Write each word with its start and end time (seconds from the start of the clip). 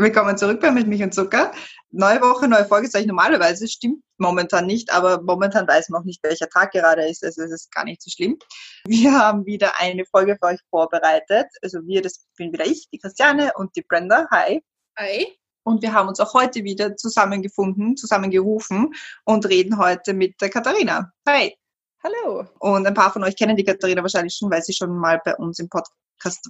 Willkommen 0.00 0.38
zurück 0.38 0.60
bei 0.60 0.70
Mit 0.70 0.86
Milch 0.86 1.02
und 1.02 1.12
Zucker. 1.12 1.50
Neue 1.90 2.20
Woche, 2.20 2.46
neue 2.46 2.64
Folge, 2.64 2.86
sage 2.86 3.02
ich 3.02 3.08
normalerweise, 3.08 3.66
stimmt 3.66 4.00
momentan 4.16 4.64
nicht, 4.64 4.92
aber 4.92 5.20
momentan 5.20 5.66
weiß 5.66 5.88
man 5.88 6.00
auch 6.00 6.04
nicht, 6.04 6.22
welcher 6.22 6.48
Tag 6.48 6.70
gerade 6.70 7.04
ist, 7.08 7.24
also 7.24 7.42
es 7.42 7.50
ist 7.50 7.72
gar 7.72 7.82
nicht 7.82 8.00
so 8.00 8.08
schlimm. 8.08 8.38
Wir 8.86 9.18
haben 9.18 9.44
wieder 9.44 9.72
eine 9.80 10.04
Folge 10.04 10.36
für 10.40 10.50
euch 10.50 10.60
vorbereitet. 10.70 11.48
Also 11.62 11.84
wir, 11.84 12.00
das 12.00 12.28
bin 12.36 12.52
wieder 12.52 12.64
ich, 12.64 12.88
die 12.92 13.00
Christiane 13.00 13.50
und 13.56 13.74
die 13.74 13.82
Brenda. 13.82 14.28
Hi. 14.30 14.62
Hi. 14.96 15.36
Und 15.64 15.82
wir 15.82 15.92
haben 15.92 16.06
uns 16.06 16.20
auch 16.20 16.32
heute 16.32 16.62
wieder 16.62 16.94
zusammengefunden, 16.94 17.96
zusammengerufen 17.96 18.94
und 19.24 19.46
reden 19.48 19.78
heute 19.78 20.14
mit 20.14 20.40
der 20.40 20.50
Katharina. 20.50 21.10
Hi. 21.28 21.56
Hallo. 22.04 22.46
Und 22.60 22.86
ein 22.86 22.94
paar 22.94 23.12
von 23.12 23.24
euch 23.24 23.34
kennen 23.34 23.56
die 23.56 23.64
Katharina 23.64 24.02
wahrscheinlich 24.02 24.36
schon, 24.36 24.48
weil 24.48 24.62
sie 24.62 24.74
schon 24.74 24.96
mal 24.96 25.20
bei 25.24 25.34
uns 25.34 25.58
im 25.58 25.68
Podcast 25.68 25.92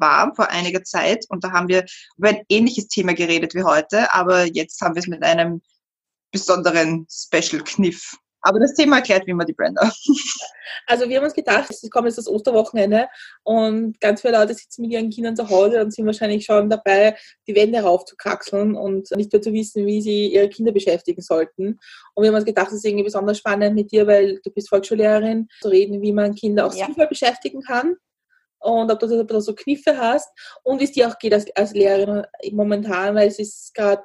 war 0.00 0.34
vor 0.34 0.48
einiger 0.48 0.82
Zeit. 0.82 1.24
Und 1.28 1.44
da 1.44 1.52
haben 1.52 1.68
wir 1.68 1.84
über 2.16 2.28
ein 2.28 2.42
ähnliches 2.48 2.88
Thema 2.88 3.14
geredet 3.14 3.54
wie 3.54 3.64
heute, 3.64 4.12
aber 4.14 4.44
jetzt 4.44 4.80
haben 4.80 4.94
wir 4.94 5.00
es 5.00 5.08
mit 5.08 5.22
einem 5.22 5.62
besonderen 6.30 7.06
Special-Kniff. 7.10 8.16
Aber 8.40 8.60
das 8.60 8.74
Thema 8.74 8.96
erklärt 8.96 9.26
wie 9.26 9.32
immer 9.32 9.44
die 9.44 9.52
Brenda. 9.52 9.90
Also 10.86 11.08
wir 11.08 11.16
haben 11.16 11.24
uns 11.24 11.34
gedacht, 11.34 11.70
es 11.70 11.88
kommt 11.90 12.06
jetzt 12.06 12.18
das 12.18 12.28
Osterwochenende 12.28 13.08
und 13.42 14.00
ganz 14.00 14.20
viele 14.20 14.38
Leute 14.38 14.54
sitzen 14.54 14.82
mit 14.82 14.92
ihren 14.92 15.10
Kindern 15.10 15.34
zu 15.34 15.48
Hause 15.48 15.82
und 15.82 15.92
sind 15.92 16.06
wahrscheinlich 16.06 16.44
schon 16.44 16.70
dabei, 16.70 17.16
die 17.46 17.54
Wände 17.54 17.80
raufzukraxeln 17.80 18.74
und 18.74 19.10
nicht 19.16 19.32
mehr 19.32 19.42
zu 19.42 19.52
wissen, 19.52 19.86
wie 19.86 20.00
sie 20.00 20.32
ihre 20.32 20.48
Kinder 20.48 20.72
beschäftigen 20.72 21.20
sollten. 21.20 21.78
Und 22.14 22.22
wir 22.22 22.28
haben 22.28 22.36
uns 22.36 22.44
gedacht, 22.44 22.68
es 22.68 22.74
ist 22.74 22.84
irgendwie 22.84 23.04
besonders 23.04 23.38
spannend 23.38 23.74
mit 23.74 23.90
dir, 23.92 24.06
weil 24.06 24.40
du 24.42 24.50
bist 24.50 24.68
Volksschullehrerin, 24.68 25.48
zu 25.60 25.68
reden, 25.68 26.00
wie 26.00 26.12
man 26.12 26.34
Kinder 26.34 26.66
auch 26.66 26.74
ja. 26.74 26.86
sinnvoll 26.86 27.08
beschäftigen 27.08 27.62
kann 27.62 27.96
und 28.60 28.90
ob 28.90 28.98
du 28.98 29.24
da 29.24 29.40
so 29.40 29.54
Kniffe 29.54 29.96
hast 29.96 30.28
und 30.62 30.80
wie 30.80 30.84
es 30.84 30.92
dir 30.92 31.08
auch 31.08 31.18
geht 31.18 31.32
als, 31.32 31.46
als 31.56 31.72
Lehrerin 31.72 32.24
momentan, 32.52 33.14
weil 33.14 33.28
es 33.28 33.38
ist 33.38 33.74
gerade, 33.74 34.02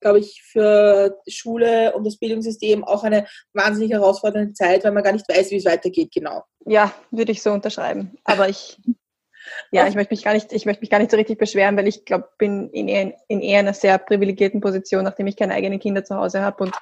glaube 0.00 0.18
ich, 0.20 0.42
für 0.42 1.18
Schule 1.28 1.94
und 1.94 2.04
das 2.04 2.16
Bildungssystem 2.16 2.84
auch 2.84 3.04
eine 3.04 3.26
wahnsinnig 3.52 3.92
herausfordernde 3.92 4.54
Zeit, 4.54 4.84
weil 4.84 4.92
man 4.92 5.02
gar 5.02 5.12
nicht 5.12 5.28
weiß, 5.28 5.50
wie 5.50 5.56
es 5.56 5.64
weitergeht, 5.64 6.12
genau. 6.14 6.42
Ja, 6.66 6.92
würde 7.10 7.32
ich 7.32 7.42
so 7.42 7.52
unterschreiben. 7.52 8.16
Aber 8.24 8.48
ich, 8.48 8.78
ja, 9.70 9.86
ich 9.86 9.94
möchte 9.94 10.14
mich 10.14 10.24
gar 10.24 10.32
nicht, 10.32 10.52
ich 10.52 10.64
möchte 10.64 10.80
mich 10.80 10.90
gar 10.90 10.98
nicht 10.98 11.10
so 11.10 11.16
richtig 11.16 11.38
beschweren, 11.38 11.76
weil 11.76 11.88
ich 11.88 12.04
glaube, 12.04 12.28
bin 12.38 12.70
in 12.70 12.88
eher, 12.88 13.14
in 13.28 13.40
eher 13.40 13.60
einer 13.60 13.74
sehr 13.74 13.98
privilegierten 13.98 14.60
Position, 14.60 15.04
nachdem 15.04 15.26
ich 15.26 15.36
keine 15.36 15.54
eigenen 15.54 15.78
Kinder 15.78 16.04
zu 16.04 16.16
Hause 16.16 16.40
habe 16.40 16.64
und 16.64 16.74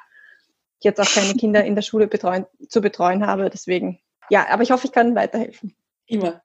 jetzt 0.80 1.00
auch 1.00 1.12
keine 1.12 1.34
Kinder 1.34 1.64
in 1.64 1.74
der 1.74 1.82
Schule 1.82 2.06
betreuen, 2.06 2.46
zu 2.68 2.80
betreuen 2.80 3.26
habe. 3.26 3.50
Deswegen, 3.50 3.98
ja, 4.30 4.46
aber 4.48 4.62
ich 4.62 4.70
hoffe, 4.70 4.86
ich 4.86 4.92
kann 4.92 5.16
weiterhelfen. 5.16 5.74
Immer 6.06 6.42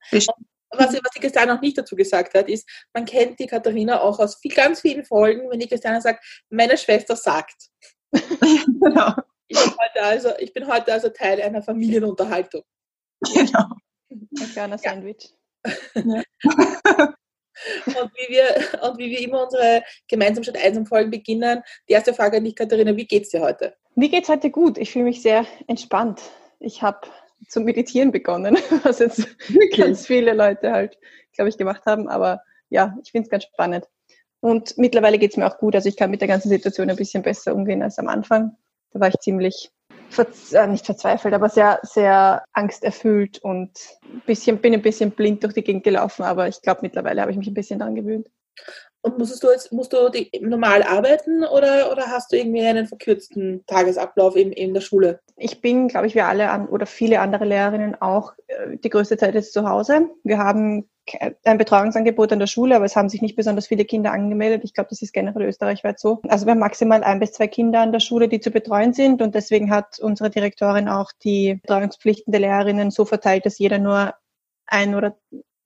was, 0.77 0.93
was 0.93 1.11
die 1.16 1.19
Christiane 1.19 1.53
noch 1.53 1.61
nicht 1.61 1.77
dazu 1.77 1.95
gesagt 1.95 2.33
hat, 2.33 2.49
ist, 2.49 2.67
man 2.93 3.05
kennt 3.05 3.39
die 3.39 3.47
Katharina 3.47 4.02
auch 4.02 4.19
aus 4.19 4.35
viel, 4.35 4.53
ganz 4.53 4.81
vielen 4.81 5.05
Folgen, 5.05 5.49
wenn 5.49 5.59
die 5.59 5.67
Christiane 5.67 6.02
sagt, 6.02 6.23
meine 6.49 6.77
Schwester 6.77 7.15
sagt. 7.15 7.69
genau. 8.11 9.13
Ich 9.47 9.59
bin, 9.59 9.71
heute 9.71 10.03
also, 10.03 10.30
ich 10.39 10.53
bin 10.53 10.67
heute 10.67 10.93
also 10.93 11.09
Teil 11.09 11.41
einer 11.41 11.61
Familienunterhaltung. 11.61 12.63
Genau. 13.33 13.65
Ein 14.09 14.52
kleiner. 14.52 14.77
Sandwich. 14.77 15.30
Ja. 15.95 16.23
und, 17.86 18.11
wie 18.15 18.33
wir, 18.33 18.81
und 18.81 18.98
wie 18.98 19.09
wir 19.09 19.19
immer 19.21 19.43
unsere 19.43 19.83
gemeinsam 20.08 20.43
statt 20.43 20.58
einsam 20.58 20.86
Folgen 20.86 21.11
beginnen, 21.11 21.61
die 21.87 21.93
erste 21.93 22.14
Frage 22.14 22.37
an 22.37 22.43
dich, 22.43 22.55
Katharina, 22.55 22.95
wie 22.95 23.05
geht's 23.05 23.30
dir 23.30 23.42
heute? 23.42 23.75
Mir 23.95 24.09
geht's 24.09 24.30
heute 24.30 24.49
gut. 24.49 24.77
Ich 24.77 24.92
fühle 24.92 25.05
mich 25.05 25.21
sehr 25.21 25.45
entspannt. 25.67 26.21
Ich 26.59 26.81
habe 26.81 27.08
zu 27.48 27.61
meditieren 27.61 28.11
begonnen, 28.11 28.58
was 28.83 28.99
jetzt 28.99 29.27
okay. 29.49 29.70
ganz 29.77 30.05
viele 30.08 30.33
Leute 30.33 30.71
halt, 30.71 30.98
glaube 31.33 31.49
ich, 31.49 31.58
gemacht 31.58 31.86
haben. 31.86 32.08
Aber 32.08 32.42
ja, 32.70 32.98
ich 33.04 33.11
finde 33.11 33.27
es 33.27 33.30
ganz 33.30 33.43
spannend. 33.45 33.87
Und 34.39 34.77
mittlerweile 34.77 35.17
geht 35.20 35.31
es 35.31 35.37
mir 35.37 35.48
auch 35.48 35.58
gut. 35.58 35.76
Also 35.76 35.87
ich 35.87 35.95
kann 35.95 36.11
mit 36.11 36.21
der 36.21 36.27
ganzen 36.27 36.49
Situation 36.49 36.89
ein 36.89 36.98
bisschen 36.98 37.23
besser 37.23 37.55
umgehen 37.55 37.81
als 37.81 37.98
am 37.98 38.09
Anfang. 38.09 38.58
Da 38.92 38.99
war 38.99 39.08
ich 39.08 39.17
ziemlich, 39.20 39.71
äh, 40.52 40.67
nicht 40.67 40.86
verzweifelt, 40.86 41.33
aber 41.33 41.49
sehr, 41.49 41.80
sehr 41.83 42.43
angsterfüllt 42.52 43.39
und 43.39 43.71
bisschen, 44.25 44.58
bin 44.58 44.73
ein 44.73 44.81
bisschen 44.81 45.11
blind 45.11 45.43
durch 45.43 45.54
die 45.54 45.64
Gegend 45.64 45.83
gelaufen. 45.83 46.23
Aber 46.23 46.48
ich 46.48 46.61
glaube, 46.61 46.81
mittlerweile 46.81 47.21
habe 47.21 47.31
ich 47.31 47.37
mich 47.37 47.48
ein 47.48 47.54
bisschen 47.54 47.80
daran 47.80 47.95
gewöhnt. 47.95 48.27
Und 49.02 49.17
musstest 49.17 49.43
du 49.43 49.49
jetzt, 49.49 49.71
musst 49.71 49.93
du 49.93 50.10
die, 50.10 50.30
normal 50.42 50.83
arbeiten 50.83 51.43
oder, 51.43 51.92
oder 51.92 52.08
hast 52.08 52.31
du 52.31 52.37
irgendwie 52.37 52.65
einen 52.65 52.87
verkürzten 52.87 53.65
Tagesablauf 53.65 54.36
in, 54.36 54.52
in 54.52 54.73
der 54.73 54.81
Schule? 54.81 55.20
Ich 55.36 55.61
bin, 55.61 55.88
glaube 55.88 56.08
ich, 56.08 56.16
wir 56.16 56.27
alle 56.27 56.52
an, 56.52 56.67
oder 56.67 56.86
viele 56.86 57.20
andere 57.20 57.45
Lehrerinnen 57.45 57.99
auch 58.02 58.33
äh, 58.48 58.77
die 58.77 58.89
größte 58.89 59.17
Zeit 59.17 59.33
jetzt 59.33 59.54
zu 59.54 59.67
Hause. 59.67 60.10
Wir 60.23 60.38
haben 60.38 60.88
ein 61.44 61.58
Betreuungsangebot 61.58 62.32
an 62.32 62.39
der 62.39 62.48
Schule, 62.48 62.76
aber 62.76 62.86
es 62.86 62.95
haben 62.95 63.10
sich 63.10 63.21
nicht 63.21 63.36
besonders 63.36 63.67
viele 63.67 63.83
Kinder 63.83 64.11
angemeldet. 64.11 64.64
Ich 64.64 64.73
glaube, 64.73 64.89
das 64.89 65.02
ist 65.02 65.11
generell 65.11 65.43
österreichweit 65.43 65.99
so. 65.99 66.22
Also 66.30 66.45
wir 66.45 66.52
haben 66.52 66.60
maximal 66.60 67.04
ein 67.04 67.20
bis 67.20 67.33
zwei 67.33 67.48
Kinder 67.48 67.82
an 67.82 67.92
der 67.92 67.99
Schule, 67.99 68.30
die 68.30 68.39
zu 68.39 68.52
betreuen 68.52 68.93
sind 68.93 69.22
und 69.22 69.36
deswegen 69.36 69.70
hat 69.70 69.99
unsere 69.99 70.30
Direktorin 70.30 70.88
auch 70.88 71.11
die 71.23 71.55
Betreuungspflichten 71.55 72.32
der 72.32 72.42
Lehrerinnen 72.42 72.92
so 72.92 73.04
verteilt, 73.04 73.45
dass 73.45 73.60
jeder 73.60 73.80
nur 73.80 74.14
ein 74.66 74.95
oder 74.95 75.17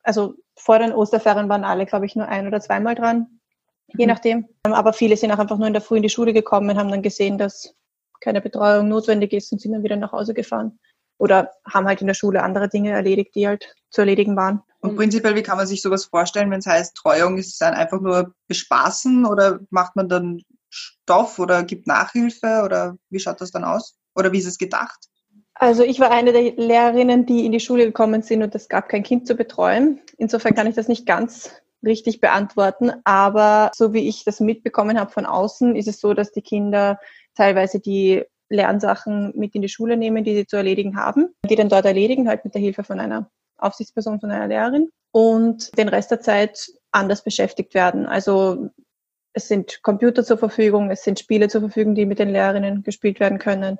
also 0.03 0.33
vor 0.55 0.79
den 0.79 0.93
Osterferien 0.93 1.49
waren 1.49 1.63
alle, 1.63 1.85
glaube 1.85 2.05
ich, 2.05 2.15
nur 2.15 2.27
ein 2.27 2.47
oder 2.47 2.61
zweimal 2.61 2.95
dran, 2.95 3.39
je 3.87 4.05
mhm. 4.05 4.11
nachdem. 4.11 4.47
Aber 4.63 4.93
viele 4.93 5.17
sind 5.17 5.31
auch 5.31 5.39
einfach 5.39 5.57
nur 5.57 5.67
in 5.67 5.73
der 5.73 5.81
Früh 5.81 5.97
in 5.97 6.03
die 6.03 6.09
Schule 6.09 6.33
gekommen 6.33 6.69
und 6.69 6.77
haben 6.77 6.89
dann 6.89 7.03
gesehen, 7.03 7.37
dass 7.37 7.75
keine 8.21 8.41
Betreuung 8.41 8.87
notwendig 8.87 9.33
ist 9.33 9.51
und 9.51 9.61
sind 9.61 9.73
dann 9.73 9.83
wieder 9.83 9.95
nach 9.95 10.11
Hause 10.11 10.33
gefahren. 10.33 10.79
Oder 11.19 11.51
haben 11.65 11.87
halt 11.87 12.01
in 12.01 12.07
der 12.07 12.13
Schule 12.13 12.43
andere 12.43 12.69
Dinge 12.69 12.91
erledigt, 12.91 13.33
die 13.35 13.47
halt 13.47 13.73
zu 13.89 14.01
erledigen 14.01 14.35
waren. 14.35 14.61
Und 14.81 14.95
prinzipiell, 14.95 15.35
wie 15.35 15.43
kann 15.43 15.57
man 15.57 15.65
sich 15.65 15.81
sowas 15.81 16.05
vorstellen, 16.05 16.51
wenn 16.51 16.59
es 16.59 16.67
heißt 16.67 16.95
Treuung? 16.95 17.37
Ist 17.37 17.53
es 17.53 17.57
dann 17.57 17.73
einfach 17.73 17.99
nur 17.99 18.33
bespaßen 18.47 19.25
oder 19.25 19.59
macht 19.71 19.95
man 19.95 20.07
dann 20.07 20.41
Stoff 20.69 21.39
oder 21.39 21.63
gibt 21.63 21.87
Nachhilfe 21.87 22.61
oder 22.63 22.97
wie 23.09 23.19
schaut 23.19 23.41
das 23.41 23.51
dann 23.51 23.63
aus? 23.63 23.97
Oder 24.15 24.31
wie 24.31 24.39
ist 24.39 24.47
es 24.47 24.57
gedacht? 24.57 25.07
Also 25.55 25.83
ich 25.83 25.99
war 25.99 26.11
eine 26.11 26.33
der 26.33 26.53
Lehrerinnen, 26.55 27.25
die 27.25 27.45
in 27.45 27.51
die 27.51 27.59
Schule 27.59 27.85
gekommen 27.85 28.21
sind 28.21 28.43
und 28.43 28.53
es 28.53 28.69
gab 28.69 28.89
kein 28.89 29.01
Kind 29.01 29.25
zu 29.25 29.35
betreuen. 29.35 29.99
Insofern 30.17 30.53
kann 30.53 30.67
ich 30.67 30.75
das 30.75 30.87
nicht 30.87 31.07
ganz 31.07 31.51
richtig 31.83 32.21
beantworten, 32.21 32.91
aber 33.03 33.71
so 33.73 33.93
wie 33.93 34.07
ich 34.07 34.23
das 34.23 34.39
mitbekommen 34.39 34.99
habe 34.99 35.11
von 35.11 35.25
außen, 35.25 35.75
ist 35.75 35.87
es 35.87 35.99
so, 35.99 36.13
dass 36.13 36.31
die 36.31 36.41
Kinder 36.41 36.99
teilweise 37.37 37.79
die 37.79 38.23
Lernsachen 38.49 39.33
mit 39.35 39.55
in 39.55 39.61
die 39.61 39.69
Schule 39.69 39.97
nehmen, 39.97 40.23
die 40.23 40.35
sie 40.35 40.47
zu 40.47 40.57
erledigen 40.57 40.97
haben, 40.97 41.33
die 41.49 41.55
dann 41.55 41.69
dort 41.69 41.85
erledigen, 41.85 42.27
halt 42.27 42.45
mit 42.45 42.53
der 42.53 42.61
Hilfe 42.61 42.83
von 42.83 42.99
einer 42.99 43.29
Aufsichtsperson, 43.57 44.19
von 44.19 44.31
einer 44.31 44.47
Lehrerin 44.47 44.89
und 45.11 45.77
den 45.77 45.89
Rest 45.89 46.11
der 46.11 46.21
Zeit 46.21 46.71
anders 46.91 47.23
beschäftigt 47.23 47.73
werden. 47.73 48.05
Also 48.05 48.69
es 49.33 49.47
sind 49.47 49.83
Computer 49.83 50.23
zur 50.23 50.37
Verfügung, 50.37 50.91
es 50.91 51.03
sind 51.03 51.19
Spiele 51.19 51.49
zur 51.49 51.61
Verfügung, 51.61 51.95
die 51.95 52.05
mit 52.05 52.19
den 52.19 52.29
Lehrerinnen 52.29 52.83
gespielt 52.83 53.19
werden 53.19 53.37
können 53.37 53.79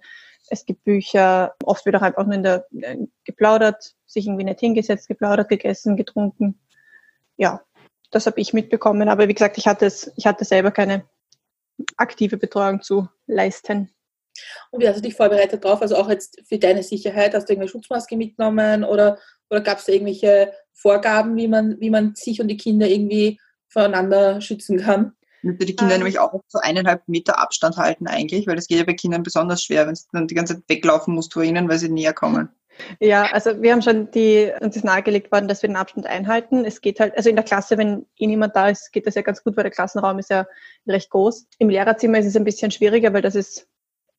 es 0.49 0.65
gibt 0.65 0.83
Bücher, 0.83 1.55
oft 1.63 1.85
wird 1.85 1.95
auch 1.95 2.01
einfach 2.01 2.25
nur 2.25 2.35
in 2.35 2.43
der, 2.43 2.65
äh, 2.81 2.97
geplaudert, 3.25 3.95
sich 4.05 4.27
irgendwie 4.27 4.45
nicht 4.45 4.59
hingesetzt, 4.59 5.07
geplaudert, 5.07 5.49
gegessen, 5.49 5.97
getrunken. 5.97 6.59
Ja, 7.35 7.61
das 8.11 8.25
habe 8.25 8.39
ich 8.39 8.53
mitbekommen. 8.53 9.09
Aber 9.09 9.27
wie 9.27 9.33
gesagt, 9.33 9.57
ich 9.57 9.67
hatte 9.67 9.85
es, 9.85 10.11
ich 10.15 10.25
hatte 10.25 10.45
selber 10.45 10.71
keine 10.71 11.05
aktive 11.97 12.37
Betreuung 12.37 12.81
zu 12.81 13.07
leisten. 13.25 13.89
Und 14.71 14.81
wie 14.81 14.87
hast 14.87 14.97
du 14.97 15.01
dich 15.01 15.15
vorbereitet 15.15 15.63
drauf? 15.63 15.81
Also 15.81 15.95
auch 15.95 16.09
jetzt 16.09 16.41
für 16.47 16.59
deine 16.59 16.83
Sicherheit, 16.83 17.33
hast 17.33 17.45
du 17.45 17.53
irgendeine 17.53 17.69
Schutzmaske 17.69 18.15
mitgenommen 18.15 18.83
oder, 18.83 19.17
oder 19.49 19.61
gab 19.61 19.79
es 19.79 19.85
da 19.85 19.93
irgendwelche 19.93 20.53
Vorgaben, 20.73 21.35
wie 21.35 21.47
man, 21.47 21.79
wie 21.79 21.89
man 21.89 22.15
sich 22.15 22.41
und 22.41 22.47
die 22.47 22.57
Kinder 22.57 22.87
irgendwie 22.87 23.39
voneinander 23.67 24.41
schützen 24.41 24.79
kann? 24.79 25.13
Müsste 25.41 25.65
die 25.65 25.75
Kinder 25.75 25.95
ähm, 25.95 26.01
nämlich 26.01 26.19
auch 26.19 26.39
so 26.47 26.59
eineinhalb 26.59 27.07
Meter 27.07 27.39
Abstand 27.39 27.77
halten 27.77 28.07
eigentlich, 28.07 28.47
weil 28.47 28.55
das 28.55 28.67
geht 28.67 28.79
ja 28.79 28.83
bei 28.83 28.93
Kindern 28.93 29.23
besonders 29.23 29.63
schwer, 29.63 29.87
wenn 29.87 29.93
du 29.93 30.01
dann 30.11 30.27
die 30.27 30.35
ganze 30.35 30.55
Zeit 30.55 30.63
weglaufen 30.67 31.13
musst 31.13 31.33
vor 31.33 31.43
ihnen, 31.43 31.69
weil 31.69 31.79
sie 31.79 31.89
näher 31.89 32.13
kommen. 32.13 32.49
Ja, 32.99 33.23
also 33.31 33.61
wir 33.61 33.71
haben 33.71 33.81
schon 33.81 34.11
die, 34.11 34.51
uns 34.61 34.75
ist 34.75 34.85
nahegelegt 34.85 35.31
worden, 35.31 35.47
dass 35.47 35.61
wir 35.61 35.69
den 35.69 35.75
Abstand 35.75 36.05
einhalten. 36.05 36.65
Es 36.65 36.81
geht 36.81 36.99
halt, 36.99 37.15
also 37.17 37.29
in 37.29 37.35
der 37.35 37.45
Klasse, 37.45 37.77
wenn 37.77 38.05
eh 38.17 38.27
niemand 38.27 38.55
da 38.55 38.69
ist, 38.69 38.91
geht 38.91 39.07
das 39.07 39.15
ja 39.15 39.21
ganz 39.21 39.43
gut, 39.43 39.55
weil 39.57 39.63
der 39.63 39.71
Klassenraum 39.71 40.19
ist 40.19 40.29
ja 40.29 40.45
recht 40.87 41.09
groß. 41.09 41.47
Im 41.59 41.69
Lehrerzimmer 41.69 42.19
ist 42.19 42.25
es 42.25 42.35
ein 42.35 42.43
bisschen 42.43 42.71
schwieriger, 42.71 43.13
weil 43.13 43.21
das 43.21 43.35
ist 43.35 43.67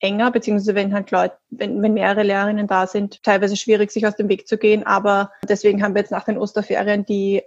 enger, 0.00 0.30
beziehungsweise 0.30 0.74
wenn 0.74 0.94
halt 0.94 1.10
Leute, 1.10 1.36
wenn, 1.50 1.82
wenn 1.82 1.94
mehrere 1.94 2.22
Lehrerinnen 2.22 2.66
da 2.66 2.86
sind, 2.86 3.22
teilweise 3.22 3.56
schwierig, 3.56 3.90
sich 3.90 4.06
aus 4.06 4.16
dem 4.16 4.28
Weg 4.28 4.46
zu 4.46 4.58
gehen. 4.58 4.86
Aber 4.86 5.32
deswegen 5.48 5.82
haben 5.82 5.94
wir 5.94 6.02
jetzt 6.02 6.12
nach 6.12 6.24
den 6.24 6.38
Osterferien 6.38 7.04
die 7.04 7.42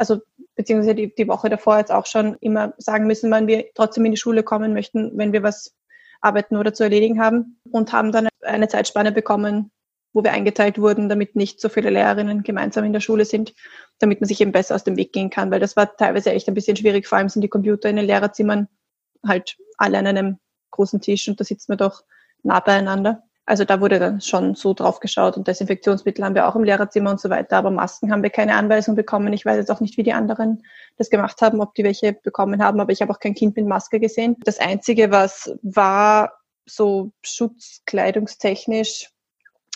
also 0.00 0.22
beziehungsweise 0.56 0.94
die, 0.94 1.14
die 1.14 1.28
Woche 1.28 1.50
davor 1.50 1.76
jetzt 1.76 1.92
auch 1.92 2.06
schon 2.06 2.34
immer 2.40 2.72
sagen 2.78 3.06
müssen, 3.06 3.30
wann 3.30 3.46
wir 3.46 3.66
trotzdem 3.74 4.06
in 4.06 4.12
die 4.12 4.16
Schule 4.16 4.42
kommen 4.42 4.72
möchten, 4.72 5.12
wenn 5.18 5.34
wir 5.34 5.42
was 5.42 5.74
arbeiten 6.22 6.56
oder 6.56 6.72
zu 6.72 6.84
erledigen 6.84 7.22
haben 7.22 7.60
und 7.70 7.92
haben 7.92 8.10
dann 8.10 8.28
eine 8.40 8.68
Zeitspanne 8.68 9.12
bekommen, 9.12 9.70
wo 10.12 10.24
wir 10.24 10.32
eingeteilt 10.32 10.78
wurden, 10.78 11.08
damit 11.08 11.36
nicht 11.36 11.60
so 11.60 11.68
viele 11.68 11.90
Lehrerinnen 11.90 12.42
gemeinsam 12.42 12.84
in 12.84 12.92
der 12.92 13.00
Schule 13.00 13.24
sind, 13.24 13.54
damit 13.98 14.20
man 14.20 14.28
sich 14.28 14.40
eben 14.40 14.52
besser 14.52 14.74
aus 14.74 14.84
dem 14.84 14.96
Weg 14.96 15.12
gehen 15.12 15.30
kann, 15.30 15.50
weil 15.50 15.60
das 15.60 15.76
war 15.76 15.96
teilweise 15.96 16.32
echt 16.32 16.48
ein 16.48 16.54
bisschen 16.54 16.76
schwierig. 16.76 17.06
Vor 17.06 17.18
allem 17.18 17.28
sind 17.28 17.42
die 17.42 17.48
Computer 17.48 17.88
in 17.88 17.96
den 17.96 18.06
Lehrerzimmern 18.06 18.68
halt 19.26 19.56
alle 19.76 19.98
an 19.98 20.06
einem 20.06 20.38
großen 20.70 21.00
Tisch 21.00 21.28
und 21.28 21.38
da 21.40 21.44
sitzt 21.44 21.68
man 21.68 21.78
doch 21.78 22.04
nah 22.42 22.60
beieinander. 22.60 23.22
Also 23.46 23.64
da 23.64 23.80
wurde 23.80 23.98
dann 23.98 24.20
schon 24.20 24.54
so 24.54 24.74
drauf 24.74 25.00
geschaut 25.00 25.36
und 25.36 25.48
Desinfektionsmittel 25.48 26.24
haben 26.24 26.36
wir 26.36 26.46
auch 26.46 26.54
im 26.54 26.62
Lehrerzimmer 26.62 27.10
und 27.10 27.20
so 27.20 27.30
weiter, 27.30 27.56
aber 27.56 27.70
Masken 27.70 28.12
haben 28.12 28.22
wir 28.22 28.30
keine 28.30 28.54
Anweisung 28.54 28.94
bekommen. 28.94 29.32
Ich 29.32 29.44
weiß 29.44 29.56
jetzt 29.56 29.70
auch 29.70 29.80
nicht, 29.80 29.96
wie 29.96 30.04
die 30.04 30.12
anderen 30.12 30.62
das 30.98 31.10
gemacht 31.10 31.42
haben, 31.42 31.60
ob 31.60 31.74
die 31.74 31.82
welche 31.82 32.12
bekommen 32.12 32.62
haben, 32.62 32.80
aber 32.80 32.92
ich 32.92 33.02
habe 33.02 33.12
auch 33.12 33.18
kein 33.18 33.34
Kind 33.34 33.56
mit 33.56 33.66
Maske 33.66 33.98
gesehen. 33.98 34.36
Das 34.44 34.60
Einzige, 34.60 35.10
was 35.10 35.52
war 35.62 36.32
so 36.64 37.10
schutzkleidungstechnisch, 37.22 39.10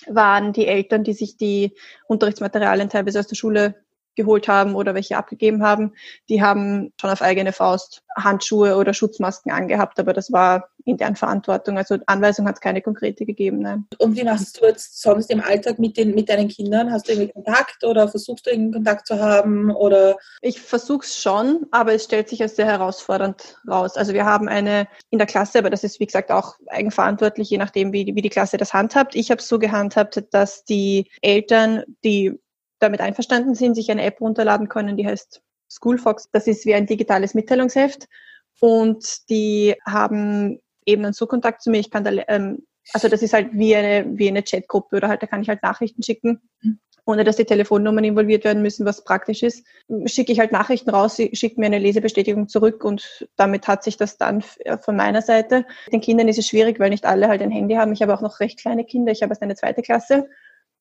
waren 0.08 0.52
die 0.52 0.66
Eltern, 0.66 1.04
die 1.04 1.12
sich 1.12 1.36
die 1.36 1.74
Unterrichtsmaterialien 2.06 2.88
teilweise 2.88 3.20
aus 3.20 3.26
der 3.26 3.36
Schule 3.36 3.83
geholt 4.16 4.48
haben 4.48 4.74
oder 4.74 4.94
welche 4.94 5.16
abgegeben 5.16 5.62
haben, 5.62 5.92
die 6.28 6.42
haben 6.42 6.92
schon 7.00 7.10
auf 7.10 7.22
eigene 7.22 7.52
Faust 7.52 8.02
Handschuhe 8.16 8.76
oder 8.76 8.94
Schutzmasken 8.94 9.52
angehabt, 9.52 9.98
aber 9.98 10.12
das 10.12 10.30
war 10.32 10.68
in 10.84 10.96
deren 10.96 11.16
Verantwortung. 11.16 11.78
Also 11.78 11.98
Anweisung 12.06 12.46
hat 12.46 12.56
es 12.56 12.60
keine 12.60 12.82
konkrete 12.82 13.24
gegeben. 13.24 13.60
Nein. 13.60 13.86
Und 13.98 14.16
wie 14.16 14.24
machst 14.24 14.60
du 14.60 14.66
jetzt 14.66 15.00
sonst 15.00 15.30
im 15.30 15.40
Alltag 15.40 15.78
mit, 15.78 15.96
den, 15.96 16.14
mit 16.14 16.28
deinen 16.28 16.48
Kindern? 16.48 16.92
Hast 16.92 17.08
du 17.08 17.12
irgendwie 17.12 17.32
Kontakt 17.32 17.84
oder 17.84 18.08
versuchst 18.08 18.46
du 18.46 18.50
irgendwie 18.50 18.72
Kontakt 18.72 19.06
zu 19.06 19.18
haben? 19.18 19.70
Oder? 19.70 20.16
Ich 20.42 20.60
versuche 20.60 21.04
es 21.04 21.20
schon, 21.20 21.66
aber 21.70 21.94
es 21.94 22.04
stellt 22.04 22.28
sich 22.28 22.42
als 22.42 22.56
sehr 22.56 22.66
herausfordernd 22.66 23.56
raus. 23.68 23.96
Also 23.96 24.12
wir 24.12 24.26
haben 24.26 24.48
eine 24.48 24.86
in 25.10 25.18
der 25.18 25.26
Klasse, 25.26 25.58
aber 25.58 25.70
das 25.70 25.84
ist 25.84 26.00
wie 26.00 26.06
gesagt 26.06 26.30
auch 26.30 26.56
eigenverantwortlich, 26.68 27.48
je 27.48 27.58
nachdem, 27.58 27.92
wie, 27.92 28.12
wie 28.14 28.22
die 28.22 28.30
Klasse 28.30 28.58
das 28.58 28.74
handhabt. 28.74 29.14
Ich 29.14 29.30
habe 29.30 29.40
es 29.40 29.48
so 29.48 29.58
gehandhabt, 29.58 30.22
dass 30.32 30.64
die 30.64 31.10
Eltern, 31.22 31.82
die 32.04 32.38
damit 32.84 33.00
einverstanden 33.00 33.54
sind, 33.54 33.74
sich 33.74 33.90
eine 33.90 34.04
App 34.04 34.20
runterladen 34.20 34.68
können, 34.68 34.96
die 34.96 35.06
heißt 35.06 35.42
Schoolfox. 35.68 36.28
Das 36.32 36.46
ist 36.46 36.66
wie 36.66 36.74
ein 36.74 36.86
digitales 36.86 37.34
Mitteilungsheft 37.34 38.08
und 38.60 39.28
die 39.28 39.74
haben 39.86 40.60
eben 40.86 41.02
dann 41.02 41.12
so 41.12 41.26
Kontakt 41.26 41.62
zu 41.62 41.70
mir. 41.70 41.80
Ich 41.80 41.90
kann 41.90 42.04
da, 42.04 42.10
ähm, 42.28 42.66
also 42.92 43.08
das 43.08 43.22
ist 43.22 43.32
halt 43.32 43.48
wie 43.52 43.74
eine, 43.74 44.06
wie 44.18 44.28
eine 44.28 44.42
Chatgruppe 44.42 44.96
oder 44.96 45.08
halt, 45.08 45.22
da 45.22 45.26
kann 45.26 45.42
ich 45.42 45.48
halt 45.48 45.62
Nachrichten 45.62 46.02
schicken, 46.02 46.40
mhm. 46.62 46.78
ohne 47.06 47.24
dass 47.24 47.36
die 47.36 47.46
Telefonnummern 47.46 48.04
involviert 48.04 48.44
werden 48.44 48.62
müssen, 48.62 48.84
was 48.84 49.04
praktisch 49.04 49.42
ist. 49.42 49.66
Schicke 50.06 50.32
ich 50.32 50.38
halt 50.38 50.52
Nachrichten 50.52 50.90
raus, 50.90 51.16
sie 51.16 51.30
schickt 51.34 51.58
mir 51.58 51.66
eine 51.66 51.78
Lesebestätigung 51.78 52.48
zurück 52.48 52.84
und 52.84 53.26
damit 53.36 53.66
hat 53.66 53.82
sich 53.82 53.96
das 53.96 54.18
dann 54.18 54.44
äh, 54.60 54.78
von 54.78 54.96
meiner 54.96 55.22
Seite. 55.22 55.66
Den 55.90 56.00
Kindern 56.00 56.28
ist 56.28 56.38
es 56.38 56.46
schwierig, 56.46 56.78
weil 56.78 56.90
nicht 56.90 57.06
alle 57.06 57.28
halt 57.28 57.42
ein 57.42 57.50
Handy 57.50 57.74
haben. 57.74 57.92
Ich 57.92 58.02
habe 58.02 58.14
auch 58.14 58.20
noch 58.20 58.40
recht 58.40 58.60
kleine 58.60 58.84
Kinder. 58.84 59.12
Ich 59.12 59.22
habe 59.22 59.32
erst 59.32 59.42
eine 59.42 59.56
zweite 59.56 59.82
Klasse 59.82 60.28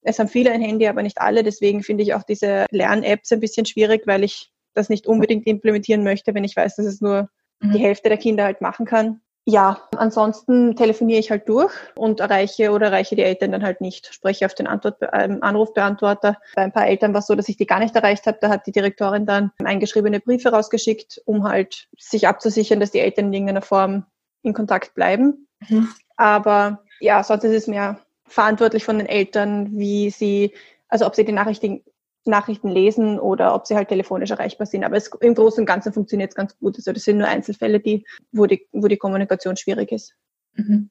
es 0.04 0.20
haben 0.20 0.28
viele 0.28 0.52
ein 0.52 0.62
Handy, 0.62 0.88
aber 0.88 1.04
nicht 1.04 1.20
alle. 1.20 1.44
Deswegen 1.44 1.84
finde 1.84 2.04
ich 2.04 2.14
auch 2.14 2.24
diese 2.24 2.66
Lern-Apps 2.72 3.32
ein 3.32 3.40
bisschen 3.40 3.66
schwierig, 3.66 4.04
weil 4.06 4.24
ich 4.24 4.52
das 4.74 4.90
nicht 4.90 5.08
unbedingt 5.08 5.48
implementieren 5.48 6.04
möchte, 6.04 6.34
wenn 6.34 6.44
ich 6.44 6.56
weiß, 6.56 6.76
dass 6.76 6.86
es 6.86 7.02
nur 7.02 7.30
mhm. 7.60 7.72
die 7.72 7.80
Hälfte 7.80 8.10
der 8.10 8.18
Kinder 8.18 8.44
halt 8.44 8.62
machen 8.62 8.86
kann. 8.86 9.22
Ja, 9.46 9.90
ansonsten 9.98 10.78
telefoniere 10.78 11.20
ich 11.20 11.30
halt 11.30 11.50
durch 11.50 11.74
und 11.96 12.22
erreiche 12.22 12.72
oder 12.72 12.88
erreiche 12.88 13.18
die 13.18 13.24
Eltern 13.24 13.52
dann 13.52 13.64
halt 13.64 13.82
nicht. 13.82 14.14
Spreche 14.14 14.46
auf 14.46 14.54
den 14.54 14.68
Antwort, 14.68 15.00
ähm, 15.12 15.40
Anrufbeantworter. 15.42 16.38
Bei 16.56 16.62
ein 16.62 16.72
paar 16.72 16.88
Eltern 16.88 17.14
war 17.14 17.20
es 17.20 17.28
so, 17.28 17.36
dass 17.36 17.50
ich 17.50 17.58
die 17.58 17.66
gar 17.66 17.80
nicht 17.80 17.94
erreicht 17.94 18.26
habe. 18.26 18.38
Da 18.40 18.48
hat 18.48 18.66
die 18.68 18.72
Direktorin 18.72 19.26
dann 19.26 19.52
eingeschriebene 19.62 20.22
Briefe 20.22 20.50
rausgeschickt, 20.50 21.22
um 21.26 21.44
halt 21.44 21.90
sich 21.98 22.26
abzusichern, 22.26 22.80
dass 22.80 22.92
die 22.92 23.00
Eltern 23.00 23.26
in 23.26 23.34
irgendeiner 23.34 23.62
Form 23.62 24.06
in 24.44 24.54
Kontakt 24.54 24.96
bleiben. 24.96 25.50
Mhm. 25.68 25.90
Aber 26.16 26.82
ja, 27.02 27.22
sonst 27.22 27.44
ist 27.44 27.54
es 27.54 27.68
mehr 27.68 28.00
verantwortlich 28.26 28.84
von 28.86 28.98
den 28.98 29.08
Eltern, 29.08 29.78
wie 29.78 30.10
sie, 30.10 30.54
also 30.88 31.06
ob 31.06 31.16
sie 31.16 31.26
die 31.26 31.32
Nachrichten, 31.32 31.84
Nachrichten 32.26 32.70
lesen 32.70 33.20
oder 33.20 33.54
ob 33.54 33.68
sie 33.68 33.76
halt 33.76 33.90
telefonisch 33.90 34.32
erreichbar 34.32 34.68
sind. 34.68 34.84
Aber 34.84 34.96
es, 34.96 35.10
im 35.20 35.36
Großen 35.36 35.62
und 35.62 35.66
Ganzen 35.66 35.94
funktioniert 35.94 36.32
es 36.32 36.36
ganz 36.36 36.58
gut. 36.58 36.76
Also 36.78 36.94
das 36.94 37.04
sind 37.04 37.18
nur 37.18 37.28
Einzelfälle, 37.28 37.80
die, 37.80 38.06
wo, 38.32 38.46
die, 38.46 38.68
wo 38.72 38.88
die 38.88 38.98
Kommunikation 38.98 39.58
schwierig 39.58 39.92
ist. 39.92 40.14
Mhm. 40.56 40.90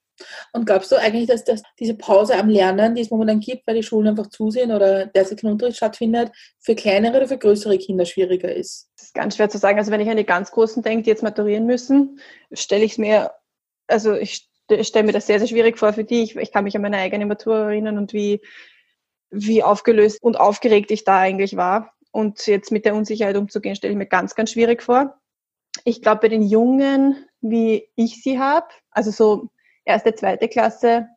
Und 0.53 0.67
glaubst 0.67 0.93
du 0.93 0.97
eigentlich, 0.97 1.27
dass 1.27 1.45
das, 1.45 1.63
diese 1.79 1.95
Pause 1.95 2.37
am 2.37 2.49
Lernen, 2.49 2.95
die 2.95 3.01
es 3.01 3.11
momentan 3.11 3.41
gibt, 3.41 3.67
weil 3.67 3.77
die 3.77 3.83
Schulen 3.83 4.09
einfach 4.09 4.29
zusehen 4.29 4.71
oder 4.71 5.07
derzeit 5.07 5.41
kein 5.41 5.53
Unterricht 5.53 5.79
stattfindet, 5.79 6.31
für 6.61 6.75
kleinere 6.75 7.17
oder 7.17 7.29
für 7.29 7.39
größere 7.39 7.79
Kinder 7.79 8.05
schwieriger 8.05 8.55
ist? 8.55 8.91
Das 8.97 9.07
ist 9.07 9.15
ganz 9.15 9.37
schwer 9.37 9.49
zu 9.49 9.59
sagen. 9.59 9.79
Also 9.79 9.91
wenn 9.91 10.01
ich 10.01 10.11
an 10.11 10.17
die 10.17 10.25
ganz 10.25 10.51
Großen 10.51 10.83
denke, 10.83 11.05
die 11.05 11.11
jetzt 11.11 11.23
maturieren 11.23 11.67
müssen, 11.67 12.21
stelle 12.53 12.85
ich 12.85 12.93
es 12.93 12.99
mir, 12.99 13.33
also 13.87 14.15
ich 14.15 14.49
ich 14.75 14.89
stelle 14.89 15.07
mir 15.07 15.13
das 15.13 15.27
sehr, 15.27 15.39
sehr 15.39 15.49
schwierig 15.49 15.79
vor 15.79 15.93
für 15.93 16.05
die. 16.05 16.23
Ich, 16.23 16.53
kann 16.53 16.65
mich 16.65 16.77
an 16.77 16.83
meine 16.83 16.99
eigene 16.99 17.27
Matur 17.27 17.57
erinnern 17.57 17.99
und 17.99 18.13
wie, 18.13 18.41
wie 19.31 19.63
aufgelöst 19.63 20.23
und 20.23 20.39
aufgeregt 20.39 20.91
ich 20.91 21.05
da 21.05 21.19
eigentlich 21.19 21.57
war. 21.57 21.95
Und 22.11 22.47
jetzt 22.47 22.71
mit 22.71 22.85
der 22.85 22.95
Unsicherheit 22.95 23.37
umzugehen, 23.37 23.77
stelle 23.77 23.93
ich 23.93 23.99
mir 23.99 24.07
ganz, 24.07 24.35
ganz 24.35 24.53
schwierig 24.53 24.83
vor. 24.83 25.19
Ich 25.85 26.03
glaube, 26.03 26.23
bei 26.23 26.29
den 26.29 26.43
Jungen, 26.43 27.27
wie 27.41 27.89
ich 27.97 28.23
sie 28.23 28.39
habe, 28.39 28.67
also 28.91 29.11
so 29.11 29.49
erste, 29.85 30.15
zweite 30.15 30.49
Klasse, 30.49 31.09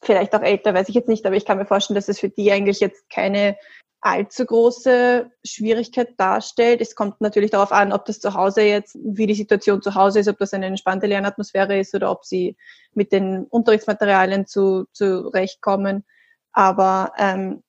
vielleicht 0.00 0.34
auch 0.34 0.42
älter, 0.42 0.74
weiß 0.74 0.88
ich 0.88 0.94
jetzt 0.94 1.08
nicht, 1.08 1.26
aber 1.26 1.36
ich 1.36 1.44
kann 1.44 1.58
mir 1.58 1.66
vorstellen, 1.66 1.94
dass 1.94 2.08
es 2.08 2.18
für 2.18 2.30
die 2.30 2.50
eigentlich 2.50 2.80
jetzt 2.80 3.08
keine 3.10 3.56
allzu 4.02 4.44
große 4.44 5.30
Schwierigkeit 5.44 6.10
darstellt. 6.18 6.80
Es 6.80 6.96
kommt 6.96 7.20
natürlich 7.20 7.52
darauf 7.52 7.70
an, 7.70 7.92
ob 7.92 8.04
das 8.04 8.18
zu 8.18 8.34
Hause 8.34 8.62
jetzt, 8.62 8.98
wie 9.00 9.28
die 9.28 9.34
Situation 9.34 9.80
zu 9.80 9.94
Hause 9.94 10.18
ist, 10.18 10.28
ob 10.28 10.38
das 10.38 10.52
eine 10.52 10.66
entspannte 10.66 11.06
Lernatmosphäre 11.06 11.78
ist 11.78 11.94
oder 11.94 12.10
ob 12.10 12.24
sie 12.24 12.56
mit 12.94 13.12
den 13.12 13.44
Unterrichtsmaterialien 13.44 14.46
zu, 14.46 14.86
zurechtkommen. 14.92 16.04
Aber 16.52 17.12
ähm, 17.16 17.62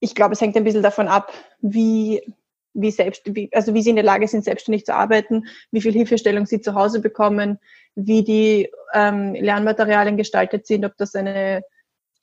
ich 0.00 0.16
glaube, 0.16 0.34
es 0.34 0.40
hängt 0.40 0.56
ein 0.56 0.64
bisschen 0.64 0.82
davon 0.82 1.06
ab, 1.06 1.32
wie, 1.60 2.22
wie 2.74 2.90
selbst, 2.90 3.22
wie, 3.26 3.50
also 3.52 3.72
wie 3.72 3.82
sie 3.82 3.90
in 3.90 3.96
der 3.96 4.04
Lage 4.04 4.26
sind, 4.26 4.44
selbstständig 4.44 4.84
zu 4.84 4.94
arbeiten, 4.94 5.46
wie 5.70 5.80
viel 5.80 5.92
Hilfestellung 5.92 6.46
sie 6.46 6.60
zu 6.60 6.74
Hause 6.74 7.00
bekommen, 7.00 7.60
wie 7.94 8.24
die 8.24 8.68
ähm, 8.94 9.34
Lernmaterialien 9.34 10.16
gestaltet 10.16 10.66
sind, 10.66 10.84
ob 10.84 10.96
das 10.96 11.14
eine 11.14 11.62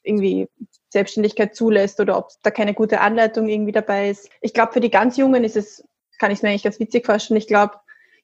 irgendwie 0.07 0.47
Selbstständigkeit 0.89 1.55
zulässt 1.55 1.99
oder 1.99 2.17
ob 2.17 2.29
da 2.43 2.51
keine 2.51 2.73
gute 2.73 3.01
Anleitung 3.01 3.47
irgendwie 3.47 3.71
dabei 3.71 4.09
ist. 4.09 4.29
Ich 4.41 4.53
glaube, 4.53 4.73
für 4.73 4.79
die 4.79 4.89
ganz 4.89 5.17
Jungen 5.17 5.43
ist 5.43 5.57
es, 5.57 5.83
kann 6.19 6.31
ich 6.31 6.37
es 6.37 6.43
mir 6.43 6.49
eigentlich 6.49 6.63
ganz 6.63 6.79
witzig 6.79 7.05
vorstellen. 7.05 7.37
Ich 7.37 7.47
glaube, 7.47 7.75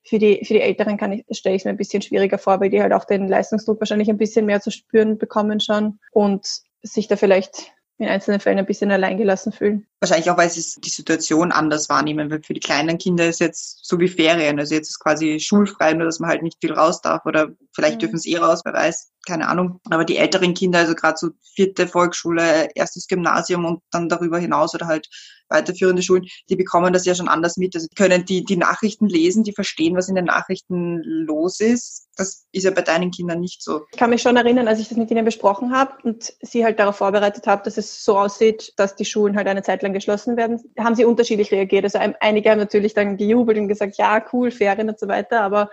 für 0.06 0.20
die, 0.20 0.44
für 0.46 0.54
die 0.54 0.62
Älteren 0.62 0.98
kann 0.98 1.14
ich, 1.14 1.26
stelle 1.32 1.56
ich 1.56 1.62
es 1.62 1.66
mir 1.66 1.72
ein 1.72 1.78
bisschen 1.78 2.02
schwieriger 2.02 2.38
vor, 2.38 2.60
weil 2.60 2.70
die 2.70 2.82
halt 2.82 2.94
auch 2.94 3.06
den 3.06 3.28
Leistungsdruck 3.28 3.80
wahrscheinlich 3.80 4.10
ein 4.10 4.18
bisschen 4.18 4.46
mehr 4.46 4.62
zu 4.62 4.72
spüren 4.72 5.18
bekommen 5.18 5.60
schon 5.60 6.00
und 6.12 6.46
sich 6.82 7.08
da 7.08 7.16
vielleicht 7.16 7.72
in 8.04 8.10
einzelnen 8.10 8.40
Fällen 8.40 8.60
ein 8.60 8.66
bisschen 8.66 8.92
alleingelassen 8.92 9.52
fühlen. 9.52 9.88
Wahrscheinlich 10.00 10.30
auch, 10.30 10.38
weil 10.38 10.50
sie 10.50 10.82
die 10.82 10.90
Situation 10.90 11.52
anders 11.52 11.90
wahrnehmen, 11.90 12.30
weil 12.30 12.44
für 12.44 12.54
die 12.54 12.60
kleinen 12.60 12.98
Kinder 12.98 13.28
ist 13.28 13.40
jetzt 13.40 13.86
so 13.86 14.00
wie 14.00 14.08
Ferien, 14.08 14.60
also 14.60 14.76
jetzt 14.76 14.90
ist 14.90 15.00
quasi 15.00 15.40
schulfrei, 15.40 15.94
nur 15.94 16.06
dass 16.06 16.20
man 16.20 16.30
halt 16.30 16.44
nicht 16.44 16.58
viel 16.62 16.74
raus 16.74 17.02
darf 17.02 17.26
oder 17.26 17.50
vielleicht 17.74 17.96
mhm. 17.96 18.00
dürfen 18.00 18.20
sie 18.20 18.34
eh 18.34 18.38
raus, 18.38 18.62
wer 18.66 18.74
weiß, 18.74 19.12
keine 19.26 19.48
Ahnung. 19.48 19.80
Aber 19.90 20.06
die 20.06 20.18
älteren 20.18 20.54
Kinder, 20.54 20.80
also 20.80 20.94
gerade 20.94 21.18
so 21.18 21.30
vierte 21.56 21.88
Volksschule, 21.88 22.70
erstes 22.76 23.08
Gymnasium 23.08 23.66
und 23.66 23.82
dann 23.92 24.10
darüber 24.10 24.38
hinaus 24.38 24.76
oder 24.76 24.88
halt 24.88 25.10
weiterführende 25.54 26.02
Schulen, 26.02 26.26
die 26.50 26.56
bekommen 26.56 26.92
das 26.92 27.06
ja 27.06 27.16
schon 27.16 27.30
anders 27.30 27.58
mit. 27.58 27.76
Also 27.76 27.88
können 27.96 28.26
die, 28.26 28.44
die 28.44 28.58
Nachrichten 28.58 29.08
lesen, 29.08 29.44
die 29.44 29.54
verstehen, 29.54 29.96
was 29.96 30.10
in 30.10 30.16
den 30.16 30.26
Nachrichten 30.26 31.02
los 31.04 31.60
ist. 31.60 32.08
Das 32.18 32.46
ist 32.52 32.64
ja 32.64 32.72
bei 32.72 32.82
deinen 32.82 33.12
Kindern 33.12 33.40
nicht 33.40 33.64
so. 33.64 33.86
Ich 33.92 33.98
kann 33.98 34.10
mich 34.10 34.22
schon 34.22 34.36
erinnern, 34.36 34.68
als 34.68 34.80
ich 34.80 34.90
das 34.90 34.98
mit 34.98 35.10
ihnen 35.10 35.26
besprochen 35.26 35.76
habe 35.76 35.94
und 36.04 36.34
sie 36.42 36.66
halt 36.66 36.80
darauf 36.80 36.98
vorbereitet 36.98 37.48
habe, 37.48 37.64
dass 37.64 37.78
es 37.78 38.04
so 38.04 38.18
aussieht, 38.18 38.74
dass 38.78 38.96
die 38.96 39.06
Schulen 39.06 39.36
halt 39.36 39.48
eine 39.48 39.64
Zeit 39.64 39.82
lang 39.82 39.94
geschlossen 39.94 40.38
werden, 40.38 40.62
haben 40.78 40.96
sie 40.96 41.06
unterschiedlich 41.06 41.52
reagiert. 41.52 41.86
Also 41.86 42.00
einige 42.20 42.52
haben 42.52 42.60
natürlich 42.60 42.94
dann 42.94 43.18
gejubelt 43.18 43.58
und 43.58 43.68
gesagt, 43.68 43.98
ja, 43.98 44.24
cool, 44.34 44.52
Ferien 44.52 44.90
und 44.90 45.00
so 45.00 45.08
weiter, 45.08 45.42
aber 45.42 45.70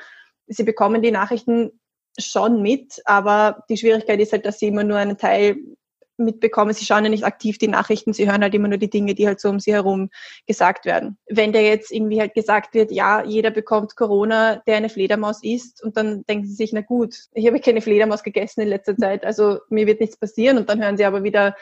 sie 0.47 0.65
bekommen 0.65 1.03
die 1.03 1.11
Nachrichten 1.11 1.73
schon 2.19 2.63
mit, 2.63 3.01
aber 3.05 3.65
die 3.69 3.77
Schwierigkeit 3.77 4.21
ist 4.21 4.33
halt, 4.33 4.45
dass 4.45 4.59
sie 4.59 4.69
immer 4.69 4.85
nur 4.85 4.99
einen 4.99 5.17
Teil 5.17 5.57
mitbekommen. 6.25 6.73
Sie 6.73 6.85
schauen 6.85 7.05
ja 7.05 7.11
nicht 7.11 7.25
aktiv 7.25 7.59
die 7.59 7.69
Nachrichten, 7.69 8.13
sie 8.13 8.31
hören 8.31 8.43
halt 8.43 8.55
immer 8.55 8.69
nur 8.69 8.79
die 8.79 8.91
Dinge, 8.91 9.15
die 9.15 9.27
halt 9.27 9.41
so 9.41 9.49
um 9.49 9.61
sie 9.61 9.73
herum 9.73 10.11
gesagt 10.47 10.85
werden. 10.85 11.19
Wenn 11.29 11.53
der 11.53 11.63
jetzt 11.63 11.91
irgendwie 11.91 12.21
halt 12.21 12.35
gesagt 12.35 12.75
wird, 12.75 12.93
ja, 12.93 13.25
jeder 13.25 13.51
bekommt 13.51 13.97
Corona, 13.97 14.57
der 14.67 14.77
eine 14.77 14.89
Fledermaus 14.89 15.43
isst, 15.43 15.83
und 15.83 15.97
dann 15.97 16.25
denken 16.27 16.47
sie 16.47 16.55
sich, 16.55 16.73
na 16.73 16.81
gut, 16.81 17.15
ich 17.33 17.47
habe 17.47 17.61
keine 17.61 17.81
Fledermaus 17.81 18.23
gegessen 18.23 18.61
in 18.61 18.69
letzter 18.69 18.97
Zeit, 18.97 19.25
also 19.25 19.59
mir 19.69 19.87
wird 19.87 20.01
nichts 20.01 20.17
passieren, 20.17 20.59
und 20.59 20.69
dann 20.69 20.83
hören 20.83 20.97
sie 20.97 21.05
aber 21.05 21.25
wieder, 21.25 21.57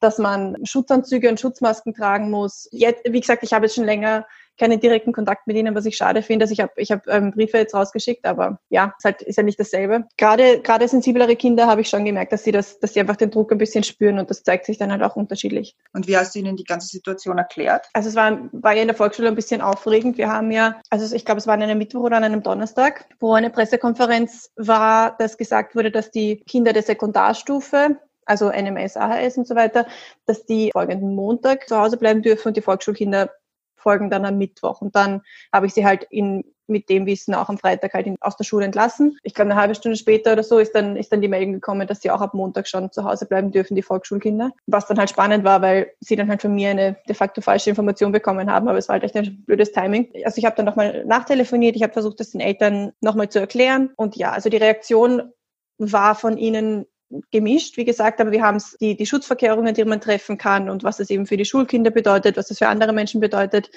dass 0.00 0.18
man 0.18 0.56
Schutzanzüge 0.64 1.28
und 1.28 1.40
Schutzmasken 1.40 1.94
tragen 1.94 2.30
muss. 2.30 2.68
Jetzt, 2.70 3.02
wie 3.04 3.20
gesagt, 3.20 3.42
ich 3.42 3.52
habe 3.52 3.66
jetzt 3.66 3.74
schon 3.74 3.84
länger 3.84 4.26
keinen 4.58 4.80
direkten 4.80 5.12
Kontakt 5.12 5.46
mit 5.46 5.56
ihnen, 5.56 5.74
was 5.74 5.86
ich 5.86 5.96
schade 5.96 6.22
finde. 6.22 6.44
Also 6.44 6.52
ich 6.52 6.60
habe 6.60 6.72
ich 6.76 6.90
hab, 6.92 7.06
ähm, 7.08 7.30
Briefe 7.30 7.58
jetzt 7.58 7.74
rausgeschickt, 7.74 8.26
aber 8.26 8.58
ja, 8.68 8.94
ist, 8.98 9.04
halt, 9.04 9.22
ist 9.22 9.36
ja 9.36 9.42
nicht 9.42 9.58
dasselbe. 9.58 10.04
Gerade 10.16 10.60
gerade 10.60 10.88
sensiblere 10.88 11.36
Kinder 11.36 11.66
habe 11.66 11.80
ich 11.80 11.88
schon 11.88 12.04
gemerkt, 12.04 12.32
dass 12.32 12.44
sie 12.44 12.52
das, 12.52 12.78
dass 12.80 12.94
sie 12.94 13.00
einfach 13.00 13.16
den 13.16 13.30
Druck 13.30 13.52
ein 13.52 13.58
bisschen 13.58 13.84
spüren 13.84 14.18
und 14.18 14.30
das 14.30 14.42
zeigt 14.42 14.66
sich 14.66 14.78
dann 14.78 14.92
halt 14.92 15.02
auch 15.02 15.16
unterschiedlich. 15.16 15.76
Und 15.92 16.08
wie 16.08 16.16
hast 16.16 16.34
du 16.34 16.40
ihnen 16.40 16.56
die 16.56 16.64
ganze 16.64 16.88
Situation 16.88 17.38
erklärt? 17.38 17.86
Also 17.92 18.08
es 18.08 18.16
war, 18.16 18.38
war 18.52 18.74
ja 18.74 18.82
in 18.82 18.88
der 18.88 18.96
Volksschule 18.96 19.28
ein 19.28 19.34
bisschen 19.34 19.60
aufregend. 19.60 20.18
Wir 20.18 20.30
haben 20.30 20.50
ja, 20.50 20.80
also 20.90 21.14
ich 21.14 21.24
glaube, 21.24 21.38
es 21.38 21.46
war 21.46 21.54
an 21.54 21.62
einem 21.62 21.78
Mittwoch 21.78 22.02
oder 22.02 22.16
an 22.16 22.24
einem 22.24 22.42
Donnerstag, 22.42 23.06
wo 23.20 23.34
eine 23.34 23.50
Pressekonferenz 23.50 24.50
war, 24.56 25.16
dass 25.18 25.36
gesagt 25.36 25.74
wurde, 25.74 25.90
dass 25.90 26.10
die 26.10 26.42
Kinder 26.46 26.72
der 26.72 26.82
Sekundarstufe 26.82 27.98
also 28.28 28.50
NMS, 28.50 28.96
AHS 28.96 29.38
und 29.38 29.46
so 29.46 29.54
weiter, 29.54 29.86
dass 30.26 30.44
die 30.44 30.70
folgenden 30.72 31.14
Montag 31.14 31.66
zu 31.66 31.78
Hause 31.78 31.96
bleiben 31.96 32.22
dürfen 32.22 32.48
und 32.48 32.56
die 32.56 32.62
Volksschulkinder 32.62 33.30
folgen 33.78 34.10
dann 34.10 34.24
am 34.24 34.38
Mittwoch. 34.38 34.80
Und 34.82 34.94
dann 34.94 35.22
habe 35.52 35.66
ich 35.66 35.74
sie 35.74 35.86
halt 35.86 36.04
in, 36.10 36.44
mit 36.66 36.88
dem 36.88 37.06
Wissen 37.06 37.34
auch 37.34 37.48
am 37.48 37.58
Freitag 37.58 37.94
halt 37.94 38.06
in, 38.06 38.16
aus 38.20 38.36
der 38.36 38.44
Schule 38.44 38.66
entlassen. 38.66 39.18
Ich 39.22 39.34
glaube, 39.34 39.50
eine 39.50 39.60
halbe 39.60 39.74
Stunde 39.74 39.96
später 39.96 40.32
oder 40.32 40.42
so 40.42 40.58
ist 40.58 40.74
dann, 40.74 40.96
ist 40.96 41.12
dann 41.12 41.20
die 41.20 41.28
Meldung 41.28 41.54
gekommen, 41.54 41.86
dass 41.86 42.02
sie 42.02 42.10
auch 42.10 42.20
ab 42.20 42.34
Montag 42.34 42.68
schon 42.68 42.92
zu 42.92 43.04
Hause 43.04 43.26
bleiben 43.26 43.50
dürfen, 43.50 43.74
die 43.74 43.82
Volksschulkinder. 43.82 44.52
Was 44.66 44.86
dann 44.86 44.98
halt 44.98 45.10
spannend 45.10 45.44
war, 45.44 45.62
weil 45.62 45.92
sie 46.00 46.16
dann 46.16 46.28
halt 46.28 46.42
von 46.42 46.54
mir 46.54 46.70
eine 46.70 46.96
de 47.08 47.14
facto 47.14 47.40
falsche 47.40 47.70
Information 47.70 48.12
bekommen 48.12 48.50
haben, 48.50 48.68
aber 48.68 48.78
es 48.78 48.88
war 48.88 48.94
halt 48.94 49.04
echt 49.04 49.16
ein 49.16 49.44
blödes 49.46 49.72
Timing. 49.72 50.10
Also 50.24 50.38
ich 50.38 50.44
habe 50.44 50.56
dann 50.56 50.66
nochmal 50.66 51.04
nachtelefoniert, 51.06 51.76
ich 51.76 51.82
habe 51.82 51.92
versucht, 51.92 52.20
das 52.20 52.30
den 52.30 52.40
Eltern 52.40 52.92
nochmal 53.00 53.28
zu 53.28 53.40
erklären. 53.40 53.90
Und 53.96 54.16
ja, 54.16 54.32
also 54.32 54.50
die 54.50 54.56
Reaktion 54.58 55.32
war 55.78 56.14
von 56.14 56.36
ihnen 56.36 56.86
gemischt, 57.30 57.76
wie 57.76 57.84
gesagt, 57.84 58.20
aber 58.20 58.32
wir 58.32 58.42
haben 58.42 58.62
die, 58.80 58.96
die 58.96 59.06
Schutzverkehrungen, 59.06 59.74
die 59.74 59.84
man 59.84 60.00
treffen 60.00 60.36
kann 60.38 60.68
und 60.68 60.84
was 60.84 60.98
das 60.98 61.10
eben 61.10 61.26
für 61.26 61.36
die 61.36 61.44
Schulkinder 61.44 61.90
bedeutet, 61.90 62.36
was 62.36 62.48
das 62.48 62.58
für 62.58 62.68
andere 62.68 62.92
Menschen 62.92 63.20
bedeutet, 63.20 63.70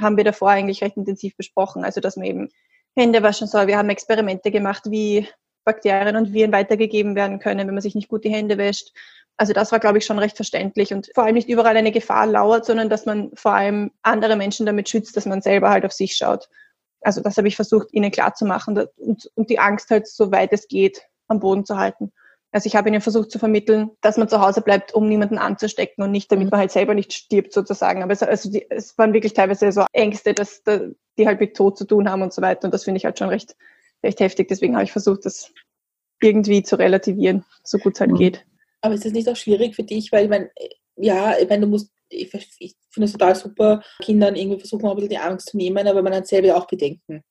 haben 0.00 0.16
wir 0.16 0.24
davor 0.24 0.50
eigentlich 0.50 0.82
recht 0.82 0.96
intensiv 0.96 1.36
besprochen. 1.36 1.84
Also, 1.84 2.00
dass 2.00 2.16
man 2.16 2.26
eben 2.26 2.48
Hände 2.94 3.22
waschen 3.22 3.46
soll. 3.46 3.66
Wir 3.66 3.78
haben 3.78 3.88
Experimente 3.88 4.50
gemacht, 4.50 4.84
wie 4.90 5.28
Bakterien 5.64 6.16
und 6.16 6.32
Viren 6.32 6.52
weitergegeben 6.52 7.14
werden 7.14 7.38
können, 7.38 7.66
wenn 7.66 7.74
man 7.74 7.82
sich 7.82 7.94
nicht 7.94 8.08
gut 8.08 8.24
die 8.24 8.30
Hände 8.30 8.56
wäscht. 8.56 8.92
Also 9.36 9.52
das 9.52 9.70
war, 9.70 9.80
glaube 9.80 9.98
ich, 9.98 10.06
schon 10.06 10.18
recht 10.18 10.36
verständlich 10.36 10.94
und 10.94 11.10
vor 11.14 11.24
allem 11.24 11.34
nicht 11.34 11.48
überall 11.48 11.76
eine 11.76 11.92
Gefahr 11.92 12.26
lauert, 12.26 12.64
sondern 12.64 12.88
dass 12.88 13.04
man 13.04 13.30
vor 13.34 13.52
allem 13.52 13.90
andere 14.02 14.36
Menschen 14.36 14.64
damit 14.64 14.88
schützt, 14.88 15.16
dass 15.16 15.26
man 15.26 15.42
selber 15.42 15.68
halt 15.68 15.84
auf 15.84 15.92
sich 15.92 16.16
schaut. 16.16 16.48
Also 17.02 17.20
das 17.20 17.36
habe 17.36 17.48
ich 17.48 17.56
versucht, 17.56 17.92
ihnen 17.92 18.10
klarzumachen 18.10 18.86
und, 18.96 19.30
und 19.34 19.50
die 19.50 19.58
Angst 19.58 19.90
halt, 19.90 20.06
so 20.06 20.32
weit 20.32 20.52
es 20.52 20.68
geht, 20.68 21.02
am 21.28 21.40
Boden 21.40 21.66
zu 21.66 21.76
halten. 21.76 22.12
Also 22.52 22.66
ich 22.66 22.76
habe 22.76 22.88
ihnen 22.88 23.00
versucht 23.00 23.30
zu 23.30 23.38
vermitteln, 23.38 23.90
dass 24.00 24.16
man 24.16 24.28
zu 24.28 24.40
Hause 24.40 24.62
bleibt, 24.62 24.94
um 24.94 25.08
niemanden 25.08 25.38
anzustecken 25.38 26.02
und 26.02 26.10
nicht, 26.10 26.30
damit 26.30 26.46
mhm. 26.46 26.50
man 26.50 26.60
halt 26.60 26.70
selber 26.70 26.94
nicht 26.94 27.12
stirbt 27.12 27.52
sozusagen. 27.52 28.02
Aber 28.02 28.12
es, 28.12 28.22
also 28.22 28.50
die, 28.50 28.66
es 28.70 28.96
waren 28.96 29.12
wirklich 29.12 29.34
teilweise 29.34 29.70
so 29.72 29.84
Ängste, 29.92 30.32
dass 30.32 30.62
die 30.62 31.26
halt 31.26 31.40
mit 31.40 31.56
Tod 31.56 31.76
zu 31.76 31.84
tun 31.84 32.08
haben 32.10 32.22
und 32.22 32.32
so 32.32 32.42
weiter. 32.42 32.64
Und 32.64 32.74
das 32.74 32.84
finde 32.84 32.98
ich 32.98 33.04
halt 33.04 33.18
schon 33.18 33.28
recht, 33.28 33.56
recht 34.02 34.20
heftig. 34.20 34.48
Deswegen 34.48 34.74
habe 34.74 34.84
ich 34.84 34.92
versucht, 34.92 35.26
das 35.26 35.52
irgendwie 36.22 36.62
zu 36.62 36.76
relativieren, 36.76 37.44
so 37.62 37.78
gut 37.78 37.94
es 37.94 38.00
halt 38.00 38.12
mhm. 38.12 38.16
geht. 38.16 38.46
Aber 38.80 38.94
ist 38.94 39.04
das 39.04 39.12
nicht 39.12 39.28
auch 39.28 39.36
schwierig 39.36 39.74
für 39.74 39.82
dich? 39.82 40.12
Weil 40.12 40.24
ich 40.24 40.30
meine, 40.30 40.50
ja, 40.96 41.36
ich 41.38 41.48
meine, 41.48 41.62
du 41.62 41.68
musst, 41.68 41.90
ich, 42.08 42.32
ich 42.58 42.74
finde 42.90 43.06
es 43.06 43.12
total 43.12 43.34
super, 43.34 43.82
Kindern 44.00 44.36
irgendwie 44.36 44.60
versuchen, 44.60 44.86
ein 44.86 44.94
bisschen 44.94 45.10
die 45.10 45.18
Angst 45.18 45.50
zu 45.50 45.56
nehmen, 45.56 45.86
aber 45.86 46.02
man 46.02 46.14
hat 46.14 46.26
selber 46.26 46.56
auch 46.56 46.66
Bedenken. 46.66 47.22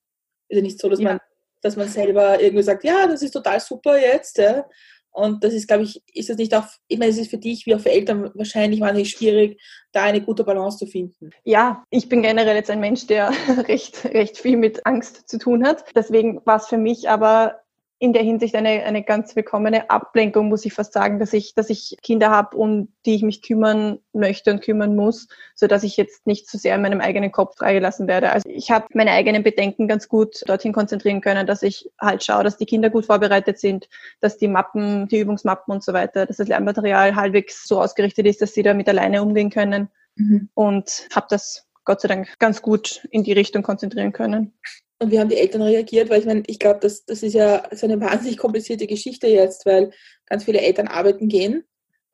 Ist 0.49 0.57
ja 0.57 0.61
nicht 0.61 0.79
so, 0.79 0.89
dass 0.89 0.99
ja. 0.99 1.09
man 1.09 1.19
dass 1.65 1.75
man 1.75 1.87
selber 1.87 2.39
irgendwie 2.39 2.61
sagt, 2.61 2.83
ja, 2.83 3.07
das 3.07 3.23
ist 3.23 3.31
total 3.31 3.59
super 3.59 3.97
jetzt, 3.97 4.37
ja, 4.37 4.69
und 5.15 5.45
das 5.45 5.53
ist, 5.53 5.67
glaube 5.67 5.83
ich, 5.83 6.03
ist 6.13 6.29
das 6.29 6.37
nicht 6.37 6.53
auch, 6.53 6.65
ich 6.89 6.99
meine, 6.99 7.09
es 7.09 7.17
ist 7.17 7.29
für 7.29 7.37
dich 7.37 7.65
wie 7.65 7.73
auch 7.73 7.79
für 7.79 7.91
Eltern 7.91 8.31
wahrscheinlich 8.33 8.81
wahnsinnig 8.81 9.11
schwierig, 9.11 9.61
da 9.93 10.03
eine 10.03 10.21
gute 10.21 10.43
Balance 10.43 10.77
zu 10.77 10.87
finden. 10.87 11.29
Ja, 11.45 11.85
ich 11.89 12.09
bin 12.09 12.21
generell 12.21 12.55
jetzt 12.55 12.69
ein 12.69 12.81
Mensch, 12.81 13.07
der 13.07 13.31
recht, 13.69 14.03
recht 14.03 14.37
viel 14.37 14.57
mit 14.57 14.85
Angst 14.85 15.29
zu 15.29 15.37
tun 15.37 15.65
hat. 15.65 15.85
Deswegen 15.95 16.41
war 16.45 16.57
es 16.57 16.67
für 16.67 16.77
mich 16.77 17.09
aber 17.09 17.61
in 17.97 18.11
der 18.11 18.23
Hinsicht 18.23 18.55
eine, 18.55 18.83
eine 18.83 19.03
ganz 19.03 19.35
willkommene 19.35 19.89
Ablenkung, 19.89 20.49
muss 20.49 20.65
ich 20.65 20.73
fast 20.73 20.91
sagen, 20.91 21.17
dass 21.17 21.31
ich, 21.31 21.55
dass 21.55 21.69
ich 21.69 21.95
Kinder 22.03 22.29
habe, 22.29 22.57
um 22.57 22.89
die 23.05 23.15
ich 23.15 23.23
mich 23.23 23.41
kümmern 23.41 23.99
möchte 24.11 24.51
und 24.51 24.61
kümmern 24.61 24.95
muss, 24.95 25.27
so 25.55 25.67
dass 25.67 25.83
ich 25.83 25.95
jetzt 25.95 26.27
nicht 26.27 26.47
zu 26.47 26.57
so 26.57 26.61
sehr 26.61 26.75
in 26.75 26.81
meinem 26.81 26.99
eigenen 26.99 27.31
Kopf 27.31 27.57
freigelassen 27.57 28.07
werde. 28.07 28.31
Also 28.31 28.49
ich 28.49 28.69
habe 28.69 28.85
meine 28.93 29.11
eigenen 29.11 29.43
Bedenken 29.43 29.87
ganz 29.87 30.09
gut 30.09 30.41
dorthin 30.45 30.73
konzentrieren 30.73 31.21
können, 31.21 31.47
dass 31.47 31.63
ich 31.63 31.89
halt 31.99 32.23
schaue, 32.23 32.43
dass 32.43 32.57
die 32.57 32.65
Kinder 32.65 32.89
gut 32.89 33.05
vorbereitet 33.05 33.59
sind, 33.59 33.87
dass 34.19 34.37
die 34.37 34.49
Mappen, 34.49 35.07
die 35.07 35.19
Übungsmappen 35.19 35.73
und 35.73 35.83
so 35.83 35.93
weiter, 35.93 36.25
dass 36.25 36.37
das 36.37 36.49
Lernmaterial 36.49 37.15
halbwegs 37.15 37.65
so 37.65 37.81
ausgerichtet 37.81 38.25
ist, 38.25 38.41
dass 38.41 38.53
sie 38.53 38.63
damit 38.63 38.89
alleine 38.89 39.21
umgehen 39.21 39.49
können 39.49 39.89
mhm. 40.15 40.49
und 40.53 41.07
habe 41.15 41.27
das 41.29 41.65
Gott 41.85 42.01
sei 42.01 42.07
Dank 42.09 42.39
ganz 42.39 42.61
gut 42.61 43.07
in 43.11 43.23
die 43.23 43.33
Richtung 43.33 43.63
konzentrieren 43.63 44.11
können. 44.11 44.53
Und 44.99 45.11
wie 45.11 45.19
haben 45.19 45.29
die 45.29 45.37
Eltern 45.37 45.61
reagiert? 45.61 46.09
Weil 46.09 46.21
ich 46.21 46.25
meine, 46.25 46.43
ich 46.47 46.59
glaube, 46.59 46.79
das, 46.81 47.05
das 47.05 47.21
ist 47.21 47.33
ja 47.33 47.63
so 47.71 47.85
eine 47.85 47.99
wahnsinnig 47.99 48.37
komplizierte 48.37 48.87
Geschichte 48.87 49.27
jetzt, 49.27 49.65
weil 49.65 49.91
ganz 50.25 50.45
viele 50.45 50.61
Eltern 50.61 50.87
arbeiten 50.87 51.27
gehen 51.27 51.65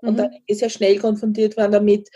und 0.01 0.13
mhm. 0.13 0.17
dann 0.17 0.35
ist 0.47 0.61
ja 0.61 0.69
schnell 0.69 0.97
konfrontiert 0.97 1.57
werden 1.57 1.71
damit, 1.71 2.09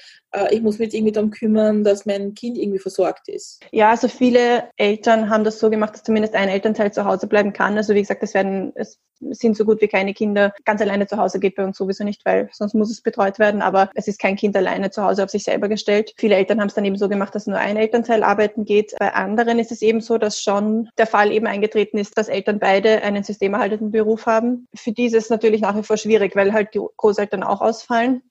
ich 0.51 0.61
muss 0.61 0.79
mich 0.79 0.93
irgendwie 0.93 1.11
darum 1.11 1.31
kümmern, 1.31 1.83
dass 1.83 2.05
mein 2.05 2.33
Kind 2.33 2.57
irgendwie 2.57 2.79
versorgt 2.79 3.27
ist. 3.27 3.61
Ja, 3.71 3.91
also 3.91 4.07
viele 4.07 4.69
Eltern 4.77 5.29
haben 5.29 5.43
das 5.43 5.59
so 5.59 5.69
gemacht, 5.69 5.93
dass 5.93 6.03
zumindest 6.03 6.35
ein 6.35 6.49
Elternteil 6.49 6.91
zu 6.91 7.05
Hause 7.05 7.27
bleiben 7.27 7.53
kann. 7.53 7.77
Also 7.77 7.93
wie 7.93 8.01
gesagt, 8.01 8.23
es 8.23 8.33
werden, 8.33 8.71
es 8.75 8.99
sind 9.31 9.55
so 9.55 9.65
gut 9.65 9.81
wie 9.81 9.87
keine 9.87 10.13
Kinder 10.13 10.53
ganz 10.65 10.81
alleine 10.81 11.07
zu 11.07 11.17
Hause 11.17 11.39
geht 11.39 11.55
bei 11.55 11.63
uns 11.63 11.77
sowieso 11.77 12.03
nicht, 12.03 12.25
weil 12.25 12.49
sonst 12.51 12.73
muss 12.73 12.91
es 12.91 13.01
betreut 13.01 13.39
werden. 13.39 13.61
Aber 13.61 13.89
es 13.95 14.07
ist 14.07 14.19
kein 14.19 14.35
Kind 14.35 14.55
alleine 14.55 14.91
zu 14.91 15.03
Hause 15.03 15.23
auf 15.23 15.29
sich 15.29 15.43
selber 15.43 15.69
gestellt. 15.69 16.13
Viele 16.17 16.35
Eltern 16.35 16.59
haben 16.59 16.67
es 16.67 16.73
dann 16.73 16.85
eben 16.85 16.97
so 16.97 17.09
gemacht, 17.09 17.33
dass 17.33 17.47
nur 17.47 17.57
ein 17.57 17.77
Elternteil 17.77 18.23
arbeiten 18.23 18.65
geht. 18.65 18.93
Bei 18.99 19.13
anderen 19.13 19.59
ist 19.59 19.71
es 19.71 19.81
eben 19.81 20.01
so, 20.01 20.17
dass 20.17 20.41
schon 20.41 20.89
der 20.97 21.07
Fall 21.07 21.31
eben 21.31 21.47
eingetreten 21.47 21.97
ist, 21.97 22.17
dass 22.17 22.27
Eltern 22.27 22.59
beide 22.59 23.01
einen 23.03 23.23
systemerhaltenden 23.23 23.91
Beruf 23.91 24.25
haben. 24.25 24.67
Für 24.75 24.91
die 24.91 25.05
ist 25.05 25.15
es 25.15 25.29
natürlich 25.29 25.61
nach 25.61 25.77
wie 25.77 25.83
vor 25.83 25.97
schwierig, 25.97 26.35
weil 26.35 26.53
halt 26.53 26.73
die 26.73 26.81
Großeltern 26.97 27.43
auch 27.43 27.61
ausfallen 27.61 28.21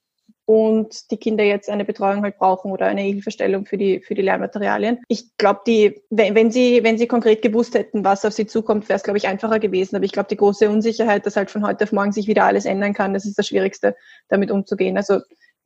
und 0.45 1.09
die 1.09 1.17
Kinder 1.17 1.43
jetzt 1.43 1.69
eine 1.69 1.85
Betreuung 1.85 2.21
halt 2.23 2.37
brauchen 2.37 2.71
oder 2.71 2.85
eine 2.85 3.01
Hilfestellung 3.01 3.65
für 3.65 3.77
die, 3.77 3.99
für 3.99 4.13
die 4.13 4.21
Lernmaterialien. 4.21 4.99
Ich 5.07 5.35
glaube, 5.37 5.61
die, 5.65 6.03
wenn, 6.11 6.35
wenn 6.35 6.51
sie, 6.51 6.83
wenn 6.83 6.97
sie 6.97 7.07
konkret 7.07 7.41
gewusst 7.41 7.73
hätten, 7.73 8.05
was 8.05 8.25
auf 8.25 8.33
sie 8.33 8.45
zukommt, 8.45 8.87
wäre 8.87 8.97
es, 8.97 9.03
glaube 9.03 9.17
ich, 9.17 9.27
einfacher 9.27 9.59
gewesen. 9.59 9.95
Aber 9.95 10.05
ich 10.05 10.11
glaube, 10.11 10.29
die 10.29 10.37
große 10.37 10.69
Unsicherheit, 10.69 11.25
dass 11.25 11.35
halt 11.35 11.49
von 11.49 11.65
heute 11.65 11.83
auf 11.83 11.91
morgen 11.91 12.11
sich 12.11 12.27
wieder 12.27 12.45
alles 12.45 12.65
ändern 12.65 12.93
kann, 12.93 13.13
das 13.13 13.25
ist 13.25 13.39
das 13.39 13.47
Schwierigste, 13.47 13.95
damit 14.29 14.51
umzugehen. 14.51 14.97
Also, 14.97 15.19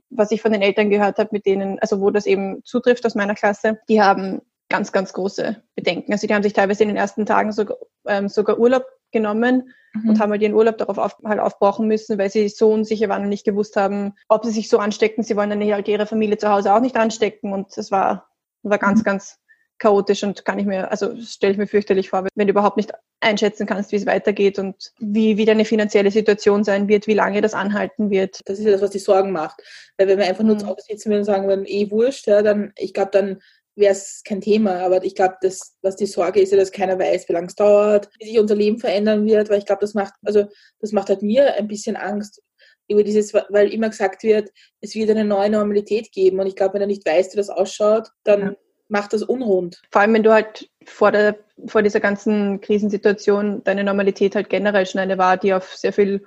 was 0.09 0.31
ich 0.31 0.41
von 0.41 0.53
den 0.53 0.61
Eltern 0.61 0.89
gehört 0.89 1.19
habe, 1.19 1.29
mit 1.33 1.45
denen, 1.45 1.77
also 1.79 1.99
wo 1.99 2.09
das 2.09 2.25
eben 2.25 2.63
zutrifft 2.63 3.05
aus 3.05 3.15
meiner 3.15 3.35
Klasse, 3.35 3.79
die 3.89 4.01
haben 4.01 4.41
ganz, 4.69 4.91
ganz 4.91 5.13
große 5.13 5.61
Bedenken. 5.75 6.13
Also 6.13 6.25
die 6.25 6.33
haben 6.33 6.43
sich 6.43 6.53
teilweise 6.53 6.83
in 6.83 6.89
den 6.89 6.97
ersten 6.97 7.25
Tagen 7.25 7.51
sogar, 7.51 7.77
ähm, 8.07 8.29
sogar 8.29 8.59
Urlaub 8.59 8.85
genommen 9.11 9.73
mhm. 9.93 10.09
und 10.09 10.19
haben 10.19 10.31
halt 10.31 10.41
ihren 10.41 10.53
Urlaub 10.53 10.77
darauf 10.77 10.97
auf, 10.97 11.17
halt 11.23 11.39
aufbrauchen 11.39 11.87
müssen, 11.87 12.17
weil 12.17 12.29
sie 12.29 12.49
so 12.49 12.71
unsicher 12.71 13.09
waren 13.09 13.23
und 13.23 13.29
nicht 13.29 13.45
gewusst 13.45 13.75
haben, 13.75 14.13
ob 14.27 14.45
sie 14.45 14.51
sich 14.51 14.69
so 14.69 14.79
anstecken. 14.79 15.23
Sie 15.23 15.35
wollen 15.35 15.49
dann 15.49 15.63
halt 15.71 15.87
ihre 15.87 16.05
Familie 16.05 16.37
zu 16.37 16.49
Hause 16.49 16.73
auch 16.73 16.81
nicht 16.81 16.95
anstecken 16.95 17.53
und 17.53 17.77
es 17.77 17.91
war, 17.91 18.29
war 18.63 18.77
ganz, 18.77 18.99
mhm. 18.99 19.05
ganz 19.05 19.39
chaotisch 19.79 20.23
und 20.23 20.45
kann 20.45 20.59
ich 20.59 20.65
mir, 20.65 20.91
also 20.91 21.15
stelle 21.21 21.53
ich 21.53 21.57
mir 21.57 21.67
fürchterlich 21.67 22.09
vor, 22.09 22.27
wenn 22.35 22.47
du 22.47 22.51
überhaupt 22.51 22.77
nicht 22.77 22.91
einschätzen 23.21 23.65
kannst, 23.65 23.91
wie 23.91 23.95
es 23.95 24.05
weitergeht 24.05 24.59
und 24.59 24.91
wie, 24.99 25.37
wie 25.37 25.45
deine 25.45 25.65
finanzielle 25.65 26.11
Situation 26.11 26.63
sein 26.63 26.87
wird, 26.87 27.07
wie 27.07 27.13
lange 27.13 27.41
das 27.41 27.53
anhalten 27.53 28.09
wird. 28.09 28.39
Das 28.45 28.59
ist 28.59 28.65
ja 28.65 28.71
das, 28.71 28.81
was 28.81 28.91
die 28.91 28.99
Sorgen 28.99 29.31
macht. 29.31 29.61
Weil 29.97 30.07
wenn 30.07 30.19
wir 30.19 30.25
einfach 30.25 30.43
nur 30.43 30.55
mhm. 30.55 30.59
zu 30.59 30.67
Hause 30.67 30.83
sitzen 30.87 31.09
würden 31.09 31.21
und 31.21 31.25
sagen 31.25 31.47
würden, 31.47 31.65
eh 31.65 31.89
wurscht, 31.91 32.27
ja, 32.27 32.41
dann, 32.41 32.71
ich 32.77 32.93
glaube, 32.93 33.11
dann 33.11 33.41
wäre 33.79 33.93
es 33.93 34.21
kein 34.23 34.41
Thema. 34.41 34.79
Aber 34.79 35.03
ich 35.03 35.15
glaube, 35.15 35.35
das, 35.41 35.75
was 35.81 35.95
die 35.95 36.05
Sorge 36.05 36.41
ist, 36.41 36.51
ja, 36.51 36.57
dass 36.57 36.71
keiner 36.71 36.99
weiß, 36.99 37.27
wie 37.27 37.33
lange 37.33 37.47
es 37.47 37.55
dauert, 37.55 38.09
wie 38.19 38.27
sich 38.27 38.39
unser 38.39 38.55
Leben 38.55 38.79
verändern 38.79 39.25
wird, 39.25 39.49
weil 39.49 39.59
ich 39.59 39.65
glaube, 39.65 39.81
das 39.81 39.93
macht, 39.93 40.13
also 40.23 40.45
das 40.79 40.91
macht 40.91 41.09
halt 41.09 41.21
mir 41.21 41.55
ein 41.55 41.67
bisschen 41.67 41.95
Angst 41.95 42.41
über 42.87 43.03
dieses, 43.03 43.33
weil 43.33 43.71
immer 43.71 43.89
gesagt 43.89 44.23
wird, 44.23 44.49
es 44.81 44.95
wird 44.95 45.09
eine 45.11 45.25
neue 45.25 45.49
Normalität 45.49 46.11
geben. 46.11 46.39
Und 46.39 46.47
ich 46.47 46.55
glaube, 46.55 46.73
wenn 46.73 46.81
du 46.81 46.87
nicht 46.87 47.07
weißt, 47.07 47.33
wie 47.33 47.37
das 47.37 47.49
ausschaut, 47.49 48.09
dann 48.23 48.41
ja. 48.41 48.55
macht 48.87 49.13
das 49.13 49.23
unrund. 49.23 49.81
Vor 49.91 50.01
allem, 50.01 50.13
wenn 50.13 50.23
du 50.23 50.33
halt 50.33 50.69
vor 50.85 51.11
der 51.11 51.37
vor 51.67 51.83
dieser 51.83 51.99
ganzen 51.99 52.61
Krisensituation 52.61 53.63
deine 53.63 53.83
Normalität 53.83 54.35
halt 54.35 54.49
generell 54.49 54.85
schon 54.85 55.01
eine 55.01 55.17
war, 55.17 55.37
die 55.37 55.53
auf 55.53 55.75
sehr 55.75 55.93
viel 55.93 56.23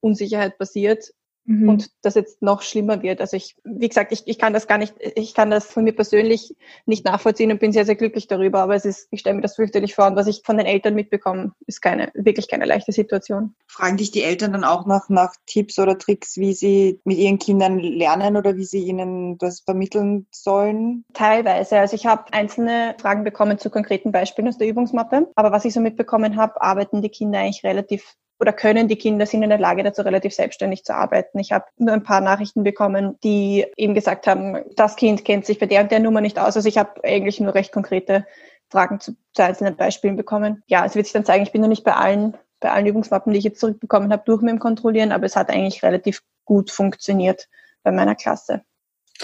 Unsicherheit 0.00 0.58
basiert, 0.58 1.12
Mhm. 1.50 1.68
Und 1.68 1.90
das 2.02 2.14
jetzt 2.14 2.42
noch 2.42 2.62
schlimmer 2.62 3.02
wird. 3.02 3.20
Also 3.20 3.36
ich, 3.36 3.56
wie 3.64 3.88
gesagt, 3.88 4.12
ich, 4.12 4.22
ich 4.26 4.38
kann 4.38 4.52
das 4.52 4.68
gar 4.68 4.78
nicht, 4.78 4.94
ich 5.16 5.34
kann 5.34 5.50
das 5.50 5.66
von 5.66 5.82
mir 5.82 5.92
persönlich 5.92 6.54
nicht 6.86 7.04
nachvollziehen 7.04 7.50
und 7.50 7.58
bin 7.58 7.72
sehr, 7.72 7.84
sehr 7.84 7.96
glücklich 7.96 8.28
darüber. 8.28 8.60
Aber 8.60 8.76
es 8.76 8.84
ist, 8.84 9.08
ich 9.10 9.18
stelle 9.18 9.34
mir 9.34 9.42
das 9.42 9.56
fürchterlich 9.56 9.96
vor. 9.96 10.06
Und 10.06 10.14
was 10.14 10.28
ich 10.28 10.42
von 10.44 10.58
den 10.58 10.66
Eltern 10.66 10.94
mitbekomme, 10.94 11.50
ist 11.66 11.82
keine, 11.82 12.12
wirklich 12.14 12.46
keine 12.46 12.66
leichte 12.66 12.92
Situation. 12.92 13.56
Fragen 13.66 13.96
dich 13.96 14.12
die 14.12 14.22
Eltern 14.22 14.52
dann 14.52 14.62
auch 14.62 14.86
nach, 14.86 15.08
nach 15.08 15.34
Tipps 15.46 15.76
oder 15.80 15.98
Tricks, 15.98 16.36
wie 16.36 16.52
sie 16.52 17.00
mit 17.02 17.18
ihren 17.18 17.40
Kindern 17.40 17.80
lernen 17.80 18.36
oder 18.36 18.56
wie 18.56 18.64
sie 18.64 18.84
ihnen 18.84 19.36
das 19.36 19.58
vermitteln 19.58 20.28
sollen? 20.30 21.04
Teilweise. 21.14 21.80
Also 21.80 21.96
ich 21.96 22.06
habe 22.06 22.32
einzelne 22.32 22.94
Fragen 23.00 23.24
bekommen 23.24 23.58
zu 23.58 23.70
konkreten 23.70 24.12
Beispielen 24.12 24.46
aus 24.46 24.58
der 24.58 24.68
Übungsmappe. 24.68 25.28
Aber 25.34 25.50
was 25.50 25.64
ich 25.64 25.74
so 25.74 25.80
mitbekommen 25.80 26.36
habe, 26.36 26.62
arbeiten 26.62 27.02
die 27.02 27.08
Kinder 27.08 27.40
eigentlich 27.40 27.64
relativ 27.64 28.14
oder 28.40 28.52
können 28.54 28.88
die 28.88 28.96
Kinder 28.96 29.26
sind 29.26 29.42
in 29.42 29.50
der 29.50 29.58
Lage 29.58 29.82
dazu, 29.82 30.00
relativ 30.00 30.34
selbstständig 30.34 30.84
zu 30.84 30.94
arbeiten. 30.94 31.38
Ich 31.38 31.52
habe 31.52 31.66
nur 31.76 31.92
ein 31.92 32.02
paar 32.02 32.22
Nachrichten 32.22 32.64
bekommen, 32.64 33.18
die 33.22 33.66
eben 33.76 33.94
gesagt 33.94 34.26
haben, 34.26 34.64
das 34.76 34.96
Kind 34.96 35.24
kennt 35.26 35.44
sich 35.44 35.58
bei 35.58 35.66
der 35.66 35.82
und 35.82 35.92
der 35.92 36.00
Nummer 36.00 36.22
nicht 36.22 36.38
aus. 36.38 36.56
Also 36.56 36.68
ich 36.68 36.78
habe 36.78 37.04
eigentlich 37.04 37.38
nur 37.38 37.54
recht 37.54 37.70
konkrete 37.70 38.26
Fragen 38.70 38.98
zu, 38.98 39.12
zu 39.34 39.44
einzelnen 39.44 39.76
Beispielen 39.76 40.16
bekommen. 40.16 40.62
Ja, 40.66 40.86
es 40.86 40.94
wird 40.94 41.06
sich 41.06 41.12
dann 41.12 41.26
zeigen, 41.26 41.42
ich 41.42 41.52
bin 41.52 41.60
noch 41.60 41.68
nicht 41.68 41.84
bei 41.84 41.94
allen, 41.94 42.36
bei 42.60 42.70
allen 42.70 42.86
Übungsmappen, 42.86 43.32
die 43.32 43.38
ich 43.38 43.44
jetzt 43.44 43.60
zurückbekommen 43.60 44.10
habe, 44.10 44.22
durch 44.24 44.40
mit 44.40 44.50
dem 44.50 44.58
Kontrollieren, 44.58 45.12
aber 45.12 45.26
es 45.26 45.36
hat 45.36 45.50
eigentlich 45.50 45.82
relativ 45.82 46.22
gut 46.46 46.70
funktioniert 46.70 47.48
bei 47.82 47.92
meiner 47.92 48.14
Klasse. 48.14 48.62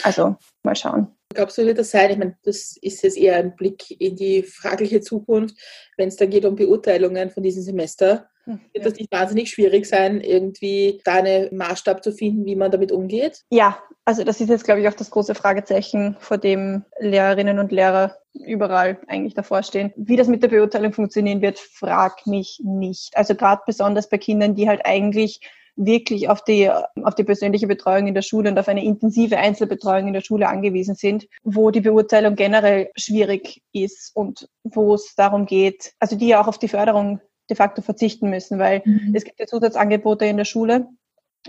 Also 0.03 0.37
mal 0.63 0.77
schauen. 0.77 1.16
Glaubst 1.37 1.59
du, 1.59 1.67
wird 1.67 1.79
das 1.79 1.91
sein? 1.91 2.11
Ich 2.11 2.17
meine, 2.17 2.35
das 2.45 2.79
ist 2.79 3.03
jetzt 3.03 3.19
eher 3.19 3.37
ein 3.37 3.55
Blick 3.57 3.91
in 4.01 4.17
die 4.17 4.43
fragliche 4.43 5.03
Zukunft, 5.03 5.55
wenn 5.99 6.09
es 6.09 6.17
dann 6.17 6.31
geht 6.31 6.47
um 6.47 6.57
Beurteilungen 6.57 7.29
von 7.29 7.43
diesem 7.43 7.63
Semester. 7.63 8.31
Hm, 8.45 8.59
wird 8.73 8.87
das 8.87 8.95
nicht 8.95 9.13
wahnsinnig 9.13 9.51
schwierig 9.51 9.85
sein, 9.85 10.23
irgendwie 10.23 11.03
da 11.05 11.17
einen 11.17 11.55
Maßstab 11.55 12.03
zu 12.03 12.13
finden, 12.13 12.47
wie 12.47 12.57
man 12.57 12.71
damit 12.71 12.91
umgeht? 12.91 13.43
Ja, 13.51 13.79
also 14.07 14.25
das 14.25 14.41
ist 14.41 14.49
jetzt, 14.49 14.65
glaube 14.65 14.81
ich, 14.81 14.89
auch 14.89 14.95
das 14.95 15.11
große 15.11 15.35
Fragezeichen, 15.35 16.17
vor 16.21 16.39
dem 16.39 16.87
Lehrerinnen 17.01 17.59
und 17.59 17.71
Lehrer 17.71 18.17
überall 18.33 18.99
eigentlich 19.07 19.35
davor 19.35 19.63
stehen. 19.63 19.93
Wie 19.95 20.17
das 20.17 20.29
mit 20.29 20.43
der 20.43 20.49
Beurteilung 20.49 20.95
funktionieren 20.95 21.43
wird, 21.43 21.59
frag 21.59 22.27
mich 22.27 22.63
nicht. 22.65 23.15
Also 23.15 23.35
gerade 23.35 23.61
besonders 23.67 24.09
bei 24.09 24.17
Kindern, 24.17 24.55
die 24.55 24.71
halt 24.71 24.87
eigentlich 24.87 25.41
wirklich 25.77 26.29
auf 26.29 26.43
die, 26.43 26.71
auf 26.71 27.15
die 27.15 27.25
persönliche 27.25 27.67
Betreuung 27.67 28.07
in 28.07 28.15
der 28.15 28.23
Schule 28.23 28.51
und 28.51 28.59
auf 28.59 28.69
eine 28.69 28.85
intensive 28.85 29.37
Einzelbetreuung 29.37 30.09
in 30.09 30.15
der 30.15 30.23
Schule 30.23 30.49
angewiesen 30.49 30.95
sind, 30.95 31.29
wo 31.45 31.71
die 31.71 31.83
Beurteilung 31.83 32.35
generell 32.35 32.91
schwierig 32.97 33.63
ist 33.73 34.11
und 34.15 34.49
wo 34.65 34.95
es 34.95 35.15
darum 35.15 35.47
geht, 35.47 35.93
also 36.01 36.17
die 36.17 36.29
ja 36.29 36.41
auch 36.41 36.49
auf 36.49 36.59
die 36.59 36.69
Förderung 36.69 37.21
de 37.49 37.57
facto 37.57 37.83
verzichten 37.83 38.31
müssen, 38.31 38.59
weil 38.59 38.83
mhm. 38.85 39.13
es 39.15 39.25
gibt 39.25 39.39
ja 39.39 39.47
Zusatzangebote 39.47 40.25
in 40.25 40.37
der 40.37 40.45
Schule. 40.45 40.89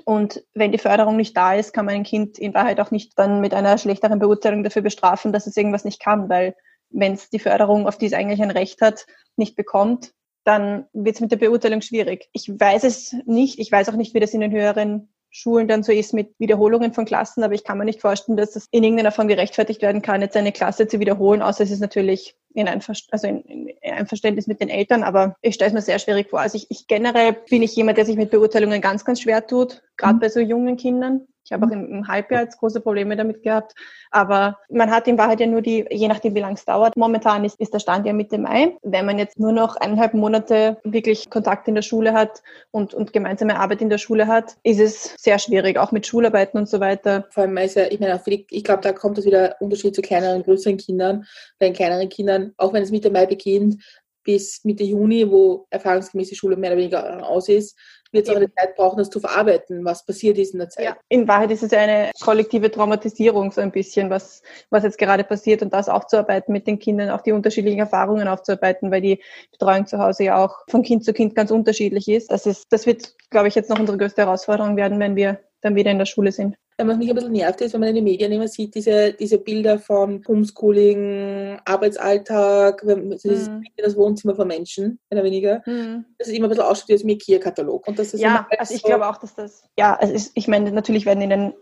Und 0.06 0.44
wenn 0.54 0.72
die 0.72 0.78
Förderung 0.78 1.16
nicht 1.16 1.36
da 1.36 1.56
ist, 1.56 1.74
kann 1.74 1.86
man 1.86 1.96
ein 1.96 2.04
Kind 2.04 2.38
in 2.38 2.54
Wahrheit 2.54 2.80
auch 2.80 2.92
nicht 2.92 3.18
dann 3.18 3.42
mit 3.42 3.54
einer 3.56 3.80
schlechteren 3.80 4.20
Beurteilung 4.20 4.64
dafür 4.64 4.84
bestrafen, 4.84 5.34
dass 5.34 5.48
es 5.48 5.58
irgendwas 5.58 5.86
nicht 5.86 6.00
kann, 6.00 6.30
weil 6.30 6.56
wenn 6.90 7.14
es 7.14 7.30
die 7.30 7.40
Förderung, 7.40 7.88
auf 7.88 7.98
die 7.98 8.06
es 8.06 8.14
eigentlich 8.14 8.42
ein 8.42 8.52
Recht 8.52 8.82
hat, 8.82 9.08
nicht 9.38 9.56
bekommt, 9.56 10.12
dann 10.48 10.86
wird 10.94 11.16
es 11.16 11.22
mit 11.22 11.32
der 11.32 11.38
Beurteilung 11.38 11.82
schwierig. 11.82 12.30
Ich 12.32 12.48
weiß 12.48 12.86
es 12.86 13.14
nicht. 13.26 13.60
Ich 13.60 13.70
weiß 13.70 13.90
auch 13.90 13.96
nicht, 13.96 14.14
wie 14.14 14.22
das 14.22 14.34
in 14.34 14.40
den 14.40 14.52
höheren 14.52 15.10
Schulen 15.30 15.68
dann 15.68 15.84
so 15.84 15.92
ist 15.92 16.14
mit 16.14 16.34
Wiederholungen 16.40 16.94
von 16.94 17.04
Klassen, 17.04 17.44
aber 17.44 17.54
ich 17.54 17.66
kann 17.66 17.78
mir 17.78 17.84
nicht 17.84 18.00
vorstellen, 18.00 18.38
dass 18.38 18.56
es 18.56 18.68
in 18.72 18.84
irgendeiner 18.84 19.12
Form 19.12 19.28
gerechtfertigt 19.28 19.82
werden 19.82 20.02
kann, 20.02 20.22
jetzt 20.22 20.38
eine 20.38 20.54
Klasse 20.54 20.88
zu 20.88 21.02
wiederholen, 21.02 21.42
außer 21.42 21.66
es 21.66 21.72
ist 21.72 21.82
natürlich 21.82 22.38
in, 22.54 22.68
Einver 22.68 22.94
also 23.12 23.28
in, 23.28 23.42
in 23.42 23.94
Einverständnis 23.94 24.48
mit 24.48 24.62
den 24.62 24.70
Eltern, 24.70 25.04
aber 25.04 25.36
ich 25.42 25.56
stelle 25.56 25.68
es 25.68 25.74
mir 25.74 25.82
sehr 25.82 26.00
schwierig 26.00 26.30
vor. 26.30 26.40
Also 26.40 26.56
ich, 26.56 26.68
ich 26.72 26.88
generell 26.88 27.36
bin 27.50 27.62
ich 27.62 27.76
jemand, 27.76 27.98
der 27.98 28.06
sich 28.06 28.16
mit 28.16 28.32
Beurteilungen 28.32 28.80
ganz, 28.80 29.04
ganz 29.04 29.22
schwer 29.22 29.46
tut, 29.46 29.84
gerade 29.98 30.16
mhm. 30.16 30.20
bei 30.22 30.30
so 30.30 30.40
jungen 30.40 30.78
Kindern. 30.78 31.28
Ich 31.48 31.54
habe 31.54 31.66
auch 31.66 31.72
im, 31.72 31.90
im 31.90 32.08
Halbjahr 32.08 32.42
jetzt 32.42 32.60
große 32.60 32.82
Probleme 32.82 33.16
damit 33.16 33.42
gehabt. 33.42 33.74
Aber 34.12 34.58
man 34.70 34.92
hat 34.92 35.08
in 35.08 35.18
Wahrheit 35.18 35.40
ja 35.40 35.48
nur 35.48 35.62
die, 35.62 35.86
je 35.90 36.08
nachdem 36.10 36.36
wie 36.36 36.42
lange 36.42 36.56
es 36.56 36.66
dauert. 36.66 36.98
Momentan 36.98 37.46
ist, 37.46 37.60
ist 37.60 37.74
der 37.74 37.80
Stand 37.80 38.06
ja 38.06 38.12
Mitte 38.12 38.38
Mai. 38.38 38.78
Wenn 38.84 39.06
man 39.06 39.18
jetzt 39.18 39.40
nur 39.40 39.54
noch 39.54 39.78
eineinhalb 39.78 40.14
Monate 40.14 40.78
wirklich 40.84 41.30
Kontakt 41.30 41.68
in 41.70 41.76
der 41.76 41.82
Schule 41.82 42.12
hat 42.14 42.44
und, 42.72 42.94
und 42.94 43.14
gemeinsame 43.14 43.58
Arbeit 43.60 43.82
in 43.82 43.90
der 43.90 43.98
Schule 43.98 44.28
hat, 44.28 44.58
ist 44.64 44.80
es 44.80 45.16
sehr 45.18 45.40
schwierig, 45.40 45.78
auch 45.78 45.94
mit 45.94 46.06
Schularbeiten 46.06 46.60
und 46.60 46.68
so 46.68 46.82
weiter. 46.82 47.28
Vor 47.32 47.44
allem, 47.44 47.56
ist 47.58 47.76
ja, 47.76 47.86
ich 47.90 48.00
meine, 48.00 48.22
ich 48.28 48.64
glaube, 48.64 48.82
da 48.82 48.92
kommt 48.92 49.18
es 49.18 49.26
wieder 49.26 49.56
Unterschied 49.62 49.96
zu 49.96 50.02
kleineren 50.02 50.38
und 50.38 50.44
größeren 50.44 50.78
Kindern. 50.78 51.26
Bei 51.60 51.68
den 51.68 51.74
kleineren 51.74 52.10
Kindern, 52.10 52.54
auch 52.58 52.74
wenn 52.74 52.84
es 52.84 52.92
Mitte 52.92 53.10
Mai 53.10 53.26
beginnt, 53.26 53.82
bis 54.28 54.66
Mitte 54.66 54.84
Juni, 54.84 55.32
wo 55.32 55.68
erfahrungsgemäß 55.70 56.28
die 56.28 56.36
Schule 56.36 56.58
mehr 56.58 56.72
oder 56.72 56.80
weniger 56.80 57.26
aus 57.26 57.48
ist, 57.48 57.78
wird 58.12 58.28
es 58.28 58.30
auch 58.30 58.38
eine 58.38 58.52
Zeit 58.54 58.76
brauchen, 58.76 58.98
das 58.98 59.10
zu 59.10 59.20
verarbeiten, 59.20 59.84
was 59.86 60.06
passiert 60.06 60.38
ist 60.38 60.54
in 60.54 60.60
der 60.60 60.70
Zeit. 60.70 60.86
Ja, 60.86 60.98
in 61.10 61.28
Wahrheit 61.28 61.52
ist 61.52 61.64
es 61.64 61.74
eine 61.74 62.12
kollektive 62.22 62.72
Traumatisierung, 62.72 63.52
so 63.52 63.62
ein 63.62 63.72
bisschen, 63.72 64.10
was, 64.10 64.42
was 64.70 64.84
jetzt 64.84 64.98
gerade 64.98 65.24
passiert 65.24 65.62
und 65.62 65.74
das 65.74 65.90
aufzuarbeiten 65.90 66.52
mit 66.52 66.68
den 66.68 66.80
Kindern, 66.80 67.10
auch 67.10 67.22
die 67.22 67.32
unterschiedlichen 67.32 67.80
Erfahrungen 67.80 68.28
aufzuarbeiten, 68.28 68.92
weil 68.92 69.02
die 69.02 69.22
Betreuung 69.52 69.86
zu 69.86 70.00
Hause 70.00 70.26
ja 70.26 70.44
auch 70.44 70.58
von 70.70 70.84
Kind 70.84 71.04
zu 71.04 71.14
Kind 71.14 71.36
ganz 71.36 71.52
unterschiedlich 71.52 72.08
ist. 72.08 72.32
Das 72.32 72.46
ist, 72.46 72.72
das 72.72 72.86
wird, 72.86 73.16
glaube 73.30 73.48
ich, 73.48 73.56
jetzt 73.56 73.70
noch 73.70 73.80
unsere 73.80 73.98
größte 73.98 74.22
Herausforderung 74.22 74.78
werden, 74.78 75.00
wenn 75.00 75.16
wir 75.16 75.40
dann 75.62 75.76
wieder 75.76 75.92
in 75.92 75.98
der 75.98 76.06
Schule 76.06 76.32
sind 76.32 76.56
was 76.86 76.98
mich 76.98 77.10
ein 77.10 77.16
bisschen 77.16 77.32
nervt 77.32 77.62
ist, 77.62 77.74
wenn 77.74 77.80
man 77.80 77.90
in 77.90 77.96
den 77.96 78.04
Medien 78.04 78.32
immer 78.32 78.48
sieht, 78.48 78.76
diese, 78.76 79.14
diese 79.14 79.40
Bilder 79.40 79.80
von 79.80 80.24
Homeschooling, 80.28 81.60
Arbeitsalltag, 81.66 82.84
das, 82.86 83.50
mhm. 83.50 83.64
das 83.78 83.96
Wohnzimmer 83.96 84.36
von 84.36 84.48
Menschen, 84.48 85.00
mehr 85.10 85.20
oder 85.20 85.24
weniger. 85.24 85.64
Mhm. 85.66 86.06
Das 86.20 86.28
ist 86.28 86.36
immer 86.36 86.48
ein 86.48 86.50
bisschen 86.50 86.66
ausschaut 86.66 86.90
wie 86.90 86.94
das 86.94 87.04
Mikir-Katalog. 87.04 87.88
ja, 88.14 88.48
also 88.60 88.74
ich 88.76 88.82
so 88.82 88.88
glaube 88.88 89.08
auch, 89.08 89.18
dass 89.18 89.34
das, 89.34 89.64
ja, 89.78 89.96
also 89.96 90.14
ist, 90.14 90.32
ich 90.36 90.48
meine, 90.48 90.72
natürlich 90.72 91.06
werden 91.06 91.22
in 91.22 91.30
den 91.30 91.54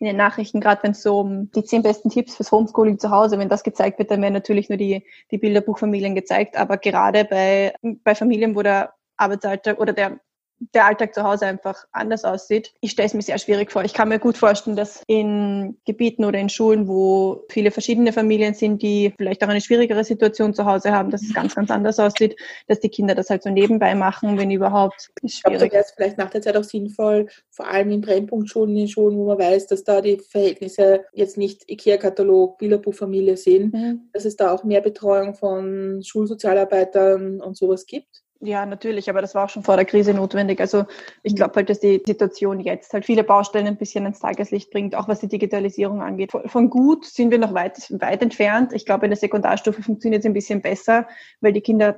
in 0.00 0.06
den 0.06 0.16
Nachrichten, 0.16 0.60
gerade 0.60 0.82
wenn 0.82 0.90
es 0.90 1.02
so 1.02 1.20
um 1.20 1.50
die 1.52 1.64
zehn 1.64 1.82
besten 1.82 2.10
Tipps 2.10 2.34
fürs 2.34 2.50
Homeschooling 2.50 2.98
zu 2.98 3.10
Hause, 3.10 3.38
wenn 3.38 3.48
das 3.48 3.62
gezeigt 3.62 3.98
wird, 3.98 4.10
dann 4.10 4.20
werden 4.22 4.34
natürlich 4.34 4.68
nur 4.68 4.76
die, 4.76 5.04
die 5.30 5.38
Bilderbuchfamilien 5.38 6.14
gezeigt. 6.14 6.56
Aber 6.56 6.78
gerade 6.78 7.24
bei, 7.24 7.74
bei 7.82 8.14
Familien, 8.14 8.56
wo 8.56 8.62
der 8.62 8.94
Arbeitsalltag 9.16 9.78
oder 9.78 9.92
der 9.92 10.18
der 10.58 10.86
Alltag 10.86 11.14
zu 11.14 11.22
Hause 11.22 11.46
einfach 11.46 11.84
anders 11.92 12.24
aussieht. 12.24 12.72
Ich 12.80 12.92
stelle 12.92 13.06
es 13.06 13.14
mir 13.14 13.22
sehr 13.22 13.38
schwierig 13.38 13.70
vor. 13.72 13.84
Ich 13.84 13.92
kann 13.92 14.08
mir 14.08 14.18
gut 14.18 14.36
vorstellen, 14.36 14.76
dass 14.76 15.02
in 15.06 15.76
Gebieten 15.84 16.24
oder 16.24 16.38
in 16.38 16.48
Schulen, 16.48 16.88
wo 16.88 17.44
viele 17.50 17.70
verschiedene 17.70 18.12
Familien 18.12 18.54
sind, 18.54 18.82
die 18.82 19.12
vielleicht 19.16 19.42
auch 19.44 19.48
eine 19.48 19.60
schwierigere 19.60 20.04
Situation 20.04 20.54
zu 20.54 20.64
Hause 20.64 20.92
haben, 20.92 21.10
dass 21.10 21.22
es 21.22 21.34
ganz, 21.34 21.54
ganz 21.54 21.70
anders 21.70 21.98
aussieht, 21.98 22.36
dass 22.68 22.80
die 22.80 22.88
Kinder 22.88 23.14
das 23.14 23.30
halt 23.30 23.42
so 23.42 23.50
nebenbei 23.50 23.94
machen, 23.94 24.38
wenn 24.38 24.50
überhaupt. 24.50 25.10
Ist 25.22 25.38
schwierig. 25.38 25.54
Ich 25.54 25.58
glaube, 25.58 25.72
wäre 25.72 25.84
es 25.84 25.90
vielleicht 25.90 26.18
nach 26.18 26.30
der 26.30 26.42
Zeit 26.42 26.56
auch 26.56 26.64
sinnvoll, 26.64 27.28
vor 27.50 27.68
allem 27.68 27.90
in 27.90 28.00
Brennpunktschulen, 28.00 28.76
in 28.76 28.88
Schulen, 28.88 29.18
wo 29.18 29.26
man 29.26 29.38
weiß, 29.38 29.66
dass 29.66 29.84
da 29.84 30.00
die 30.00 30.18
Verhältnisse 30.18 31.04
jetzt 31.12 31.36
nicht 31.36 31.70
IKEA-Katalog, 31.70 32.58
Bilderbuchfamilie 32.58 33.36
sind, 33.36 33.74
mhm. 33.74 34.08
dass 34.12 34.24
es 34.24 34.36
da 34.36 34.52
auch 34.52 34.64
mehr 34.64 34.80
Betreuung 34.80 35.34
von 35.34 36.02
Schulsozialarbeitern 36.02 37.40
und 37.40 37.56
sowas 37.56 37.86
gibt. 37.86 38.23
Ja, 38.44 38.66
natürlich, 38.66 39.08
aber 39.08 39.22
das 39.22 39.34
war 39.34 39.46
auch 39.46 39.48
schon 39.48 39.62
vor 39.62 39.76
der 39.76 39.86
Krise 39.86 40.12
notwendig. 40.12 40.60
Also 40.60 40.84
ich 41.22 41.32
mhm. 41.32 41.36
glaube 41.36 41.54
halt, 41.56 41.70
dass 41.70 41.80
die 41.80 42.02
Situation 42.04 42.60
jetzt 42.60 42.92
halt 42.92 43.06
viele 43.06 43.24
Baustellen 43.24 43.66
ein 43.66 43.78
bisschen 43.78 44.04
ins 44.04 44.20
Tageslicht 44.20 44.70
bringt, 44.70 44.94
auch 44.94 45.08
was 45.08 45.20
die 45.20 45.28
Digitalisierung 45.28 46.02
angeht. 46.02 46.30
Von 46.46 46.68
gut 46.68 47.06
sind 47.06 47.30
wir 47.30 47.38
noch 47.38 47.54
weit, 47.54 47.90
weit 48.00 48.20
entfernt. 48.20 48.74
Ich 48.74 48.84
glaube, 48.84 49.06
in 49.06 49.10
der 49.10 49.16
Sekundarstufe 49.16 49.82
funktioniert 49.82 50.20
es 50.20 50.26
ein 50.26 50.34
bisschen 50.34 50.60
besser, 50.60 51.08
weil 51.40 51.54
die 51.54 51.62
Kinder, 51.62 51.96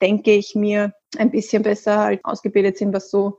denke 0.00 0.32
ich 0.32 0.54
mir, 0.54 0.94
ein 1.18 1.30
bisschen 1.30 1.62
besser 1.62 1.98
halt 1.98 2.24
ausgebildet 2.24 2.78
sind, 2.78 2.94
was 2.94 3.10
so 3.10 3.38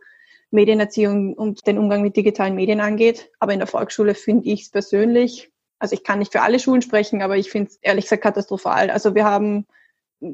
Medienerziehung 0.52 1.34
und 1.34 1.66
den 1.66 1.80
Umgang 1.80 2.04
mit 2.04 2.16
digitalen 2.16 2.54
Medien 2.54 2.82
angeht. 2.82 3.32
Aber 3.39 3.54
in 3.54 3.60
der 3.60 3.68
Volksschule 3.68 4.13
finde 4.13 4.48
ich 4.50 4.62
es 4.62 4.70
persönlich, 4.70 5.52
also 5.80 5.96
ich 5.96 6.04
kann 6.04 6.20
nicht 6.20 6.32
für 6.32 6.42
alle 6.42 6.60
Schulen 6.60 6.84
sprechen, 6.84 7.24
aber 7.24 7.36
ich 7.36 7.50
finde 7.50 7.72
es 7.72 7.80
ehrlich 7.82 8.06
gesagt 8.06 8.22
katastrophal. 8.22 8.92
Also 8.92 9.16
wir 9.16 9.26
haben 9.26 9.66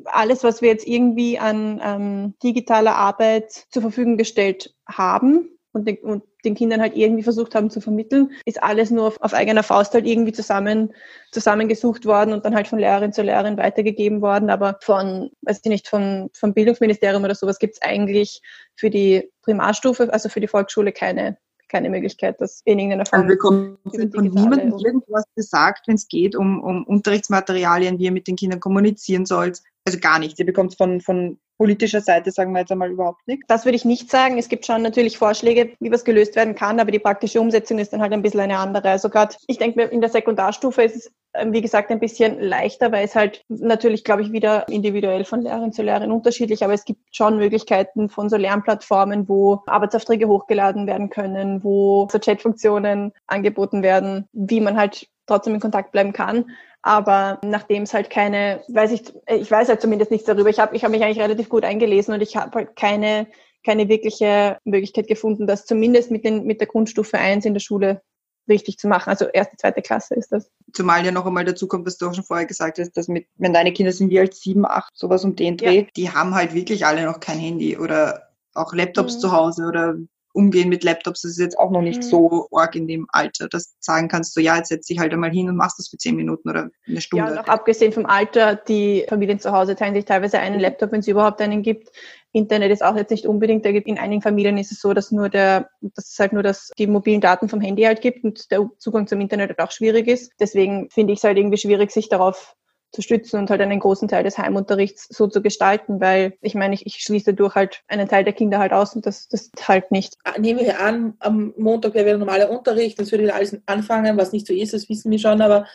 alles, 0.05 0.43
was 0.43 0.61
wir 0.61 0.69
jetzt 0.69 0.87
irgendwie 0.87 1.39
an 1.39 1.81
ähm, 1.83 2.33
digitaler 2.43 2.95
Arbeit 2.95 3.51
zur 3.51 3.81
Verfügung 3.81 4.17
gestellt 4.17 4.75
haben 4.87 5.49
und 5.71 5.87
den, 5.87 5.97
und 5.97 6.23
den, 6.45 6.55
Kindern 6.55 6.81
halt 6.81 6.95
irgendwie 6.95 7.23
versucht 7.23 7.53
haben 7.55 7.69
zu 7.69 7.81
vermitteln, 7.81 8.31
ist 8.45 8.61
alles 8.61 8.91
nur 8.91 9.07
auf, 9.07 9.21
auf, 9.21 9.33
eigener 9.33 9.63
Faust 9.63 9.93
halt 9.93 10.05
irgendwie 10.05 10.31
zusammen 10.31 10.93
zusammengesucht 11.31 12.05
worden 12.05 12.33
und 12.33 12.45
dann 12.45 12.55
halt 12.55 12.67
von 12.67 12.79
Lehrerin 12.79 13.13
zu 13.13 13.21
Lehrerin 13.21 13.57
weitergegeben 13.57 14.21
worden. 14.21 14.49
Aber 14.49 14.79
von, 14.81 15.29
weiß 15.41 15.61
ich 15.63 15.69
nicht, 15.69 15.87
von, 15.87 16.29
vom 16.33 16.53
Bildungsministerium 16.53 17.23
oder 17.23 17.35
sowas 17.35 17.59
gibt 17.59 17.75
es 17.75 17.81
eigentlich 17.81 18.41
für 18.75 18.89
die 18.89 19.31
Primarstufe, 19.43 20.11
also 20.11 20.29
für 20.29 20.39
die 20.39 20.47
Volksschule 20.47 20.91
keine 20.91 21.37
keine 21.69 21.89
Möglichkeit, 21.89 22.41
dass 22.41 22.61
in 22.65 22.79
irgendeiner 22.79 23.05
Form. 23.05 23.21
Also 23.21 23.35
bekommt 23.35 23.79
von 24.13 24.23
niemandem 24.23 24.73
irgendwas 24.77 25.23
gesagt, 25.35 25.87
wenn 25.87 25.95
es 25.95 26.07
geht 26.07 26.35
um, 26.35 26.61
um 26.61 26.83
Unterrichtsmaterialien, 26.83 27.99
wie 27.99 28.05
ihr 28.05 28.11
mit 28.11 28.27
den 28.27 28.35
Kindern 28.35 28.59
kommunizieren 28.59 29.25
sollt. 29.25 29.61
Also 29.89 29.99
gar 29.99 30.19
nichts. 30.19 30.37
Ihr 30.37 30.45
bekommt 30.45 30.77
von, 30.77 31.01
von 31.01 31.39
politischer 31.57 32.01
Seite, 32.01 32.29
sagen 32.29 32.53
wir 32.53 32.59
jetzt 32.59 32.71
einmal, 32.71 32.91
überhaupt 32.91 33.27
nichts. 33.27 33.47
Das 33.47 33.65
würde 33.65 33.75
ich 33.75 33.85
nicht 33.85 34.11
sagen. 34.11 34.37
Es 34.37 34.49
gibt 34.49 34.67
schon 34.67 34.83
natürlich 34.83 35.17
Vorschläge, 35.17 35.71
wie 35.79 35.91
was 35.91 36.05
gelöst 36.05 36.35
werden 36.35 36.53
kann, 36.53 36.79
aber 36.79 36.91
die 36.91 36.99
praktische 36.99 37.41
Umsetzung 37.41 37.79
ist 37.79 37.91
dann 37.91 38.01
halt 38.01 38.13
ein 38.13 38.21
bisschen 38.21 38.41
eine 38.41 38.59
andere. 38.59 38.91
Also 38.91 39.09
gerade, 39.09 39.35
ich 39.47 39.57
denke 39.57 39.79
mir, 39.79 39.91
in 39.91 39.99
der 39.99 40.11
Sekundarstufe 40.11 40.83
ist 40.83 40.95
es, 40.95 41.11
ähm, 41.33 41.53
wie 41.53 41.61
gesagt, 41.61 41.89
ein 41.89 41.99
bisschen 41.99 42.39
leichter, 42.39 42.91
weil 42.91 43.03
es 43.03 43.15
halt 43.15 43.43
natürlich, 43.47 44.03
glaube 44.03 44.21
ich, 44.21 44.31
wieder 44.31 44.69
individuell 44.69 45.25
von 45.25 45.41
Lehrerin 45.41 45.71
zu 45.73 45.81
Lehrerin 45.81 46.11
unterschiedlich, 46.11 46.63
aber 46.63 46.73
es 46.73 46.85
gibt 46.85 47.01
schon 47.11 47.37
Möglichkeiten 47.37 48.09
von 48.09 48.29
so 48.29 48.37
Lernplattformen, 48.37 49.27
wo 49.27 49.63
Arbeitsaufträge 49.65 50.27
hochgeladen 50.27 50.85
werden 50.85 51.09
können, 51.09 51.63
wo 51.63 52.07
so 52.11 52.19
Chatfunktionen 52.19 53.11
angeboten 53.25 53.81
werden, 53.81 54.29
wie 54.33 54.61
man 54.61 54.77
halt 54.77 55.07
trotzdem 55.25 55.55
in 55.55 55.59
Kontakt 55.59 55.91
bleiben 55.91 56.13
kann. 56.13 56.51
Aber 56.81 57.39
nachdem 57.43 57.83
es 57.83 57.93
halt 57.93 58.09
keine, 58.09 58.63
weiß 58.69 58.91
ich, 58.91 59.13
ich 59.27 59.51
weiß 59.51 59.67
halt 59.67 59.81
zumindest 59.81 60.11
nichts 60.11 60.25
darüber. 60.25 60.49
Ich 60.49 60.59
habe 60.59 60.75
ich 60.75 60.83
hab 60.83 60.91
mich 60.91 61.03
eigentlich 61.03 61.19
relativ 61.19 61.49
gut 61.49 61.65
eingelesen 61.65 62.13
und 62.13 62.21
ich 62.21 62.37
habe 62.37 62.51
halt 62.57 62.75
keine, 62.75 63.27
keine 63.65 63.89
wirkliche 63.89 64.57
Möglichkeit 64.63 65.07
gefunden, 65.07 65.45
das 65.45 65.65
zumindest 65.65 66.09
mit, 66.11 66.23
den, 66.23 66.45
mit 66.45 66.61
der 66.61 66.67
Grundstufe 66.67 67.17
1 67.17 67.45
in 67.45 67.53
der 67.53 67.59
Schule 67.59 68.01
richtig 68.47 68.77
zu 68.77 68.87
machen. 68.87 69.09
Also 69.09 69.25
erste, 69.25 69.57
zweite 69.57 69.81
Klasse 69.81 70.15
ist 70.15 70.31
das. 70.31 70.49
Zumal 70.73 71.05
ja 71.05 71.11
noch 71.11 71.25
einmal 71.25 71.45
dazu 71.45 71.67
kommt, 71.67 71.85
was 71.85 71.97
du 71.97 72.07
auch 72.07 72.13
schon 72.13 72.23
vorher 72.23 72.47
gesagt 72.47 72.79
hast, 72.79 72.91
dass 72.97 73.07
mit, 73.07 73.27
wenn 73.35 73.53
deine 73.53 73.73
Kinder 73.73 73.91
sind 73.91 74.09
wie 74.09 74.19
alt 74.19 74.33
sieben, 74.33 74.65
acht, 74.65 74.97
sowas 74.97 75.23
um 75.23 75.35
den 75.35 75.57
Dreh, 75.57 75.81
ja. 75.81 75.87
die 75.95 76.09
haben 76.09 76.33
halt 76.33 76.53
wirklich 76.53 76.85
alle 76.85 77.05
noch 77.05 77.19
kein 77.19 77.39
Handy 77.39 77.77
oder 77.77 78.29
auch 78.53 78.73
Laptops 78.73 79.15
mhm. 79.15 79.19
zu 79.19 79.31
Hause 79.31 79.65
oder 79.65 79.95
umgehen 80.33 80.69
mit 80.69 80.83
Laptops. 80.83 81.21
Das 81.21 81.31
ist 81.31 81.39
jetzt 81.39 81.57
auch 81.57 81.71
noch 81.71 81.81
nicht 81.81 81.99
Mhm. 81.99 82.03
so 82.03 82.47
arg 82.51 82.75
in 82.75 82.87
dem 82.87 83.07
Alter, 83.11 83.47
dass 83.49 83.69
du 83.71 83.75
sagen 83.79 84.07
kannst, 84.07 84.33
so 84.33 84.41
ja, 84.41 84.57
jetzt 84.57 84.69
setz 84.69 84.85
dich 84.87 84.99
halt 84.99 85.11
einmal 85.13 85.31
hin 85.31 85.49
und 85.49 85.55
machst 85.55 85.79
das 85.79 85.87
für 85.89 85.97
zehn 85.97 86.15
Minuten 86.15 86.49
oder 86.49 86.61
eine 86.61 86.95
Ja, 86.95 87.01
Stunde. 87.01 87.31
und 87.31 87.37
auch 87.39 87.47
abgesehen 87.47 87.91
vom 87.91 88.05
Alter, 88.05 88.55
die 88.55 89.05
Familien 89.09 89.39
zu 89.39 89.51
Hause 89.51 89.75
teilen 89.75 89.95
sich 89.95 90.05
teilweise 90.05 90.39
einen 90.39 90.59
Laptop, 90.59 90.91
wenn 90.91 90.99
es 90.99 91.07
überhaupt 91.07 91.41
einen 91.41 91.63
gibt. 91.63 91.89
Internet 92.31 92.71
ist 92.71 92.83
auch 92.83 92.95
jetzt 92.95 93.09
nicht 93.09 93.25
unbedingt, 93.25 93.65
da 93.65 93.71
gibt- 93.71 93.87
in 93.87 93.97
einigen 93.97 94.21
Familien 94.21 94.57
ist 94.59 94.71
es 94.71 94.79
so, 94.81 94.93
dass 94.93 95.11
nur 95.11 95.29
der, 95.29 95.69
dass 95.81 96.11
es 96.11 96.19
halt 96.19 96.31
nur 96.31 96.43
das, 96.43 96.69
die 96.77 96.85
mobilen 96.85 97.21
Daten 97.21 97.49
vom 97.49 97.59
Handy 97.59 97.81
halt 97.83 98.01
gibt 98.01 98.23
und 98.23 98.51
der 98.51 98.69
Zugang 98.77 99.07
zum 99.07 99.19
Internet 99.19 99.49
halt 99.49 99.59
auch 99.59 99.71
schwierig 99.71 100.07
ist. 100.07 100.31
Deswegen 100.39 100.89
finde 100.91 101.13
ich 101.13 101.19
es 101.19 101.23
halt 101.23 101.37
irgendwie 101.39 101.57
schwierig, 101.57 101.89
sich 101.91 102.07
darauf 102.07 102.55
zu 102.91 103.01
stützen 103.01 103.39
und 103.39 103.49
halt 103.49 103.61
einen 103.61 103.79
großen 103.79 104.07
Teil 104.07 104.23
des 104.23 104.37
Heimunterrichts 104.37 105.07
so 105.09 105.27
zu 105.27 105.41
gestalten, 105.41 106.01
weil 106.01 106.33
ich 106.41 106.55
meine, 106.55 106.73
ich, 106.73 106.85
ich 106.85 106.95
schließe 106.97 107.33
dadurch 107.33 107.55
halt 107.55 107.83
einen 107.87 108.07
Teil 108.07 108.23
der 108.23 108.33
Kinder 108.33 108.59
halt 108.59 108.73
aus 108.73 108.95
und 108.95 109.05
das, 109.05 109.27
das 109.27 109.51
halt 109.67 109.91
nicht. 109.91 110.15
Ah, 110.23 110.39
Nehmen 110.39 110.61
wir 110.61 110.79
an, 110.79 111.13
am 111.19 111.53
Montag 111.57 111.93
wäre 111.93 112.05
wieder 112.05 112.17
normaler 112.17 112.49
Unterricht, 112.49 112.99
das 112.99 113.11
würde 113.11 113.25
wieder 113.25 113.35
alles 113.35 113.57
anfangen, 113.65 114.17
was 114.17 114.31
nicht 114.31 114.47
so 114.47 114.53
ist, 114.53 114.73
das 114.73 114.89
wissen 114.89 115.11
wir 115.11 115.19
schon, 115.19 115.41
aber 115.41 115.65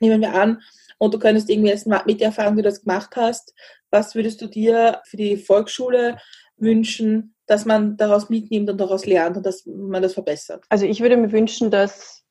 nehmen 0.00 0.20
wir 0.20 0.34
an, 0.34 0.60
und 1.00 1.14
du 1.14 1.18
könntest 1.18 1.48
irgendwie 1.48 1.70
jetzt 1.70 1.86
mal 1.86 2.02
mit 2.04 2.20
der 2.20 2.26
Erfahrung, 2.28 2.56
die 2.56 2.62
du 2.62 2.68
das 2.68 2.82
gemacht 2.82 3.16
hast, 3.16 3.54
was 3.90 4.14
würdest 4.14 4.42
du 4.42 4.46
dir 4.46 5.00
für 5.06 5.16
die 5.16 5.38
Volksschule 5.38 6.18
wünschen, 6.58 7.34
dass 7.46 7.64
man 7.64 7.96
daraus 7.96 8.28
mitnimmt 8.28 8.68
und 8.68 8.78
daraus 8.78 9.06
lernt 9.06 9.38
und 9.38 9.46
dass 9.46 9.64
man 9.64 10.02
das 10.02 10.12
verbessert? 10.12 10.64
Also 10.68 10.84
ich 10.84 11.00
würde 11.00 11.16
mir 11.16 11.32
wünschen, 11.32 11.70
dass 11.70 12.22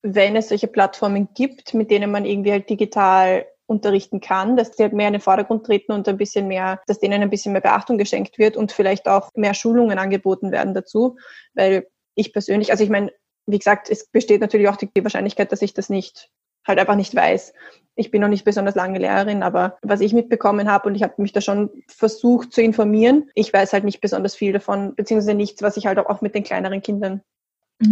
wenn 0.00 0.36
es 0.36 0.48
solche 0.48 0.68
Plattformen 0.68 1.28
gibt, 1.34 1.74
mit 1.74 1.90
denen 1.90 2.10
man 2.10 2.24
irgendwie 2.24 2.52
halt 2.52 2.70
digital 2.70 3.46
unterrichten 3.66 4.20
kann, 4.20 4.56
dass 4.56 4.72
die 4.72 4.82
halt 4.82 4.92
mehr 4.92 5.08
in 5.08 5.14
den 5.14 5.22
Vordergrund 5.22 5.64
treten 5.64 5.92
und 5.92 6.08
ein 6.08 6.18
bisschen 6.18 6.48
mehr, 6.48 6.80
dass 6.86 6.98
denen 6.98 7.22
ein 7.22 7.30
bisschen 7.30 7.52
mehr 7.52 7.62
Beachtung 7.62 7.98
geschenkt 7.98 8.38
wird 8.38 8.56
und 8.56 8.72
vielleicht 8.72 9.08
auch 9.08 9.30
mehr 9.34 9.54
Schulungen 9.54 9.98
angeboten 9.98 10.52
werden 10.52 10.74
dazu, 10.74 11.16
weil 11.54 11.86
ich 12.14 12.32
persönlich, 12.32 12.70
also 12.70 12.84
ich 12.84 12.90
meine, 12.90 13.12
wie 13.46 13.58
gesagt, 13.58 13.90
es 13.90 14.06
besteht 14.06 14.40
natürlich 14.40 14.68
auch 14.68 14.76
die 14.76 14.90
Wahrscheinlichkeit, 15.02 15.52
dass 15.52 15.62
ich 15.62 15.74
das 15.74 15.88
nicht 15.90 16.30
halt 16.66 16.78
einfach 16.78 16.96
nicht 16.96 17.14
weiß. 17.14 17.52
Ich 17.94 18.10
bin 18.10 18.20
noch 18.22 18.28
nicht 18.28 18.44
besonders 18.44 18.74
lange 18.74 18.98
Lehrerin, 18.98 19.42
aber 19.42 19.76
was 19.82 20.00
ich 20.00 20.12
mitbekommen 20.12 20.70
habe 20.70 20.88
und 20.88 20.94
ich 20.94 21.02
habe 21.02 21.20
mich 21.20 21.32
da 21.32 21.40
schon 21.40 21.70
versucht 21.88 22.52
zu 22.52 22.62
informieren, 22.62 23.30
ich 23.34 23.52
weiß 23.52 23.72
halt 23.72 23.84
nicht 23.84 24.00
besonders 24.00 24.34
viel 24.34 24.52
davon, 24.52 24.94
beziehungsweise 24.94 25.34
nichts, 25.34 25.62
was 25.62 25.76
ich 25.76 25.86
halt 25.86 25.98
auch 25.98 26.20
mit 26.20 26.34
den 26.34 26.42
kleineren 26.42 26.82
Kindern 26.82 27.22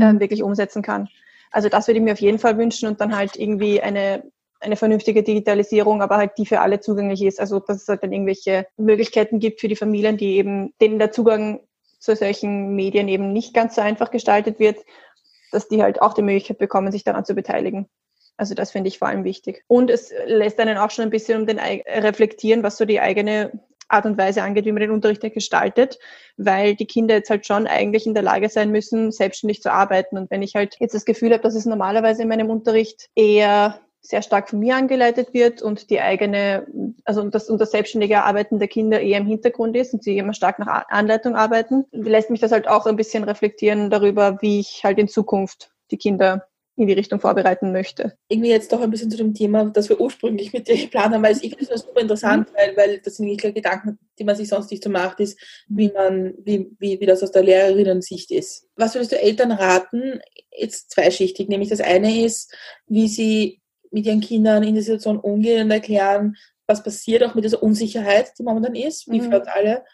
ähm, 0.01 0.21
wirklich 0.21 0.43
umsetzen 0.43 0.83
kann. 0.83 1.09
Also 1.51 1.69
das 1.69 1.87
würde 1.87 1.99
ich 1.99 2.05
mir 2.05 2.15
auf 2.15 2.21
jeden 2.21 2.39
Fall 2.39 2.57
wünschen 2.57 2.89
und 2.89 3.01
dann 3.01 3.15
halt 3.17 3.37
irgendwie 3.37 3.81
eine, 3.83 4.25
eine 4.63 4.77
vernünftige 4.77 5.23
Digitalisierung, 5.23 6.03
aber 6.03 6.17
halt 6.17 6.33
die 6.39 6.47
für 6.47 6.61
alle 6.61 6.81
zugänglich 6.81 7.23
ist. 7.23 7.41
Also 7.41 7.59
dass 7.61 7.83
es 7.83 7.89
halt 7.89 8.03
dann 8.03 8.13
irgendwelche 8.13 8.67
Möglichkeiten 8.77 9.39
gibt 9.39 9.61
für 9.61 9.69
die 9.69 9.77
Familien, 9.77 10.17
die 10.17 10.37
eben, 10.37 10.73
denen 10.81 10.99
der 10.99 11.13
Zugang 11.13 11.61
zu 11.99 12.17
solchen 12.17 12.75
Medien 12.75 13.09
eben 13.09 13.33
nicht 13.33 13.55
ganz 13.55 13.75
so 13.75 13.81
einfach 13.81 14.11
gestaltet 14.11 14.59
wird, 14.59 14.79
dass 15.53 15.69
die 15.69 15.83
halt 15.83 16.03
auch 16.03 16.15
die 16.15 16.23
Möglichkeit 16.23 16.59
bekommen, 16.59 16.91
sich 16.91 17.05
daran 17.05 17.25
zu 17.25 17.35
beteiligen. 17.35 17.89
Also 18.37 18.55
das 18.55 18.71
finde 18.73 18.89
ich 18.89 18.99
vor 18.99 19.09
allem 19.09 19.25
wichtig. 19.25 19.63
Und 19.69 19.91
es 19.91 20.13
lässt 20.27 20.59
einen 20.59 20.79
auch 20.79 20.91
schon 20.91 21.05
ein 21.05 21.11
bisschen 21.11 21.41
um 21.41 21.47
den 21.47 21.59
reflektieren, 21.59 22.63
was 22.63 22.77
so 22.77 22.85
die 22.85 23.01
eigene 23.01 23.53
Art 23.89 24.07
und 24.07 24.17
Weise 24.17 24.43
angeht, 24.43 24.65
wie 24.65 24.73
man 24.73 24.81
den 24.81 24.91
Unterricht 24.91 25.21
gestaltet, 25.21 25.99
weil 26.37 26.75
die 26.75 26.87
Kinder 26.87 27.17
jetzt 27.17 27.31
halt 27.31 27.47
schon 27.47 27.67
eigentlich 27.67 28.07
in 28.07 28.15
der 28.15 28.23
Lage 28.23 28.49
sein 28.49 28.71
müssen, 28.71 29.13
selbstständig 29.13 29.61
zu 29.61 29.71
arbeiten. 29.71 30.17
Und 30.17 30.31
wenn 30.31 30.43
ich 30.43 30.55
halt 30.55 30.77
jetzt 30.81 30.95
das 30.95 31.05
Gefühl 31.05 31.33
habe, 31.33 31.43
dass 31.43 31.55
es 31.55 31.67
normalerweise 31.67 32.23
in 32.23 32.29
meinem 32.29 32.49
Unterricht 32.49 33.11
eher 33.15 33.81
sehr 34.03 34.23
stark 34.23 34.51
von 34.51 34.59
mir 34.59 34.77
angeleitet 34.77 35.33
wird 35.33 35.63
und 35.63 35.89
die 35.89 36.01
eigene, 36.01 36.67
also 37.05 37.21
und 37.21 37.35
das, 37.35 37.47
das 37.47 37.71
selbstständige 37.71 38.25
Arbeiten 38.25 38.59
der 38.59 38.69
Kinder 38.69 39.01
eher 39.01 39.19
im 39.19 39.27
Hintergrund 39.27 39.77
ist 39.77 39.95
und 39.95 40.03
sie 40.03 40.19
immer 40.19 40.35
stark 40.35 40.59
nach 40.59 40.89
Anleitung 40.89 41.37
arbeiten, 41.37 41.85
lässt 41.93 42.29
mich 42.29 42.41
das 42.41 42.53
halt 42.53 42.67
auch 42.67 42.87
ein 42.87 42.97
bisschen 42.97 43.23
reflektieren 43.23 43.91
darüber, 43.91 44.43
wie 44.43 44.61
ich 44.61 44.83
halt 44.85 44.99
in 44.99 45.09
Zukunft 45.09 45.71
die 45.93 45.99
Kinder 45.99 46.49
in 46.75 46.87
die 46.87 46.95
Richtung 46.95 47.21
vorbereiten 47.21 47.71
möchte. 47.71 48.17
irgendwie 48.29 48.51
jetzt 48.51 48.73
doch 48.73 48.81
ein 48.81 48.91
bisschen 48.91 49.11
zu 49.11 49.19
dem 49.19 49.35
Thema, 49.35 49.67
das 49.67 49.89
wir 49.89 50.01
ursprünglich 50.01 50.53
mit 50.53 50.67
dir 50.67 50.77
geplant 50.77 51.15
haben, 51.15 51.23
weil 51.23 51.37
ich 51.37 51.55
finde 51.55 51.67
das 51.67 51.83
super 51.83 52.01
interessant, 52.01 52.49
weil, 52.57 52.77
weil 52.77 52.99
das 52.99 53.17
sind 53.17 53.27
wirklich 53.27 53.55
Gedanken, 53.55 53.99
die 54.19 54.25
man 54.25 54.37
sich 54.37 54.49
sonst 54.49 54.71
nicht 54.71 54.83
so 54.83 54.91
macht, 54.91 55.21
ist, 55.21 55.39
wie 55.69 55.93
man, 55.93 56.35
wie, 56.43 56.75
wie, 56.79 56.99
wie 56.99 57.07
das 57.07 57.23
aus 57.23 57.31
der 57.31 57.43
Lehrerinnen-Sicht 57.43 58.31
ist. 58.31 58.69
Was 58.75 58.95
würdest 58.95 59.13
du 59.13 59.21
Eltern 59.21 59.53
raten? 59.53 60.21
Jetzt 60.51 60.91
zweischichtig, 60.91 61.49
nämlich 61.49 61.69
das 61.69 61.81
eine 61.81 62.25
ist, 62.25 62.55
wie 62.87 63.07
sie 63.07 63.62
mit 63.93 64.07
ihren 64.07 64.21
Kindern 64.21 64.63
in 64.63 64.75
der 64.75 64.83
Situation 64.83 65.19
umgehen 65.19 65.65
und 65.65 65.71
erklären, 65.71 66.37
was 66.67 66.83
passiert 66.83 67.23
auch 67.25 67.35
mit 67.35 67.45
dieser 67.45 67.63
Unsicherheit, 67.63 68.33
die 68.39 68.43
momentan 68.43 68.75
ist, 68.75 69.11
wie 69.11 69.21
Mhm. 69.21 69.31
für 69.31 69.41
uns 69.41 69.49
alle. 69.49 69.85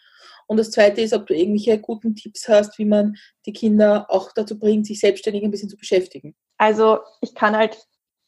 Und 0.47 0.57
das 0.57 0.71
zweite 0.71 1.01
ist, 1.01 1.13
ob 1.13 1.27
du 1.27 1.35
irgendwelche 1.35 1.77
guten 1.79 2.15
Tipps 2.15 2.47
hast, 2.47 2.79
wie 2.79 2.85
man 2.85 3.15
die 3.45 3.53
Kinder 3.53 4.05
auch 4.09 4.31
dazu 4.33 4.57
bringt, 4.57 4.87
sich 4.87 4.99
selbstständig 4.99 5.43
ein 5.43 5.51
bisschen 5.51 5.69
zu 5.69 5.77
beschäftigen. 5.77 6.35
Also 6.57 6.99
ich 7.21 7.35
kann 7.35 7.55
halt, 7.55 7.77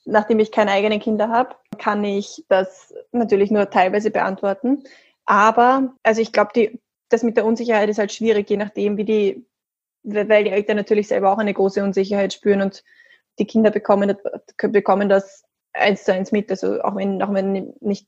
nachdem 0.06 0.40
ich 0.40 0.52
keine 0.52 0.72
eigenen 0.72 1.00
Kinder 1.00 1.30
habe, 1.30 1.56
kann 1.80 2.04
ich 2.04 2.46
das 2.48 2.94
natürlich 3.12 3.50
nur 3.50 3.70
teilweise 3.70 4.12
beantworten. 4.12 4.84
Aber, 5.26 5.96
also 6.04 6.22
ich 6.22 6.32
glaube, 6.32 6.80
das 7.10 7.24
mit 7.24 7.38
der 7.38 7.46
Unsicherheit 7.46 7.90
ist 7.90 7.98
halt 7.98 8.12
schwierig, 8.12 8.50
je 8.50 8.58
nachdem, 8.58 8.98
wie 8.98 9.06
die, 9.06 9.46
weil 10.04 10.44
die 10.44 10.52
Eltern 10.52 10.78
natürlich 10.78 11.08
selber 11.08 11.32
auch 11.32 11.38
eine 11.38 11.54
große 11.54 11.84
Unsicherheit 11.84 12.34
spüren 12.34 12.62
und 12.62 12.84
die 13.40 13.46
Kinder 13.46 13.72
bekommen, 13.72 14.16
bekommen 14.58 15.10
das 15.10 15.44
eins 15.74 16.04
zu 16.04 16.14
eins 16.14 16.32
mit. 16.32 16.50
Also 16.50 16.82
auch 16.82 16.96
wenn, 16.96 17.22
auch 17.22 17.34
wenn 17.34 17.74
nicht 17.80 18.08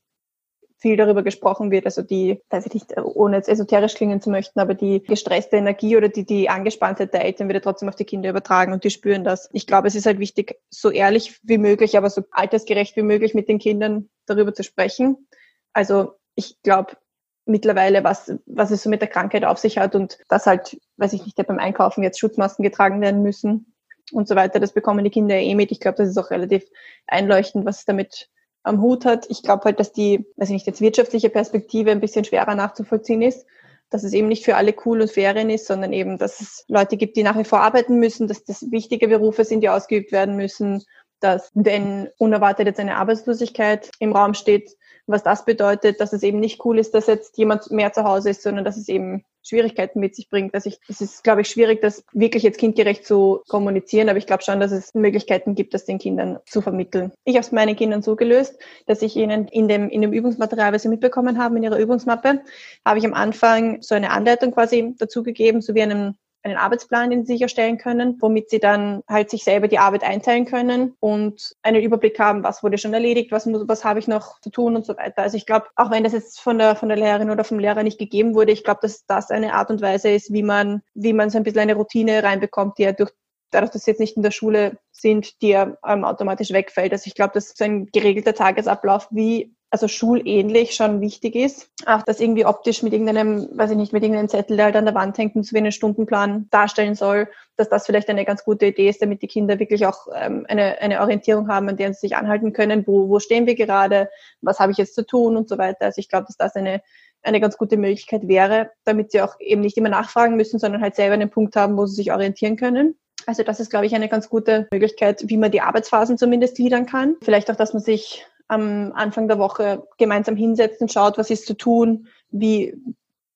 viel 0.78 0.96
darüber 0.96 1.22
gesprochen 1.22 1.70
wird, 1.70 1.86
also 1.86 2.02
die, 2.02 2.42
weiß 2.50 2.66
ich 2.66 2.74
nicht, 2.74 2.94
ohne 2.98 3.36
jetzt 3.36 3.48
esoterisch 3.48 3.94
klingen 3.94 4.20
zu 4.20 4.28
möchten, 4.28 4.60
aber 4.60 4.74
die 4.74 5.02
gestresste 5.02 5.56
Energie 5.56 5.96
oder 5.96 6.10
die, 6.10 6.26
die 6.26 6.50
Angespanntheit 6.50 7.14
der 7.14 7.24
Eltern 7.24 7.48
wird 7.48 7.54
ja 7.54 7.60
trotzdem 7.60 7.88
auf 7.88 7.96
die 7.96 8.04
Kinder 8.04 8.28
übertragen 8.28 8.72
und 8.74 8.84
die 8.84 8.90
spüren 8.90 9.24
das. 9.24 9.48
Ich 9.52 9.66
glaube, 9.66 9.88
es 9.88 9.94
ist 9.94 10.04
halt 10.04 10.18
wichtig, 10.18 10.56
so 10.68 10.90
ehrlich 10.90 11.40
wie 11.42 11.56
möglich, 11.56 11.96
aber 11.96 12.10
so 12.10 12.24
altersgerecht 12.30 12.96
wie 12.96 13.02
möglich 13.02 13.32
mit 13.32 13.48
den 13.48 13.58
Kindern 13.58 14.10
darüber 14.26 14.52
zu 14.52 14.62
sprechen. 14.62 15.26
Also 15.72 16.16
ich 16.34 16.60
glaube 16.62 16.98
mittlerweile, 17.46 18.04
was, 18.04 18.32
was 18.44 18.70
es 18.70 18.82
so 18.82 18.90
mit 18.90 19.00
der 19.00 19.08
Krankheit 19.08 19.44
auf 19.44 19.58
sich 19.58 19.78
hat 19.78 19.94
und 19.94 20.18
dass 20.28 20.44
halt, 20.46 20.78
weiß 20.98 21.14
ich 21.14 21.24
nicht, 21.24 21.36
beim 21.46 21.58
Einkaufen 21.58 22.02
jetzt 22.02 22.18
Schutzmasken 22.18 22.62
getragen 22.62 23.00
werden 23.00 23.22
müssen 23.22 23.73
und 24.12 24.28
so 24.28 24.36
weiter, 24.36 24.60
das 24.60 24.72
bekommen 24.72 25.04
die 25.04 25.10
Kinder 25.10 25.36
eh 25.36 25.54
mit. 25.54 25.72
Ich 25.72 25.80
glaube, 25.80 25.98
das 25.98 26.08
ist 26.08 26.18
auch 26.18 26.30
relativ 26.30 26.64
einleuchtend, 27.06 27.64
was 27.64 27.78
es 27.78 27.84
damit 27.84 28.28
am 28.62 28.80
Hut 28.80 29.04
hat. 29.04 29.26
Ich 29.28 29.42
glaube 29.42 29.64
halt, 29.64 29.80
dass 29.80 29.92
die, 29.92 30.26
weiß 30.36 30.48
ich 30.48 30.54
nicht, 30.54 30.66
jetzt 30.66 30.80
wirtschaftliche 30.80 31.30
Perspektive 31.30 31.90
ein 31.90 32.00
bisschen 32.00 32.24
schwerer 32.24 32.54
nachzuvollziehen 32.54 33.22
ist, 33.22 33.46
dass 33.90 34.04
es 34.04 34.12
eben 34.12 34.28
nicht 34.28 34.44
für 34.44 34.56
alle 34.56 34.74
cool 34.84 35.00
und 35.02 35.10
Ferien 35.10 35.50
ist, 35.50 35.66
sondern 35.66 35.92
eben, 35.92 36.18
dass 36.18 36.40
es 36.40 36.64
Leute 36.68 36.96
gibt, 36.96 37.16
die 37.16 37.22
nach 37.22 37.38
wie 37.38 37.44
vor 37.44 37.60
arbeiten 37.60 37.98
müssen, 37.98 38.26
dass 38.26 38.44
das 38.44 38.70
wichtige 38.70 39.08
Berufe 39.08 39.44
sind, 39.44 39.60
die 39.60 39.68
ausgeübt 39.68 40.12
werden 40.12 40.36
müssen, 40.36 40.82
dass 41.20 41.50
wenn 41.54 42.08
unerwartet 42.18 42.66
jetzt 42.66 42.80
eine 42.80 42.96
Arbeitslosigkeit 42.96 43.90
im 43.98 44.12
Raum 44.12 44.34
steht, 44.34 44.76
was 45.06 45.22
das 45.22 45.44
bedeutet, 45.44 46.00
dass 46.00 46.12
es 46.12 46.22
eben 46.22 46.40
nicht 46.40 46.64
cool 46.64 46.78
ist, 46.78 46.94
dass 46.94 47.06
jetzt 47.06 47.36
jemand 47.38 47.70
mehr 47.70 47.92
zu 47.92 48.04
Hause 48.04 48.30
ist, 48.30 48.42
sondern 48.42 48.64
dass 48.64 48.76
es 48.76 48.88
eben 48.88 49.24
Schwierigkeiten 49.42 50.00
mit 50.00 50.16
sich 50.16 50.30
bringt. 50.30 50.54
Also 50.54 50.70
ich, 50.70 50.80
es 50.88 51.00
ist, 51.00 51.22
glaube 51.22 51.42
ich, 51.42 51.48
schwierig, 51.48 51.82
das 51.82 52.04
wirklich 52.12 52.42
jetzt 52.42 52.58
kindgerecht 52.58 53.06
zu 53.06 53.42
kommunizieren, 53.48 54.08
aber 54.08 54.18
ich 54.18 54.26
glaube 54.26 54.42
schon, 54.42 54.60
dass 54.60 54.72
es 54.72 54.94
Möglichkeiten 54.94 55.54
gibt, 55.54 55.74
das 55.74 55.84
den 55.84 55.98
Kindern 55.98 56.38
zu 56.46 56.62
vermitteln. 56.62 57.12
Ich 57.24 57.34
habe 57.34 57.44
es 57.44 57.52
meinen 57.52 57.76
Kindern 57.76 58.02
so 58.02 58.16
gelöst, 58.16 58.58
dass 58.86 59.02
ich 59.02 59.16
ihnen 59.16 59.48
in 59.48 59.68
dem, 59.68 59.90
in 59.90 60.00
dem 60.00 60.12
Übungsmaterial, 60.12 60.72
was 60.72 60.82
sie 60.82 60.88
mitbekommen 60.88 61.38
haben, 61.38 61.56
in 61.58 61.62
ihrer 61.62 61.78
Übungsmappe, 61.78 62.40
habe 62.84 62.98
ich 62.98 63.04
am 63.04 63.14
Anfang 63.14 63.82
so 63.82 63.94
eine 63.94 64.10
Anleitung 64.10 64.52
quasi 64.52 64.94
dazugegeben, 64.98 65.60
sowie 65.60 65.82
einen 65.82 66.16
einen 66.44 66.56
Arbeitsplan, 66.56 67.10
den 67.10 67.24
sie 67.24 67.40
erstellen 67.40 67.78
können, 67.78 68.18
womit 68.20 68.50
sie 68.50 68.60
dann 68.60 69.02
halt 69.08 69.30
sich 69.30 69.44
selber 69.44 69.66
die 69.66 69.78
Arbeit 69.78 70.04
einteilen 70.04 70.44
können 70.44 70.94
und 71.00 71.54
einen 71.62 71.82
Überblick 71.82 72.18
haben, 72.18 72.44
was 72.44 72.62
wurde 72.62 72.76
schon 72.76 72.92
erledigt, 72.92 73.32
was 73.32 73.46
muss, 73.46 73.66
was 73.66 73.84
habe 73.84 73.98
ich 73.98 74.08
noch 74.08 74.40
zu 74.40 74.50
tun 74.50 74.76
und 74.76 74.84
so 74.84 74.96
weiter. 74.96 75.22
Also 75.22 75.38
ich 75.38 75.46
glaube, 75.46 75.66
auch 75.74 75.90
wenn 75.90 76.04
das 76.04 76.12
jetzt 76.12 76.40
von 76.40 76.58
der 76.58 76.76
von 76.76 76.88
der 76.88 76.98
Lehrerin 76.98 77.30
oder 77.30 77.44
vom 77.44 77.58
Lehrer 77.58 77.82
nicht 77.82 77.98
gegeben 77.98 78.34
wurde, 78.34 78.52
ich 78.52 78.62
glaube, 78.62 78.80
dass 78.82 79.06
das 79.06 79.30
eine 79.30 79.54
Art 79.54 79.70
und 79.70 79.80
Weise 79.80 80.10
ist, 80.10 80.32
wie 80.32 80.42
man 80.42 80.82
wie 80.92 81.14
man 81.14 81.30
so 81.30 81.38
ein 81.38 81.44
bisschen 81.44 81.60
eine 81.60 81.74
Routine 81.74 82.22
reinbekommt, 82.22 82.78
die 82.78 82.82
ja 82.82 82.92
durch 82.92 83.12
dadurch, 83.50 83.70
dass 83.70 83.84
sie 83.84 83.92
jetzt 83.92 84.00
nicht 84.00 84.16
in 84.16 84.22
der 84.22 84.32
Schule 84.32 84.78
sind, 84.90 85.40
die 85.40 85.50
ja 85.50 85.76
ähm, 85.86 86.04
automatisch 86.04 86.50
wegfällt. 86.50 86.92
Also 86.92 87.04
ich 87.06 87.14
glaube, 87.14 87.32
dass 87.34 87.54
so 87.56 87.64
ein 87.64 87.86
geregelter 87.86 88.34
Tagesablauf 88.34 89.08
wie 89.10 89.54
also 89.74 89.88
schulähnlich 89.88 90.76
schon 90.76 91.00
wichtig 91.00 91.34
ist. 91.34 91.68
Auch 91.84 92.02
das 92.02 92.20
irgendwie 92.20 92.46
optisch 92.46 92.84
mit 92.84 92.92
irgendeinem, 92.92 93.48
weiß 93.58 93.72
ich 93.72 93.76
nicht, 93.76 93.92
mit 93.92 94.04
irgendeinem 94.04 94.28
Zettel, 94.28 94.56
der 94.56 94.66
halt 94.66 94.76
an 94.76 94.84
der 94.84 94.94
Wand 94.94 95.18
hängt 95.18 95.34
und 95.34 95.42
so 95.42 95.52
wie 95.52 95.58
einen 95.58 95.72
Stundenplan 95.72 96.46
darstellen 96.52 96.94
soll, 96.94 97.26
dass 97.56 97.70
das 97.70 97.84
vielleicht 97.84 98.08
eine 98.08 98.24
ganz 98.24 98.44
gute 98.44 98.66
Idee 98.66 98.88
ist, 98.88 99.02
damit 99.02 99.20
die 99.22 99.26
Kinder 99.26 99.58
wirklich 99.58 99.84
auch 99.84 100.06
ähm, 100.14 100.46
eine, 100.48 100.78
eine 100.80 101.00
Orientierung 101.00 101.48
haben, 101.48 101.68
an 101.68 101.76
der 101.76 101.92
sie 101.92 102.06
sich 102.06 102.16
anhalten 102.16 102.52
können, 102.52 102.86
wo, 102.86 103.08
wo 103.08 103.18
stehen 103.18 103.46
wir 103.46 103.56
gerade, 103.56 104.10
was 104.42 104.60
habe 104.60 104.70
ich 104.70 104.78
jetzt 104.78 104.94
zu 104.94 105.04
tun 105.04 105.36
und 105.36 105.48
so 105.48 105.58
weiter. 105.58 105.86
Also 105.86 105.98
ich 105.98 106.08
glaube, 106.08 106.26
dass 106.28 106.36
das 106.36 106.54
eine, 106.54 106.80
eine 107.24 107.40
ganz 107.40 107.58
gute 107.58 107.76
Möglichkeit 107.76 108.28
wäre, 108.28 108.70
damit 108.84 109.10
sie 109.10 109.22
auch 109.22 109.40
eben 109.40 109.60
nicht 109.60 109.76
immer 109.76 109.88
nachfragen 109.88 110.36
müssen, 110.36 110.60
sondern 110.60 110.82
halt 110.82 110.94
selber 110.94 111.14
einen 111.14 111.30
Punkt 111.30 111.56
haben, 111.56 111.76
wo 111.76 111.86
sie 111.86 111.96
sich 111.96 112.12
orientieren 112.12 112.54
können. 112.54 112.96
Also 113.26 113.42
das 113.42 113.58
ist, 113.58 113.70
glaube 113.70 113.86
ich, 113.86 113.94
eine 113.96 114.08
ganz 114.08 114.28
gute 114.28 114.68
Möglichkeit, 114.70 115.24
wie 115.26 115.36
man 115.36 115.50
die 115.50 115.62
Arbeitsphasen 115.62 116.16
zumindest 116.16 116.54
gliedern 116.58 116.86
kann. 116.86 117.16
Vielleicht 117.24 117.50
auch, 117.50 117.56
dass 117.56 117.72
man 117.72 117.82
sich 117.82 118.24
am 118.48 118.92
Anfang 118.92 119.28
der 119.28 119.38
Woche 119.38 119.86
gemeinsam 119.98 120.36
hinsetzt 120.36 120.80
und 120.80 120.92
schaut, 120.92 121.18
was 121.18 121.30
ist 121.30 121.46
zu 121.46 121.54
tun, 121.54 122.08
wie, 122.30 122.74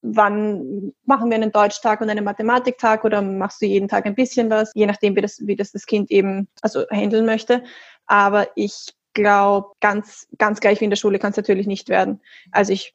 wann 0.02 0.92
machen 1.04 1.30
wir 1.30 1.36
einen 1.36 1.52
Deutschtag 1.52 2.00
und 2.00 2.10
einen 2.10 2.24
Mathematiktag 2.24 3.04
oder 3.04 3.22
machst 3.22 3.62
du 3.62 3.66
jeden 3.66 3.88
Tag 3.88 4.06
ein 4.06 4.14
bisschen 4.14 4.50
was, 4.50 4.72
je 4.74 4.86
nachdem, 4.86 5.16
wie 5.16 5.22
das, 5.22 5.46
wie 5.46 5.56
das 5.56 5.72
das 5.72 5.86
Kind 5.86 6.10
eben 6.10 6.48
also 6.62 6.84
handeln 6.90 7.26
möchte. 7.26 7.64
Aber 8.06 8.48
ich 8.54 8.92
glaube, 9.14 9.72
ganz, 9.80 10.28
ganz 10.38 10.60
gleich 10.60 10.80
wie 10.80 10.84
in 10.84 10.90
der 10.90 10.96
Schule 10.96 11.18
kann 11.18 11.30
es 11.30 11.36
natürlich 11.36 11.66
nicht 11.66 11.88
werden. 11.88 12.20
Also 12.52 12.72
ich, 12.72 12.94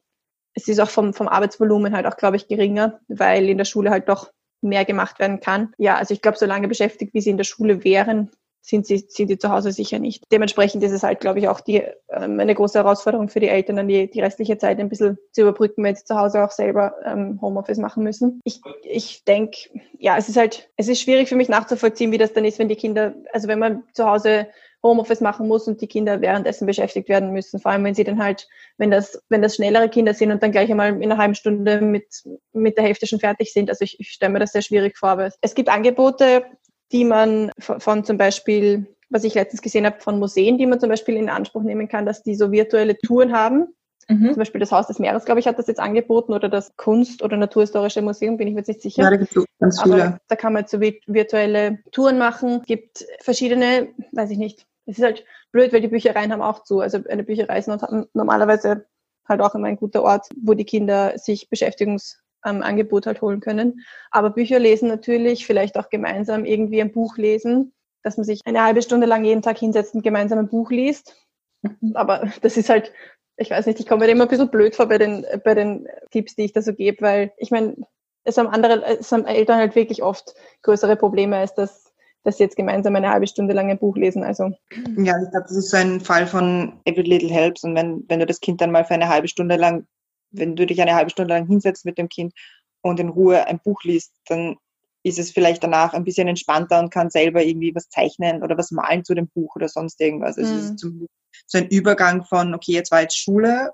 es 0.54 0.68
ist 0.68 0.80
auch 0.80 0.90
vom, 0.90 1.12
vom 1.12 1.28
Arbeitsvolumen 1.28 1.94
halt 1.94 2.06
auch, 2.06 2.16
glaube 2.16 2.36
ich, 2.36 2.48
geringer, 2.48 3.00
weil 3.08 3.48
in 3.48 3.58
der 3.58 3.64
Schule 3.64 3.90
halt 3.90 4.08
doch 4.08 4.30
mehr 4.62 4.84
gemacht 4.84 5.18
werden 5.18 5.40
kann. 5.40 5.74
Ja, 5.76 5.96
also 5.96 6.14
ich 6.14 6.22
glaube, 6.22 6.38
so 6.38 6.46
lange 6.46 6.68
beschäftigt, 6.68 7.12
wie 7.12 7.20
sie 7.20 7.30
in 7.30 7.36
der 7.36 7.44
Schule 7.44 7.84
wären, 7.84 8.30
sind 8.66 8.86
sie, 8.86 9.04
sind 9.08 9.28
sie 9.28 9.38
zu 9.38 9.50
Hause 9.50 9.72
sicher 9.72 9.98
nicht. 9.98 10.24
Dementsprechend 10.32 10.82
ist 10.82 10.92
es 10.92 11.02
halt, 11.02 11.20
glaube 11.20 11.38
ich, 11.38 11.48
auch 11.48 11.60
die, 11.60 11.82
ähm, 12.08 12.40
eine 12.40 12.54
große 12.54 12.78
Herausforderung 12.78 13.28
für 13.28 13.40
die 13.40 13.48
Eltern, 13.48 13.86
die, 13.86 14.10
die 14.10 14.20
restliche 14.22 14.56
Zeit 14.56 14.80
ein 14.80 14.88
bisschen 14.88 15.18
zu 15.32 15.42
überbrücken, 15.42 15.84
wenn 15.84 15.94
sie 15.94 16.04
zu 16.04 16.16
Hause 16.16 16.42
auch 16.42 16.50
selber 16.50 16.94
ähm, 17.04 17.38
Homeoffice 17.42 17.76
machen 17.76 18.02
müssen. 18.02 18.40
Ich, 18.44 18.62
ich 18.82 19.24
denke, 19.24 19.58
ja, 19.98 20.16
es 20.16 20.30
ist 20.30 20.38
halt, 20.38 20.70
es 20.78 20.88
ist 20.88 21.02
schwierig 21.02 21.28
für 21.28 21.36
mich 21.36 21.50
nachzuvollziehen, 21.50 22.10
wie 22.10 22.18
das 22.18 22.32
dann 22.32 22.46
ist, 22.46 22.58
wenn 22.58 22.68
die 22.68 22.76
Kinder, 22.76 23.14
also 23.32 23.48
wenn 23.48 23.58
man 23.58 23.82
zu 23.92 24.06
Hause 24.06 24.46
Homeoffice 24.82 25.20
machen 25.20 25.48
muss 25.48 25.66
und 25.66 25.80
die 25.80 25.86
Kinder 25.86 26.20
währenddessen 26.20 26.66
beschäftigt 26.66 27.08
werden 27.08 27.32
müssen. 27.32 27.58
Vor 27.58 27.72
allem, 27.72 27.84
wenn 27.84 27.94
sie 27.94 28.04
dann 28.04 28.22
halt, 28.22 28.46
wenn 28.76 28.90
das, 28.90 29.22
wenn 29.30 29.42
das 29.42 29.56
schnellere 29.56 29.88
Kinder 29.88 30.14
sind 30.14 30.30
und 30.30 30.42
dann 30.42 30.52
gleich 30.52 30.70
einmal 30.70 30.90
in 30.90 31.02
einer 31.10 31.16
halben 31.16 31.34
Stunde 31.34 31.80
mit, 31.80 32.22
mit 32.52 32.76
der 32.76 32.84
Hälfte 32.84 33.06
schon 33.06 33.18
fertig 33.18 33.52
sind. 33.52 33.70
Also 33.70 33.82
ich, 33.82 33.98
ich 33.98 34.10
stelle 34.10 34.32
mir 34.32 34.40
das 34.40 34.52
sehr 34.52 34.62
schwierig 34.62 34.96
vor. 34.98 35.08
Aber 35.08 35.30
es 35.40 35.54
gibt 35.54 35.70
Angebote, 35.70 36.44
die 36.94 37.04
man 37.04 37.50
von, 37.58 37.80
von 37.80 38.04
zum 38.04 38.16
Beispiel, 38.16 38.86
was 39.10 39.24
ich 39.24 39.34
letztens 39.34 39.60
gesehen 39.62 39.84
habe, 39.84 40.00
von 40.00 40.18
Museen, 40.18 40.56
die 40.56 40.66
man 40.66 40.78
zum 40.78 40.88
Beispiel 40.88 41.16
in 41.16 41.28
Anspruch 41.28 41.62
nehmen 41.62 41.88
kann, 41.88 42.06
dass 42.06 42.22
die 42.22 42.36
so 42.36 42.52
virtuelle 42.52 42.96
Touren 42.96 43.32
haben. 43.32 43.74
Mhm. 44.08 44.28
Zum 44.28 44.36
Beispiel 44.36 44.60
das 44.60 44.70
Haus 44.70 44.86
des 44.86 44.98
Meeres, 44.98 45.24
glaube 45.24 45.40
ich, 45.40 45.46
hat 45.46 45.58
das 45.58 45.66
jetzt 45.66 45.80
angeboten 45.80 46.32
oder 46.32 46.48
das 46.48 46.76
Kunst- 46.76 47.22
oder 47.22 47.36
Naturhistorische 47.36 48.02
Museum, 48.02 48.36
bin 48.36 48.46
ich 48.46 48.54
mir 48.54 48.60
jetzt 48.60 48.68
nicht 48.68 48.82
sicher. 48.82 49.02
Ja, 49.02 49.10
da 49.10 49.16
gibt 49.16 49.36
es 49.36 49.44
ganz 49.58 49.82
viele. 49.82 50.04
Aber 50.04 50.20
da 50.28 50.36
kann 50.36 50.52
man 50.52 50.62
jetzt 50.62 50.70
so 50.70 50.80
virtuelle 50.80 51.78
Touren 51.90 52.18
machen. 52.18 52.60
Es 52.60 52.66
gibt 52.66 53.06
verschiedene, 53.20 53.88
weiß 54.12 54.30
ich 54.30 54.38
nicht. 54.38 54.66
Es 54.86 54.98
ist 54.98 55.04
halt 55.04 55.24
blöd, 55.50 55.72
weil 55.72 55.80
die 55.80 55.88
Büchereien 55.88 56.30
haben 56.30 56.42
auch 56.42 56.62
zu. 56.62 56.80
Also 56.80 56.98
eine 57.08 57.24
Bücherei 57.24 57.58
ist 57.58 57.68
normalerweise 58.12 58.84
halt 59.26 59.40
auch 59.40 59.54
immer 59.54 59.68
ein 59.68 59.76
guter 59.76 60.02
Ort, 60.02 60.28
wo 60.36 60.54
die 60.54 60.66
Kinder 60.66 61.18
sich 61.18 61.48
Beschäftigungs 61.48 62.22
ähm, 62.44 62.62
Angebot 62.62 63.06
halt 63.06 63.22
holen 63.22 63.40
können. 63.40 63.84
Aber 64.10 64.30
Bücher 64.30 64.58
lesen 64.58 64.88
natürlich, 64.88 65.46
vielleicht 65.46 65.76
auch 65.78 65.88
gemeinsam 65.88 66.44
irgendwie 66.44 66.80
ein 66.80 66.92
Buch 66.92 67.16
lesen, 67.16 67.72
dass 68.02 68.16
man 68.16 68.24
sich 68.24 68.40
eine 68.44 68.62
halbe 68.62 68.82
Stunde 68.82 69.06
lang 69.06 69.24
jeden 69.24 69.42
Tag 69.42 69.58
hinsetzt 69.58 69.94
und 69.94 70.02
gemeinsam 70.02 70.38
ein 70.38 70.48
Buch 70.48 70.70
liest. 70.70 71.16
Mhm. 71.62 71.92
Aber 71.94 72.30
das 72.42 72.56
ist 72.56 72.68
halt, 72.68 72.92
ich 73.36 73.50
weiß 73.50 73.66
nicht, 73.66 73.80
ich 73.80 73.86
komme 73.86 74.06
mir 74.06 74.12
immer 74.12 74.24
ein 74.24 74.28
bisschen 74.28 74.50
blöd 74.50 74.76
vor 74.76 74.86
bei 74.86 74.98
den, 74.98 75.26
bei 75.44 75.54
den 75.54 75.88
Tipps, 76.10 76.34
die 76.36 76.44
ich 76.44 76.52
da 76.52 76.62
so 76.62 76.74
gebe, 76.74 77.00
weil 77.02 77.32
ich 77.38 77.50
meine, 77.50 77.76
es 78.24 78.38
haben 78.38 78.48
andere, 78.48 78.84
es 78.98 79.12
haben 79.12 79.26
Eltern 79.26 79.58
halt 79.58 79.74
wirklich 79.74 80.02
oft 80.02 80.34
größere 80.62 80.96
Probleme, 80.96 81.36
als 81.36 81.54
dass 81.54 81.84
dass 82.24 82.38
sie 82.38 82.44
jetzt 82.44 82.56
gemeinsam 82.56 82.96
eine 82.96 83.10
halbe 83.10 83.26
Stunde 83.26 83.54
lang 83.54 83.70
ein 83.70 83.78
Buch 83.78 83.96
lesen. 83.96 84.24
Also 84.24 84.50
ja, 84.96 85.22
ich 85.22 85.30
glaube, 85.30 85.46
das 85.46 85.56
ist 85.56 85.70
so 85.70 85.76
ein 85.76 86.00
Fall 86.00 86.26
von 86.26 86.80
Every 86.86 87.02
Little 87.02 87.30
Helps. 87.30 87.62
Und 87.64 87.76
wenn, 87.76 88.04
wenn 88.08 88.18
du 88.18 88.26
das 88.26 88.40
Kind 88.40 88.60
dann 88.60 88.72
mal 88.72 88.84
für 88.84 88.94
eine 88.94 89.08
halbe 89.08 89.28
Stunde 89.28 89.56
lang 89.56 89.86
wenn 90.34 90.56
du 90.56 90.66
dich 90.66 90.80
eine 90.80 90.94
halbe 90.94 91.10
Stunde 91.10 91.34
lang 91.34 91.46
hinsetzt 91.46 91.84
mit 91.84 91.98
dem 91.98 92.08
Kind 92.08 92.32
und 92.82 93.00
in 93.00 93.08
Ruhe 93.08 93.46
ein 93.46 93.60
Buch 93.60 93.82
liest, 93.84 94.12
dann 94.26 94.56
ist 95.02 95.18
es 95.18 95.30
vielleicht 95.30 95.62
danach 95.62 95.92
ein 95.92 96.04
bisschen 96.04 96.28
entspannter 96.28 96.78
und 96.80 96.90
kann 96.90 97.10
selber 97.10 97.42
irgendwie 97.42 97.74
was 97.74 97.88
zeichnen 97.88 98.42
oder 98.42 98.56
was 98.56 98.70
malen 98.70 99.04
zu 99.04 99.14
dem 99.14 99.28
Buch 99.28 99.54
oder 99.56 99.68
sonst 99.68 100.00
irgendwas. 100.00 100.38
Also 100.38 100.52
mhm. 100.52 100.58
es 100.58 100.64
ist 100.64 100.78
zum, 100.78 101.06
so 101.46 101.58
ein 101.58 101.68
Übergang 101.68 102.24
von, 102.24 102.54
okay, 102.54 102.72
jetzt 102.72 102.90
war 102.90 103.02
jetzt 103.02 103.18
Schule, 103.18 103.72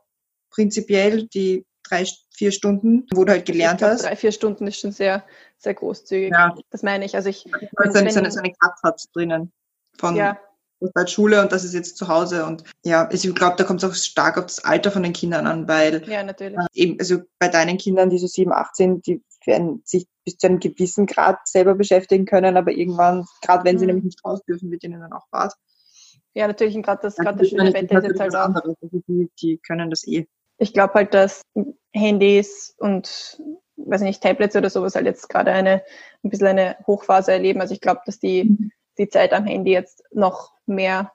prinzipiell 0.51 1.29
die 1.29 1.65
drei, 1.85 2.05
vier 2.35 2.51
Stunden, 2.51 3.07
wo 3.15 3.25
du 3.25 3.33
halt 3.33 3.47
gelernt 3.47 3.79
glaub, 3.79 3.93
hast. 3.93 4.05
Drei, 4.05 4.17
vier 4.17 4.33
Stunden 4.33 4.67
ist 4.67 4.81
schon 4.81 4.93
sehr, 4.93 5.25
sehr 5.59 5.75
großzügig. 5.75 6.33
Ja. 6.33 6.55
Das 6.71 6.83
meine 6.83 7.05
ich. 7.05 7.15
Also 7.15 7.29
ich. 7.29 7.47
Also 7.77 7.95
wenn, 7.95 8.11
so, 8.11 8.19
eine, 8.19 8.31
so 8.31 8.41
eine 8.41 8.53
Cut 8.53 9.07
drinnen. 9.15 9.53
Von, 9.99 10.17
ja 10.17 10.39
das 10.81 10.91
halt 10.97 11.11
Schule 11.11 11.41
und 11.41 11.53
das 11.53 11.65
ist 11.65 11.75
jetzt 11.75 11.97
zu 11.97 12.09
Hause. 12.09 12.45
Und 12.45 12.65
ja, 12.85 13.07
also 13.07 13.29
ich 13.29 13.35
glaube, 13.35 13.57
da 13.57 13.65
kommt 13.65 13.83
es 13.83 13.89
auch 13.89 13.95
stark 13.95 14.39
auf 14.39 14.47
das 14.47 14.65
Alter 14.65 14.91
von 14.91 15.03
den 15.03 15.13
Kindern 15.13 15.47
an, 15.47 15.69
weil 15.69 16.09
ja, 16.09 16.23
natürlich. 16.23 16.59
Äh, 16.59 16.67
eben, 16.75 16.99
also 16.99 17.19
bei 17.39 17.49
deinen 17.49 17.79
Kindern, 17.79 18.11
die 18.11 18.19
so 18.19 18.27
sieben, 18.27 18.53
acht 18.53 18.77
sind, 18.77 19.07
die 19.07 19.23
werden 19.45 19.83
sich 19.85 20.07
bis 20.25 20.37
zu 20.37 20.47
einem 20.47 20.61
gewissen 20.61 21.07
Grad 21.07 21.47
selber 21.47 21.75
beschäftigen 21.75 22.25
können, 22.25 22.57
aber 22.57 22.73
irgendwann, 22.73 23.27
gerade 23.43 23.65
wenn 23.65 23.79
sie 23.79 23.85
mhm. 23.85 23.89
nämlich 23.89 24.05
nicht 24.05 24.25
raus 24.25 24.43
dürfen, 24.47 24.71
wird 24.71 24.85
ihnen 24.85 25.01
dann 25.01 25.13
auch 25.13 25.27
Bad. 25.31 25.55
Ja, 26.35 26.47
natürlich, 26.47 26.77
und 26.77 26.83
gerade 26.83 27.03
das, 27.03 27.17
gerade 27.17 27.39
das 27.39 27.49
schöne 27.49 27.73
Wetter 27.73 27.99
ist 27.99 28.05
jetzt 28.05 28.21
halt 28.21 28.37
auch. 28.37 28.55
Also 28.55 28.77
die, 29.09 29.31
die 29.41 29.59
können 29.59 29.91
das 29.91 30.07
eh. 30.07 30.27
Ich 30.59 30.73
glaube 30.73 30.95
halt, 30.95 31.15
dass 31.15 31.43
Handys 31.93 32.75
und 32.79 33.41
weiß 33.77 34.03
nicht, 34.03 34.23
Tablets 34.23 34.55
oder 34.55 34.69
sowas 34.69 34.95
halt 34.95 35.07
jetzt 35.07 35.29
gerade 35.29 35.51
eine 35.53 35.83
ein 36.23 36.29
bisschen 36.29 36.49
eine 36.49 36.77
Hochphase 36.87 37.33
erleben. 37.33 37.63
Also 37.63 37.73
ich 37.73 37.81
glaube, 37.81 38.03
dass 38.05 38.21
die 38.21 38.45
mhm 38.45 38.71
die 38.99 39.09
Zeit 39.09 39.33
am 39.33 39.45
Handy 39.45 39.73
jetzt 39.73 40.05
noch 40.13 40.53
mehr 40.67 41.13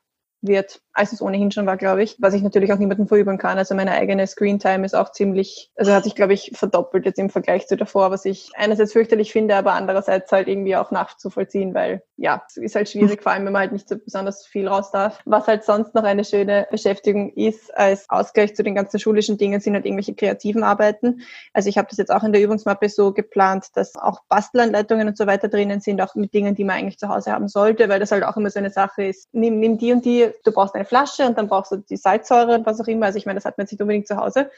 wird, 0.48 0.82
als 0.94 1.12
es 1.12 1.22
ohnehin 1.22 1.52
schon 1.52 1.66
war, 1.66 1.78
glaube 1.78 2.04
ich. 2.04 2.16
Was 2.20 2.34
ich 2.34 2.42
natürlich 2.42 2.72
auch 2.72 2.78
niemandem 2.78 3.08
verüben 3.08 3.38
kann. 3.38 3.58
Also 3.58 3.76
meine 3.76 3.92
eigene 3.92 4.26
Screentime 4.26 4.86
ist 4.86 4.96
auch 4.96 5.12
ziemlich, 5.12 5.72
also 5.76 5.92
hat 5.92 6.04
sich, 6.04 6.16
glaube 6.16 6.34
ich, 6.34 6.52
verdoppelt 6.54 7.06
jetzt 7.06 7.20
im 7.20 7.30
Vergleich 7.30 7.68
zu 7.68 7.76
davor, 7.76 8.12
was 8.12 8.26
ich 8.26 8.52
einerseits 8.56 8.94
fürchterlich 8.94 9.32
finde, 9.32 9.56
aber 9.56 9.74
andererseits 9.74 10.32
halt 10.32 10.48
irgendwie 10.48 10.76
auch 10.76 10.92
nachzuvollziehen, 10.92 11.74
weil 11.74 12.02
ja, 12.18 12.44
es 12.48 12.58
ist 12.58 12.76
halt 12.76 12.90
schwierig, 12.90 13.22
vor 13.22 13.34
allem 13.34 13.46
wenn 13.46 13.52
man 13.52 13.64
halt 13.64 13.72
nicht 13.74 13.90
so 13.90 13.98
besonders 13.98 14.46
viel 14.46 14.68
raus 14.68 14.92
darf. 14.92 15.20
Was 15.26 15.48
halt 15.48 15.66
sonst 15.66 15.94
noch 15.96 16.04
eine 16.04 16.24
schöne 16.24 16.66
Beschäftigung 16.72 17.34
ist, 17.34 17.76
als 17.76 18.10
Ausgleich 18.10 18.56
zu 18.56 18.64
den 18.64 18.76
ganzen 18.76 19.00
schulischen 19.00 19.38
Dingen, 19.38 19.60
sind 19.60 19.74
halt 19.74 19.86
irgendwelche 19.86 20.16
kreativen 20.16 20.64
Arbeiten. 20.64 21.22
Also 21.54 21.68
ich 21.68 21.78
habe 21.78 21.90
das 21.90 21.98
jetzt 21.98 22.12
auch 22.12 22.24
in 22.24 22.32
der 22.32 22.42
Übungsmappe 22.42 22.88
so 22.88 23.12
geplant, 23.12 23.68
dass 23.74 23.96
auch 23.96 24.22
Bastelanleitungen 24.30 25.10
und 25.10 25.18
so 25.18 25.28
weiter 25.28 25.50
drinnen 25.50 25.82
sind, 25.82 26.02
auch 26.02 26.16
mit 26.16 26.34
Dingen, 26.34 26.56
die 26.56 26.64
man 26.64 26.78
eigentlich 26.78 27.00
zu 27.00 27.10
Hause 27.10 27.34
haben 27.34 27.50
sollte, 27.50 27.90
weil 27.90 28.00
das 28.00 28.12
halt 28.12 28.24
auch 28.24 28.38
immer 28.38 28.50
so 28.50 28.60
eine 28.60 28.70
Sache 28.70 29.04
ist. 29.04 29.28
Nimm, 29.34 29.60
nimm 29.60 29.78
die 29.78 29.92
und 29.92 30.06
die 30.06 30.30
du 30.44 30.52
brauchst 30.52 30.76
eine 30.76 30.86
Flasche 30.86 31.26
und 31.26 31.38
dann 31.38 31.48
brauchst 31.48 31.72
du 31.72 31.78
die 31.78 31.98
Salzsäure 31.98 32.56
und 32.56 32.66
was 32.66 32.80
auch 32.82 32.88
immer. 32.88 33.08
Also 33.08 33.18
ich 33.18 33.26
meine, 33.26 33.38
das 33.38 33.46
hat 33.46 33.58
man 33.58 33.66
jetzt 33.66 33.72
nicht 33.72 33.82
unbedingt 33.82 34.08
zu 34.08 34.18
Hause. 34.18 34.50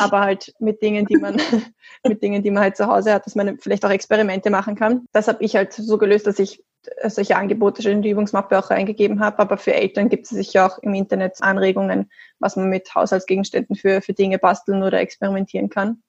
Aber 0.00 0.20
halt 0.20 0.54
mit 0.58 0.82
Dingen, 0.82 1.06
die 1.06 1.16
man, 1.16 1.36
mit 2.06 2.22
Dingen, 2.22 2.42
die 2.42 2.50
man 2.50 2.62
halt 2.62 2.76
zu 2.76 2.86
Hause 2.86 3.12
hat, 3.12 3.26
dass 3.26 3.34
man 3.34 3.58
vielleicht 3.58 3.84
auch 3.84 3.90
Experimente 3.90 4.50
machen 4.50 4.76
kann. 4.76 5.06
Das 5.12 5.28
habe 5.28 5.42
ich 5.42 5.56
halt 5.56 5.72
so 5.72 5.98
gelöst, 5.98 6.26
dass 6.26 6.38
ich 6.38 6.64
solche 7.04 7.36
Angebote 7.36 7.82
schon 7.82 7.92
in 7.92 8.02
die 8.02 8.10
Übungsmappe 8.10 8.58
auch 8.58 8.70
reingegeben 8.70 9.20
habe. 9.20 9.38
Aber 9.38 9.56
für 9.56 9.74
Eltern 9.74 10.08
gibt 10.08 10.24
es 10.24 10.30
sicher 10.30 10.66
auch 10.66 10.78
im 10.78 10.94
Internet 10.94 11.36
Anregungen, 11.40 12.10
was 12.38 12.56
man 12.56 12.68
mit 12.68 12.94
Haushaltsgegenständen 12.94 13.76
für, 13.76 14.00
für 14.00 14.14
Dinge 14.14 14.38
basteln 14.38 14.82
oder 14.82 15.00
experimentieren 15.00 15.68
kann. 15.68 16.02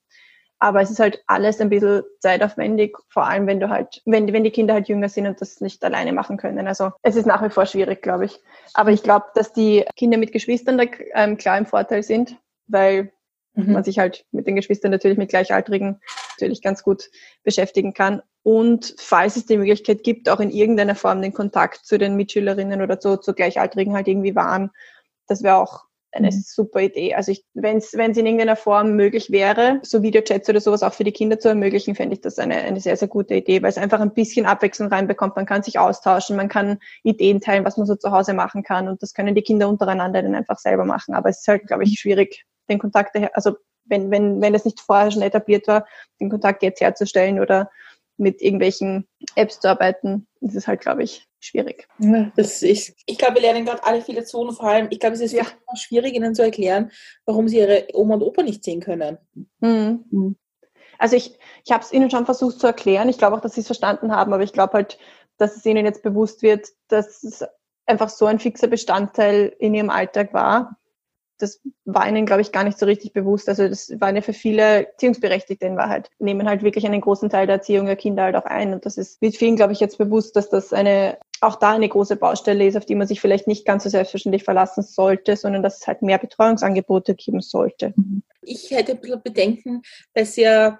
Aber 0.61 0.79
es 0.79 0.91
ist 0.91 0.99
halt 0.99 1.23
alles 1.25 1.59
ein 1.59 1.69
bisschen 1.69 2.03
zeitaufwendig, 2.19 2.95
vor 3.09 3.25
allem 3.25 3.47
wenn 3.47 3.59
du 3.59 3.69
halt, 3.69 4.03
wenn, 4.05 4.31
wenn 4.31 4.43
die 4.43 4.51
Kinder 4.51 4.75
halt 4.75 4.87
jünger 4.87 5.09
sind 5.09 5.25
und 5.25 5.41
das 5.41 5.59
nicht 5.59 5.83
alleine 5.83 6.13
machen 6.13 6.37
können. 6.37 6.67
Also 6.67 6.91
es 7.01 7.15
ist 7.15 7.25
nach 7.25 7.41
wie 7.41 7.49
vor 7.49 7.65
schwierig, 7.65 8.03
glaube 8.03 8.25
ich. 8.25 8.39
Aber 8.75 8.91
ich 8.91 9.01
glaube, 9.01 9.25
dass 9.33 9.53
die 9.53 9.83
Kinder 9.95 10.19
mit 10.19 10.31
Geschwistern 10.31 10.77
da 10.77 10.83
ähm, 11.15 11.37
klar 11.37 11.57
im 11.57 11.65
Vorteil 11.65 12.03
sind, 12.03 12.37
weil 12.67 13.11
mhm. 13.55 13.73
man 13.73 13.83
sich 13.83 13.97
halt 13.97 14.23
mit 14.31 14.45
den 14.45 14.55
Geschwistern 14.55 14.91
natürlich 14.91 15.17
mit 15.17 15.29
Gleichaltrigen 15.29 15.99
natürlich 16.39 16.61
ganz 16.61 16.83
gut 16.83 17.09
beschäftigen 17.43 17.95
kann. 17.95 18.21
Und 18.43 18.93
falls 18.99 19.37
es 19.37 19.47
die 19.47 19.57
Möglichkeit 19.57 20.03
gibt, 20.03 20.29
auch 20.29 20.39
in 20.39 20.51
irgendeiner 20.51 20.93
Form 20.93 21.23
den 21.23 21.33
Kontakt 21.33 21.87
zu 21.87 21.97
den 21.97 22.15
Mitschülerinnen 22.15 22.83
oder 22.83 22.99
zu, 22.99 23.17
zu 23.17 23.33
Gleichaltrigen 23.33 23.95
halt 23.95 24.07
irgendwie 24.07 24.35
wahren, 24.35 24.69
das 25.25 25.41
wäre 25.41 25.57
auch 25.57 25.85
eine 26.11 26.27
mhm. 26.27 26.43
super 26.45 26.81
Idee. 26.81 27.13
Also 27.13 27.33
wenn 27.53 27.77
es 27.77 27.93
in 27.93 28.25
irgendeiner 28.25 28.55
Form 28.55 28.95
möglich 28.95 29.31
wäre, 29.31 29.79
so 29.83 30.03
Videochats 30.03 30.49
oder 30.49 30.59
sowas 30.59 30.83
auch 30.83 30.93
für 30.93 31.03
die 31.03 31.11
Kinder 31.11 31.39
zu 31.39 31.49
ermöglichen, 31.49 31.95
fände 31.95 32.15
ich 32.15 32.21
das 32.21 32.37
eine, 32.39 32.55
eine 32.55 32.79
sehr, 32.79 32.97
sehr 32.97 33.07
gute 33.07 33.35
Idee, 33.35 33.61
weil 33.61 33.69
es 33.69 33.77
einfach 33.77 33.99
ein 33.99 34.13
bisschen 34.13 34.45
Abwechslung 34.45 34.89
reinbekommt. 34.89 35.35
Man 35.35 35.45
kann 35.45 35.63
sich 35.63 35.79
austauschen, 35.79 36.35
man 36.35 36.49
kann 36.49 36.79
Ideen 37.03 37.39
teilen, 37.39 37.65
was 37.65 37.77
man 37.77 37.87
so 37.87 37.95
zu 37.95 38.11
Hause 38.11 38.33
machen 38.33 38.63
kann 38.63 38.87
und 38.87 39.01
das 39.01 39.13
können 39.13 39.35
die 39.35 39.41
Kinder 39.41 39.69
untereinander 39.69 40.21
dann 40.21 40.35
einfach 40.35 40.59
selber 40.59 40.85
machen. 40.85 41.13
Aber 41.13 41.29
es 41.29 41.39
ist 41.39 41.47
halt, 41.47 41.67
glaube 41.67 41.83
ich, 41.83 41.99
schwierig, 41.99 42.45
den 42.69 42.79
Kontakt, 42.79 43.15
also 43.33 43.55
wenn, 43.85 44.11
wenn, 44.11 44.41
wenn 44.41 44.55
es 44.55 44.65
nicht 44.65 44.79
vorher 44.79 45.11
schon 45.11 45.21
etabliert 45.21 45.67
war, 45.67 45.85
den 46.19 46.29
Kontakt 46.29 46.63
jetzt 46.63 46.81
herzustellen 46.81 47.39
oder 47.39 47.69
mit 48.17 48.41
irgendwelchen 48.41 49.07
Apps 49.35 49.59
zu 49.59 49.69
arbeiten, 49.69 50.27
das 50.41 50.55
ist 50.55 50.67
halt, 50.67 50.81
glaube 50.81 51.03
ich, 51.03 51.27
schwierig. 51.41 51.87
Das 52.35 52.61
ist, 52.61 52.95
ich 53.05 53.17
glaube, 53.17 53.35
wir 53.35 53.41
lernen 53.41 53.65
gerade 53.65 53.83
alle 53.83 54.01
viele 54.01 54.23
zu 54.23 54.39
und 54.39 54.53
vor 54.53 54.65
allem, 54.67 54.87
ich 54.89 54.99
glaube, 54.99 55.15
es 55.15 55.21
ist 55.21 55.33
ja. 55.33 55.43
schwierig, 55.75 56.13
ihnen 56.13 56.35
zu 56.35 56.43
erklären, 56.43 56.91
warum 57.25 57.47
sie 57.47 57.57
ihre 57.57 57.87
Oma 57.93 58.15
und 58.15 58.23
Opa 58.23 58.43
nicht 58.43 58.63
sehen 58.63 58.79
können. 58.79 59.17
Mhm. 59.59 60.35
Also 60.97 61.15
ich, 61.15 61.37
ich 61.65 61.71
habe 61.71 61.83
es 61.83 61.91
ihnen 61.91 62.11
schon 62.11 62.25
versucht 62.25 62.59
zu 62.59 62.67
erklären. 62.67 63.09
Ich 63.09 63.17
glaube 63.17 63.35
auch, 63.35 63.41
dass 63.41 63.55
sie 63.55 63.61
es 63.61 63.65
verstanden 63.65 64.11
haben, 64.15 64.33
aber 64.33 64.43
ich 64.43 64.53
glaube 64.53 64.73
halt, 64.73 64.99
dass 65.37 65.55
es 65.55 65.65
ihnen 65.65 65.85
jetzt 65.85 66.03
bewusst 66.03 66.43
wird, 66.43 66.67
dass 66.87 67.23
es 67.23 67.43
einfach 67.87 68.09
so 68.09 68.25
ein 68.27 68.39
fixer 68.39 68.67
Bestandteil 68.67 69.53
in 69.57 69.73
ihrem 69.73 69.89
Alltag 69.89 70.33
war, 70.33 70.77
das 71.41 71.61
war 71.85 72.07
ihnen, 72.07 72.25
glaube 72.25 72.41
ich, 72.41 72.51
gar 72.51 72.63
nicht 72.63 72.77
so 72.77 72.85
richtig 72.85 73.13
bewusst. 73.13 73.49
Also 73.49 73.67
das 73.67 73.91
war 73.99 74.13
ja 74.13 74.21
für 74.21 74.33
viele 74.33 74.87
Erziehungsberechtigte 74.87 75.65
in 75.65 75.77
Wahrheit, 75.77 76.09
nehmen 76.19 76.47
halt 76.47 76.63
wirklich 76.63 76.85
einen 76.85 77.01
großen 77.01 77.29
Teil 77.29 77.47
der 77.47 77.57
Erziehung 77.57 77.85
der 77.85 77.95
Kinder 77.95 78.23
halt 78.23 78.35
auch 78.35 78.45
ein. 78.45 78.73
Und 78.73 78.85
das 78.85 78.97
ist, 78.97 79.21
wird 79.21 79.35
vielen, 79.35 79.55
glaube 79.55 79.73
ich, 79.73 79.79
jetzt 79.79 79.97
bewusst, 79.97 80.35
dass 80.35 80.49
das 80.49 80.73
eine 80.73 81.17
auch 81.41 81.55
da 81.55 81.71
eine 81.71 81.89
große 81.89 82.17
Baustelle 82.17 82.67
ist, 82.67 82.77
auf 82.77 82.85
die 82.85 82.93
man 82.93 83.07
sich 83.07 83.19
vielleicht 83.19 83.47
nicht 83.47 83.65
ganz 83.65 83.83
so 83.83 83.89
selbstverständlich 83.89 84.43
verlassen 84.43 84.83
sollte, 84.83 85.35
sondern 85.35 85.63
dass 85.63 85.79
es 85.79 85.87
halt 85.87 86.03
mehr 86.03 86.19
Betreuungsangebote 86.19 87.15
geben 87.15 87.41
sollte. 87.41 87.95
Ich 88.43 88.69
hätte 88.69 88.91
ein 88.91 89.01
bisschen 89.01 89.23
Bedenken 89.23 89.81
bei 90.13 90.23
sehr 90.23 90.79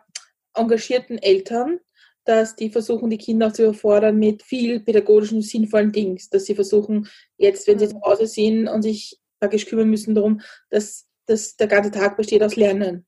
engagierten 0.53 1.17
Eltern, 1.17 1.79
dass 2.25 2.55
die 2.55 2.69
versuchen, 2.69 3.09
die 3.09 3.17
Kinder 3.17 3.47
auch 3.47 3.53
zu 3.53 3.63
überfordern 3.63 4.17
mit 4.17 4.43
viel 4.43 4.79
pädagogischen, 4.79 5.41
sinnvollen 5.41 5.91
Dingen. 5.91 6.19
Dass 6.29 6.45
sie 6.45 6.55
versuchen, 6.55 7.07
jetzt, 7.37 7.67
wenn 7.67 7.79
sie 7.79 7.89
zu 7.89 8.01
Hause 8.01 8.27
sind 8.27 8.67
und 8.67 8.83
sich 8.83 9.19
praktisch 9.41 9.65
kümmern 9.65 9.89
müssen 9.89 10.15
darum, 10.15 10.39
dass, 10.69 11.07
dass 11.25 11.57
der 11.57 11.67
ganze 11.67 11.91
Tag 11.91 12.15
besteht 12.15 12.43
aus 12.43 12.55
Lernen. 12.55 13.05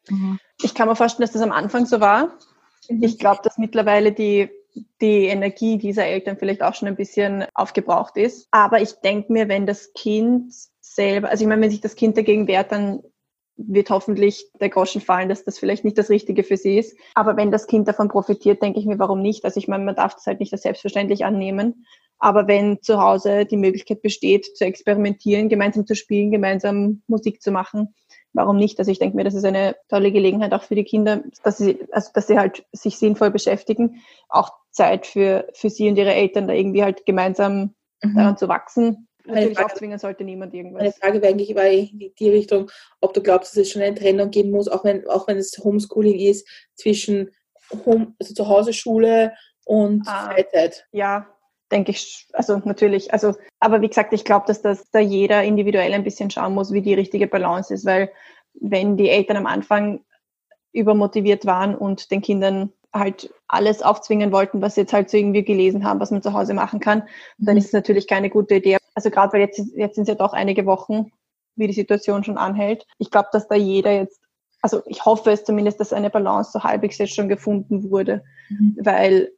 Ich 0.61 0.73
kann 0.73 0.89
mir 0.89 0.95
vorstellen, 0.95 1.25
dass 1.25 1.33
das 1.33 1.41
am 1.41 1.51
Anfang 1.51 1.85
so 1.85 2.01
war. 2.01 2.37
Mhm. 2.89 3.03
Ich 3.03 3.19
glaube, 3.19 3.41
dass 3.43 3.57
mittlerweile 3.57 4.11
die, 4.11 4.49
die 4.99 5.25
Energie 5.27 5.77
dieser 5.77 6.05
Eltern 6.05 6.37
vielleicht 6.37 6.63
auch 6.63 6.73
schon 6.73 6.87
ein 6.87 6.95
bisschen 6.95 7.45
aufgebraucht 7.53 8.17
ist. 8.17 8.47
Aber 8.51 8.81
ich 8.81 8.93
denke 9.03 9.31
mir, 9.31 9.47
wenn 9.47 9.65
das 9.65 9.93
Kind 9.93 10.51
selber, 10.81 11.29
also 11.29 11.43
ich 11.43 11.47
meine, 11.47 11.61
wenn 11.61 11.71
sich 11.71 11.81
das 11.81 11.95
Kind 11.95 12.17
dagegen 12.17 12.47
wehrt, 12.47 12.71
dann 12.71 13.03
wird 13.55 13.91
hoffentlich 13.91 14.47
der 14.59 14.69
Groschen 14.69 14.99
fallen, 14.99 15.29
dass 15.29 15.43
das 15.43 15.59
vielleicht 15.59 15.85
nicht 15.85 15.99
das 15.99 16.09
Richtige 16.09 16.43
für 16.43 16.57
sie 16.57 16.79
ist. 16.79 16.97
Aber 17.13 17.37
wenn 17.37 17.51
das 17.51 17.67
Kind 17.67 17.87
davon 17.87 18.09
profitiert, 18.09 18.63
denke 18.63 18.79
ich 18.79 18.87
mir, 18.87 18.97
warum 18.97 19.21
nicht? 19.21 19.45
Also 19.45 19.59
ich 19.59 19.67
meine, 19.67 19.83
man 19.83 19.95
darf 19.95 20.15
das 20.15 20.25
halt 20.25 20.39
nicht 20.39 20.51
als 20.53 20.63
selbstverständlich 20.63 21.23
annehmen. 21.23 21.85
Aber 22.23 22.47
wenn 22.47 22.81
zu 22.81 23.01
Hause 23.01 23.45
die 23.45 23.57
Möglichkeit 23.57 24.01
besteht, 24.01 24.55
zu 24.55 24.63
experimentieren, 24.63 25.49
gemeinsam 25.49 25.85
zu 25.85 25.93
spielen, 25.93 26.31
gemeinsam 26.31 27.01
Musik 27.07 27.41
zu 27.41 27.51
machen, 27.51 27.93
warum 28.31 28.55
nicht? 28.55 28.79
Also 28.79 28.91
ich 28.91 28.99
denke 28.99 29.17
mir, 29.17 29.25
das 29.25 29.33
ist 29.33 29.43
eine 29.43 29.75
tolle 29.89 30.09
Gelegenheit 30.13 30.53
auch 30.53 30.63
für 30.63 30.75
die 30.75 30.85
Kinder, 30.85 31.21
dass 31.43 31.57
sie, 31.57 31.79
also 31.91 32.11
dass 32.13 32.27
sie 32.27 32.39
halt 32.39 32.63
sich 32.71 32.97
sinnvoll 32.97 33.29
beschäftigen, 33.29 34.01
auch 34.29 34.51
Zeit 34.71 35.05
für, 35.05 35.49
für 35.53 35.69
sie 35.69 35.89
und 35.89 35.97
ihre 35.97 36.13
Eltern 36.13 36.47
da 36.47 36.53
irgendwie 36.53 36.83
halt 36.83 37.05
gemeinsam 37.05 37.75
Mhm. 38.05 38.15
daran 38.15 38.37
zu 38.37 38.47
wachsen. 38.47 39.07
Meine 39.25 39.35
Natürlich 39.39 39.57
Frage- 39.57 39.71
aufzwingen 39.73 39.99
sollte 39.99 40.23
niemand 40.23 40.53
Meine 40.53 40.65
irgendwas. 40.65 40.97
Frage 40.97 41.21
wäre 41.21 41.33
eigentlich 41.33 41.55
war 41.55 41.67
in 41.67 42.11
die 42.19 42.29
Richtung, 42.29 42.69
ob 43.01 43.13
du 43.13 43.21
glaubst, 43.21 43.51
dass 43.51 43.61
es 43.63 43.69
schon 43.71 43.81
eine 43.81 43.95
Trennung 43.95 44.29
geben 44.29 44.51
muss, 44.51 44.67
auch 44.69 44.83
wenn, 44.85 45.05
auch 45.07 45.27
wenn 45.27 45.37
es 45.37 45.57
Homeschooling 45.61 46.19
ist, 46.19 46.47
zwischen 46.75 47.31
Home, 47.85 48.13
also 48.19 48.33
zu 48.33 48.47
Hause 48.47 48.71
Schule 48.73 49.33
und 49.65 50.03
Ah. 50.07 50.31
Freizeit. 50.31 50.85
Ja, 50.91 51.27
denke 51.73 51.91
ich, 51.91 52.27
also 52.33 52.61
natürlich. 52.63 53.11
Also, 53.11 53.35
aber 53.59 53.81
wie 53.81 53.89
gesagt, 53.89 54.13
ich 54.13 54.23
glaube, 54.23 54.45
dass 54.47 54.61
das 54.61 54.89
da 54.91 54.99
jeder 54.99 55.43
individuell 55.43 55.93
ein 55.93 56.03
bisschen 56.03 56.29
schauen 56.31 56.53
muss, 56.53 56.71
wie 56.71 56.81
die 56.81 56.93
richtige 56.93 57.27
Balance 57.27 57.73
ist, 57.73 57.85
weil 57.85 58.11
wenn 58.53 58.95
die 58.95 59.09
Eltern 59.09 59.37
am 59.37 59.47
Anfang 59.47 60.01
übermotiviert 60.71 61.45
waren 61.45 61.75
und 61.75 62.11
den 62.11 62.21
Kindern 62.21 62.71
halt 62.93 63.33
alles 63.47 63.81
aufzwingen 63.81 64.31
wollten, 64.31 64.61
was 64.61 64.75
sie 64.75 64.81
jetzt 64.81 64.93
halt 64.93 65.09
so 65.09 65.17
irgendwie 65.17 65.43
gelesen 65.43 65.83
haben, 65.83 65.99
was 65.99 66.11
man 66.11 66.21
zu 66.21 66.33
Hause 66.33 66.53
machen 66.53 66.79
kann, 66.79 67.03
dann 67.39 67.55
Mhm. 67.55 67.59
ist 67.59 67.65
es 67.67 67.73
natürlich 67.73 68.07
keine 68.07 68.29
gute 68.29 68.55
Idee. 68.55 68.77
Also 68.93 69.09
gerade 69.09 69.33
weil 69.33 69.41
jetzt, 69.41 69.59
jetzt 69.75 69.95
sind 69.95 70.03
es 70.03 70.09
ja 70.09 70.15
doch 70.15 70.33
einige 70.33 70.65
Wochen, 70.67 71.11
wie 71.55 71.67
die 71.67 71.73
Situation 71.73 72.23
schon 72.23 72.37
anhält. 72.37 72.85
Ich 72.99 73.09
glaube, 73.09 73.29
dass 73.31 73.47
da 73.47 73.55
jeder 73.55 73.91
jetzt, 73.91 74.21
also 74.61 74.81
ich 74.85 75.05
hoffe 75.05 75.31
es 75.31 75.43
zumindest, 75.43 75.79
dass 75.79 75.91
eine 75.91 76.11
Balance 76.11 76.51
so 76.51 76.63
halbwegs 76.63 76.99
jetzt 76.99 77.15
schon 77.15 77.29
gefunden 77.29 77.89
wurde, 77.89 78.23
Mhm. 78.49 78.77
weil 78.79 79.31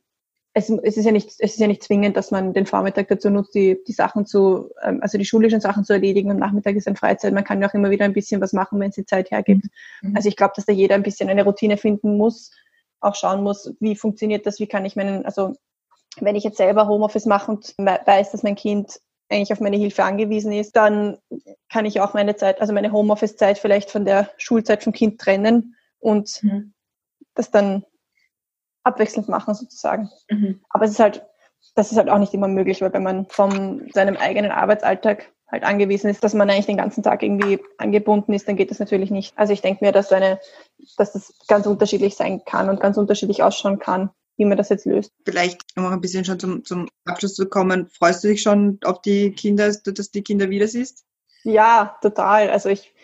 es, 0.58 0.70
es, 0.70 0.96
ist 0.96 1.04
ja 1.04 1.12
nicht, 1.12 1.28
es 1.40 1.52
ist 1.52 1.60
ja 1.60 1.68
nicht 1.68 1.84
zwingend, 1.84 2.16
dass 2.16 2.32
man 2.32 2.54
den 2.54 2.66
Vormittag 2.66 3.10
dazu 3.10 3.30
nutzt, 3.30 3.54
die, 3.54 3.78
die 3.86 3.92
Sachen 3.92 4.26
zu, 4.26 4.72
ähm, 4.82 5.00
also 5.02 5.18
die 5.18 5.26
schulischen 5.26 5.60
Sachen 5.60 5.84
zu 5.84 5.92
erledigen. 5.92 6.32
Am 6.32 6.38
Nachmittag 6.38 6.78
ist 6.78 6.88
dann 6.88 6.96
Freizeit. 6.96 7.34
Man 7.34 7.44
kann 7.44 7.62
ja 7.62 7.70
auch 7.70 7.74
immer 7.74 7.90
wieder 7.90 8.06
ein 8.06 8.14
bisschen 8.14 8.40
was 8.40 8.54
machen, 8.54 8.80
wenn 8.80 8.90
es 8.90 8.96
die 8.96 9.06
Zeit 9.06 9.32
hergibt. 9.32 9.66
Mhm. 10.02 10.16
Also 10.16 10.30
ich 10.30 10.38
glaube, 10.38 10.54
dass 10.56 10.66
da 10.66 10.72
jeder 10.72 10.96
ein 10.96 11.04
bisschen 11.04 11.28
eine 11.28 11.44
Routine 11.44 11.76
finden 11.76 12.16
muss, 12.16 12.52
auch 13.02 13.16
schauen 13.16 13.44
muss, 13.44 13.76
wie 13.82 13.98
funktioniert 13.98 14.46
das, 14.46 14.62
wie 14.62 14.68
kann 14.68 14.86
ich 14.86 14.96
meinen, 14.96 15.26
also 15.26 15.56
wenn 16.22 16.38
ich 16.38 16.46
jetzt 16.46 16.58
selber 16.58 16.88
Homeoffice 16.88 17.26
mache 17.26 17.52
und 17.52 17.76
weiß, 17.78 18.32
dass 18.32 18.44
mein 18.44 18.56
Kind 18.56 19.02
eigentlich 19.28 19.52
auf 19.52 19.60
meine 19.60 19.76
Hilfe 19.76 20.06
angewiesen 20.06 20.54
ist, 20.54 20.78
dann 20.78 21.18
kann 21.70 21.86
ich 21.86 22.00
auch 22.00 22.14
meine 22.14 22.38
Zeit, 22.38 22.62
also 22.62 22.72
meine 22.72 22.94
Homeoffice-Zeit 22.94 23.58
vielleicht 23.58 23.92
von 23.92 24.06
der 24.06 24.30
Schulzeit 24.38 24.84
vom 24.86 24.94
Kind 24.94 25.20
trennen 25.20 25.76
und 26.00 26.42
Mhm. 26.44 26.74
das 27.34 27.52
dann 27.52 27.84
abwechselnd 28.86 29.28
machen 29.28 29.54
sozusagen. 29.54 30.10
Mhm. 30.30 30.62
Aber 30.70 30.86
es 30.86 30.92
ist 30.92 31.00
halt, 31.00 31.26
das 31.76 31.92
ist 31.92 31.98
halt 31.98 32.10
auch 32.10 32.20
nicht 32.20 32.34
immer 32.34 32.48
möglich, 32.48 32.82
weil 32.82 32.94
wenn 32.94 33.04
man 33.04 33.26
von 33.26 33.90
seinem 33.94 34.16
eigenen 34.18 34.52
Arbeitsalltag 34.52 35.32
halt 35.52 35.64
angewiesen 35.64 36.10
ist, 36.10 36.24
dass 36.24 36.34
man 36.34 36.50
eigentlich 36.50 36.66
den 36.66 36.78
ganzen 36.78 37.04
Tag 37.04 37.22
irgendwie 37.22 37.60
angebunden 37.78 38.34
ist, 38.34 38.48
dann 38.48 38.56
geht 38.56 38.72
das 38.72 38.80
natürlich 38.80 39.12
nicht. 39.12 39.38
Also 39.38 39.54
ich 39.54 39.62
denke 39.62 39.84
mir, 39.86 39.92
dass 39.92 40.12
eine, 40.12 40.40
dass 40.98 41.14
das 41.14 41.34
ganz 41.48 41.68
unterschiedlich 41.68 42.16
sein 42.16 42.44
kann 42.46 42.70
und 42.70 42.80
ganz 42.80 42.98
unterschiedlich 42.98 43.44
ausschauen 43.44 43.80
kann, 43.80 44.10
wie 44.38 44.46
man 44.46 44.58
das 44.58 44.70
jetzt 44.70 44.86
löst. 44.86 45.12
Vielleicht, 45.24 45.62
um 45.78 45.86
auch 45.86 45.92
ein 45.92 46.02
bisschen 46.02 46.26
schon 46.26 46.40
zum, 46.40 46.66
zum 46.66 46.90
Abschluss 47.06 47.36
zu 47.36 47.48
kommen, 47.48 47.88
freust 47.90 48.24
du 48.24 48.30
dich 48.30 48.42
schon 48.42 48.80
auf 48.84 49.02
die 49.02 49.32
Kinder, 49.32 49.68
dass 49.68 49.84
du 49.84 49.92
die 49.92 50.24
Kinder 50.24 50.50
wieder 50.50 50.68
siehst? 50.68 51.06
Ja, 51.44 51.98
total. 52.02 52.50
Also 52.50 52.70
ich 52.70 52.95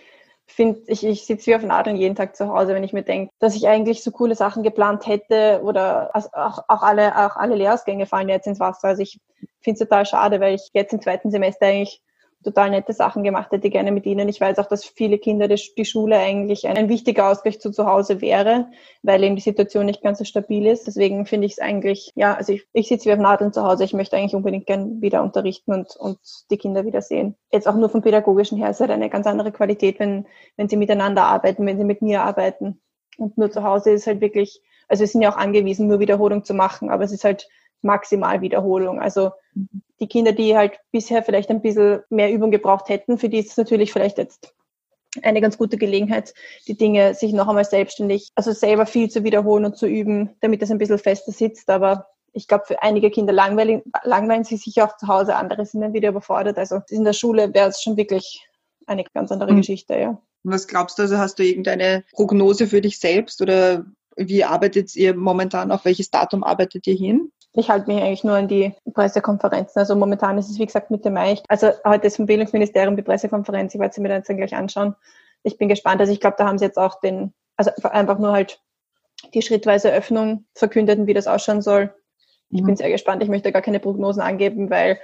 finde, 0.54 0.82
ich, 0.88 1.06
ich 1.06 1.26
sitze 1.26 1.48
wie 1.48 1.56
auf 1.56 1.64
Nadeln 1.64 1.96
jeden 1.96 2.16
Tag 2.16 2.36
zu 2.36 2.48
Hause, 2.48 2.74
wenn 2.74 2.84
ich 2.84 2.94
mir 2.94 3.04
denke, 3.04 3.32
dass 3.40 3.56
ich 3.56 3.68
eigentlich 3.68 4.04
so 4.04 4.12
coole 4.12 4.36
Sachen 4.36 4.64
geplant 4.64 5.08
hätte 5.08 5.62
oder 5.64 6.12
auch, 6.14 6.64
auch 6.68 6.84
alle, 6.84 7.16
auch 7.16 7.36
alle 7.36 7.56
Lehrausgänge 7.56 8.06
fallen 8.06 8.30
jetzt 8.30 8.48
ins 8.48 8.60
Wasser. 8.60 8.90
Also 8.90 9.02
ich 9.02 9.20
finde 9.62 9.76
es 9.76 9.88
total 9.88 10.06
schade, 10.06 10.40
weil 10.40 10.56
ich 10.56 10.70
jetzt 10.74 10.94
im 10.94 11.02
zweiten 11.02 11.32
Semester 11.32 11.68
eigentlich 11.68 12.02
total 12.44 12.72
nette 12.72 12.94
Sachen 12.94 13.24
gemacht 13.24 13.52
hätte, 13.52 13.70
gerne 13.70 13.92
mit 13.92 14.06
ihnen. 14.06 14.28
Ich 14.30 14.42
weiß 14.42 14.60
auch, 14.60 14.66
dass 14.66 14.84
viele 14.84 15.18
Kinder 15.18 15.48
die, 15.48 15.86
Schule 15.86 16.18
eigentlich 16.18 16.68
ein, 16.68 16.90
wichtiger 16.90 17.30
Ausgleich 17.30 17.60
zu 17.60 17.72
zu 17.72 17.86
Hause 17.86 18.22
wäre, 18.22 18.68
weil 19.04 19.24
eben 19.24 19.36
die 19.36 19.42
Situation 19.42 19.86
nicht 19.86 20.02
ganz 20.02 20.20
so 20.20 20.26
stabil 20.26 20.66
ist. 20.66 20.88
Deswegen 20.88 21.26
finde 21.26 21.48
ich 21.48 21.54
es 21.54 21.60
eigentlich, 21.60 22.12
ja, 22.16 22.34
also 22.34 22.54
ich, 22.54 22.68
ich 22.74 22.88
sitze 22.88 23.10
wie 23.10 23.14
auf 23.14 23.20
Nadeln 23.20 23.54
zu 23.54 23.64
Hause. 23.64 23.84
Ich 23.84 23.94
möchte 23.94 24.18
eigentlich 24.18 24.36
unbedingt 24.36 24.66
gern 24.66 25.02
wieder 25.02 25.22
unterrichten 25.24 25.72
und, 25.72 25.96
und 25.96 26.20
die 26.50 26.58
Kinder 26.58 26.86
wieder 26.86 27.02
sehen. 27.02 27.36
Jetzt 27.52 27.68
auch 27.68 27.76
nur 27.76 27.90
vom 27.90 28.02
pädagogischen 28.02 28.58
her 28.58 28.70
ist 28.72 28.80
halt 28.80 28.92
eine 28.92 29.10
ganz 29.10 29.28
andere 29.28 29.52
Qualität, 29.52 30.00
wenn, 30.00 30.28
wenn 30.58 30.70
sie 30.70 30.78
miteinander 30.78 31.24
arbeiten, 31.24 31.66
wenn 31.66 31.78
sie 31.78 31.86
mit 31.86 32.02
mir 32.02 32.24
arbeiten. 32.24 32.82
Und 33.18 33.38
nur 33.38 33.52
zu 33.52 33.64
Hause 33.64 33.92
ist 33.92 34.08
halt 34.08 34.22
wirklich, 34.22 34.62
also 34.88 35.02
wir 35.02 35.08
sind 35.08 35.22
ja 35.22 35.32
auch 35.32 35.38
angewiesen, 35.38 35.88
nur 35.88 36.00
Wiederholung 36.00 36.44
zu 36.44 36.54
machen, 36.54 36.90
aber 36.90 37.04
es 37.04 37.12
ist 37.12 37.24
halt 37.24 37.48
maximal 37.82 38.42
Wiederholung. 38.42 39.00
Also 39.00 39.32
die 40.02 40.08
Kinder, 40.08 40.34
die 40.34 40.58
halt 40.58 40.80
bisher 40.92 41.24
vielleicht 41.24 41.50
ein 41.50 41.62
bisschen 41.62 42.02
mehr 42.10 42.32
Übung 42.32 42.52
gebraucht 42.52 42.90
hätten, 42.90 43.18
für 43.18 43.30
die 43.30 43.38
ist 43.38 43.52
es 43.52 43.58
natürlich 43.58 43.94
vielleicht 43.94 44.18
jetzt 44.18 44.54
eine 45.22 45.42
ganz 45.42 45.58
gute 45.58 45.78
Gelegenheit, 45.78 46.34
die 46.68 46.76
Dinge 46.76 47.14
sich 47.14 47.34
noch 47.34 47.48
einmal 47.48 47.66
selbstständig, 47.66 48.30
also 48.36 48.52
selber 48.52 48.86
viel 48.86 49.10
zu 49.10 49.24
wiederholen 49.24 49.66
und 49.66 49.78
zu 49.78 49.86
üben, 49.86 50.36
damit 50.42 50.62
das 50.62 50.72
ein 50.72 50.78
bisschen 50.78 51.00
fester 51.00 51.32
sitzt. 51.32 51.70
Aber 51.70 52.08
ich 52.34 52.48
glaube, 52.48 52.66
für 52.66 52.82
einige 52.82 53.12
Kinder 53.12 53.34
langweilen, 53.34 53.82
langweilen 54.04 54.44
sie 54.44 54.58
sich 54.58 54.82
auch 54.82 54.96
zu 54.98 55.08
Hause, 55.08 55.36
andere 55.36 55.66
sind 55.66 55.82
dann 55.82 55.94
wieder 55.94 56.10
überfordert. 56.10 56.58
Also 56.58 56.82
in 56.90 57.04
der 57.04 57.14
Schule 57.14 57.54
wäre 57.54 57.70
es 57.70 57.82
schon 57.82 57.98
wirklich 57.98 58.46
eine 58.88 59.04
ganz 59.14 59.32
andere 59.32 59.52
Mhm. 59.52 59.58
Geschichte, 59.58 59.98
ja. 59.98 60.22
Was 60.44 60.68
glaubst 60.68 60.98
du, 60.98 61.04
also 61.04 61.18
hast 61.18 61.38
du 61.38 61.44
irgendeine 61.44 62.04
Prognose 62.14 62.66
für 62.66 62.82
dich 62.82 62.98
selbst 62.98 63.42
oder 63.42 63.86
wie 64.16 64.44
arbeitet 64.44 64.96
ihr 64.96 65.16
momentan, 65.16 65.72
auf 65.72 65.86
welches 65.86 66.10
Datum 66.10 66.44
arbeitet 66.44 66.88
ihr 66.88 66.96
hin? 66.96 67.32
Ich 67.54 67.70
halte 67.70 67.88
mich 67.88 68.02
eigentlich 68.02 68.24
nur 68.24 68.36
an 68.36 68.48
die 68.48 68.74
Pressekonferenzen. 68.94 69.80
Also 69.80 69.96
momentan 69.96 70.38
ist 70.38 70.50
es, 70.50 70.58
wie 70.58 70.66
gesagt, 70.66 70.90
Mitte 70.90 71.10
Mai. 71.10 71.38
Also 71.50 71.72
heute 71.86 72.08
ist 72.08 72.16
vom 72.16 72.26
Bildungsministerium 72.26 72.96
die 72.96 73.02
Pressekonferenz. 73.02 73.74
Ich 73.74 73.80
werde 73.82 73.94
sie 73.94 74.02
mir 74.02 74.10
dann 74.10 74.24
gleich 74.24 74.56
anschauen. 74.56 74.96
Ich 75.44 75.58
bin 75.58 75.68
gespannt. 75.68 76.00
Also 76.00 76.14
ich 76.14 76.22
glaube, 76.22 76.36
da 76.38 76.48
haben 76.48 76.58
sie 76.58 76.66
jetzt 76.66 76.78
auch 76.78 77.00
den, 77.02 77.34
also 77.58 77.72
einfach 77.84 78.20
nur 78.20 78.32
halt 78.32 78.62
die 79.34 79.42
schrittweise 79.42 79.92
Öffnung 79.92 80.46
verkündet 80.56 81.00
und 81.00 81.08
wie 81.08 81.14
das 81.14 81.28
ausschauen 81.28 81.62
soll. 81.62 81.94
Ich 82.50 82.62
Mhm. 82.62 82.68
bin 82.68 82.76
sehr 82.78 82.90
gespannt. 82.90 83.22
Ich 83.22 83.30
möchte 83.30 83.52
gar 83.52 83.62
keine 83.62 83.80
Prognosen 83.80 84.22
angeben, 84.22 84.70
weil 84.70 85.00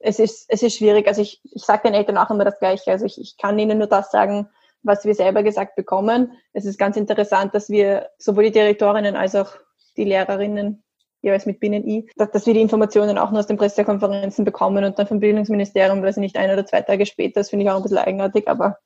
es 0.00 0.18
ist, 0.18 0.46
es 0.48 0.62
ist 0.62 0.76
schwierig. 0.76 1.06
Also 1.06 1.22
ich, 1.22 1.40
ich 1.44 1.62
sage 1.64 1.82
den 1.84 1.94
Eltern 1.94 2.18
auch 2.18 2.30
immer 2.30 2.44
das 2.44 2.58
Gleiche. 2.58 2.90
Also 2.90 3.06
ich, 3.06 3.20
ich 3.20 3.36
kann 3.36 3.58
ihnen 3.58 3.78
nur 3.78 3.88
das 3.88 4.10
sagen, 4.10 4.48
was 4.82 5.04
wir 5.04 5.14
selber 5.14 5.42
gesagt 5.42 5.76
bekommen. 5.76 6.32
Es 6.52 6.64
ist 6.64 6.78
ganz 6.78 6.96
interessant, 6.96 7.54
dass 7.54 7.68
wir 7.68 8.10
sowohl 8.18 8.44
die 8.44 8.52
Direktorinnen 8.52 9.16
als 9.16 9.34
auch 9.34 9.52
die 9.96 10.04
Lehrerinnen 10.04 10.82
jeweils 11.22 11.46
mit 11.46 11.60
Binnen-I, 11.60 12.10
dass, 12.16 12.30
dass 12.30 12.46
wir 12.46 12.54
die 12.54 12.60
Informationen 12.60 13.18
auch 13.18 13.30
nur 13.30 13.40
aus 13.40 13.46
den 13.46 13.56
Pressekonferenzen 13.56 14.44
bekommen 14.44 14.84
und 14.84 14.98
dann 14.98 15.06
vom 15.06 15.20
Bildungsministerium, 15.20 16.02
weiß 16.02 16.16
ich 16.16 16.20
nicht, 16.20 16.36
ein 16.36 16.50
oder 16.50 16.64
zwei 16.64 16.82
Tage 16.82 17.06
später. 17.06 17.40
Das 17.40 17.50
finde 17.50 17.64
ich 17.64 17.70
auch 17.70 17.76
ein 17.76 17.82
bisschen 17.82 17.98
eigenartig, 17.98 18.46
aber 18.48 18.78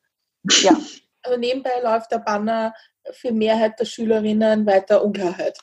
ja. 0.63 0.77
Also 1.25 1.39
nebenbei 1.39 1.71
läuft 1.85 2.11
der 2.11 2.19
Banner 2.19 2.75
für 3.13 3.31
Mehrheit 3.31 3.79
der 3.79 3.85
Schülerinnen 3.85 4.67
weiter 4.67 5.05
Unklarheit. 5.05 5.57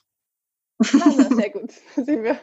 Ah, 0.82 1.12
sehr 1.36 1.50
gut. 1.50 1.72
Da 1.98 2.04
sind 2.04 2.24
wir- 2.24 2.40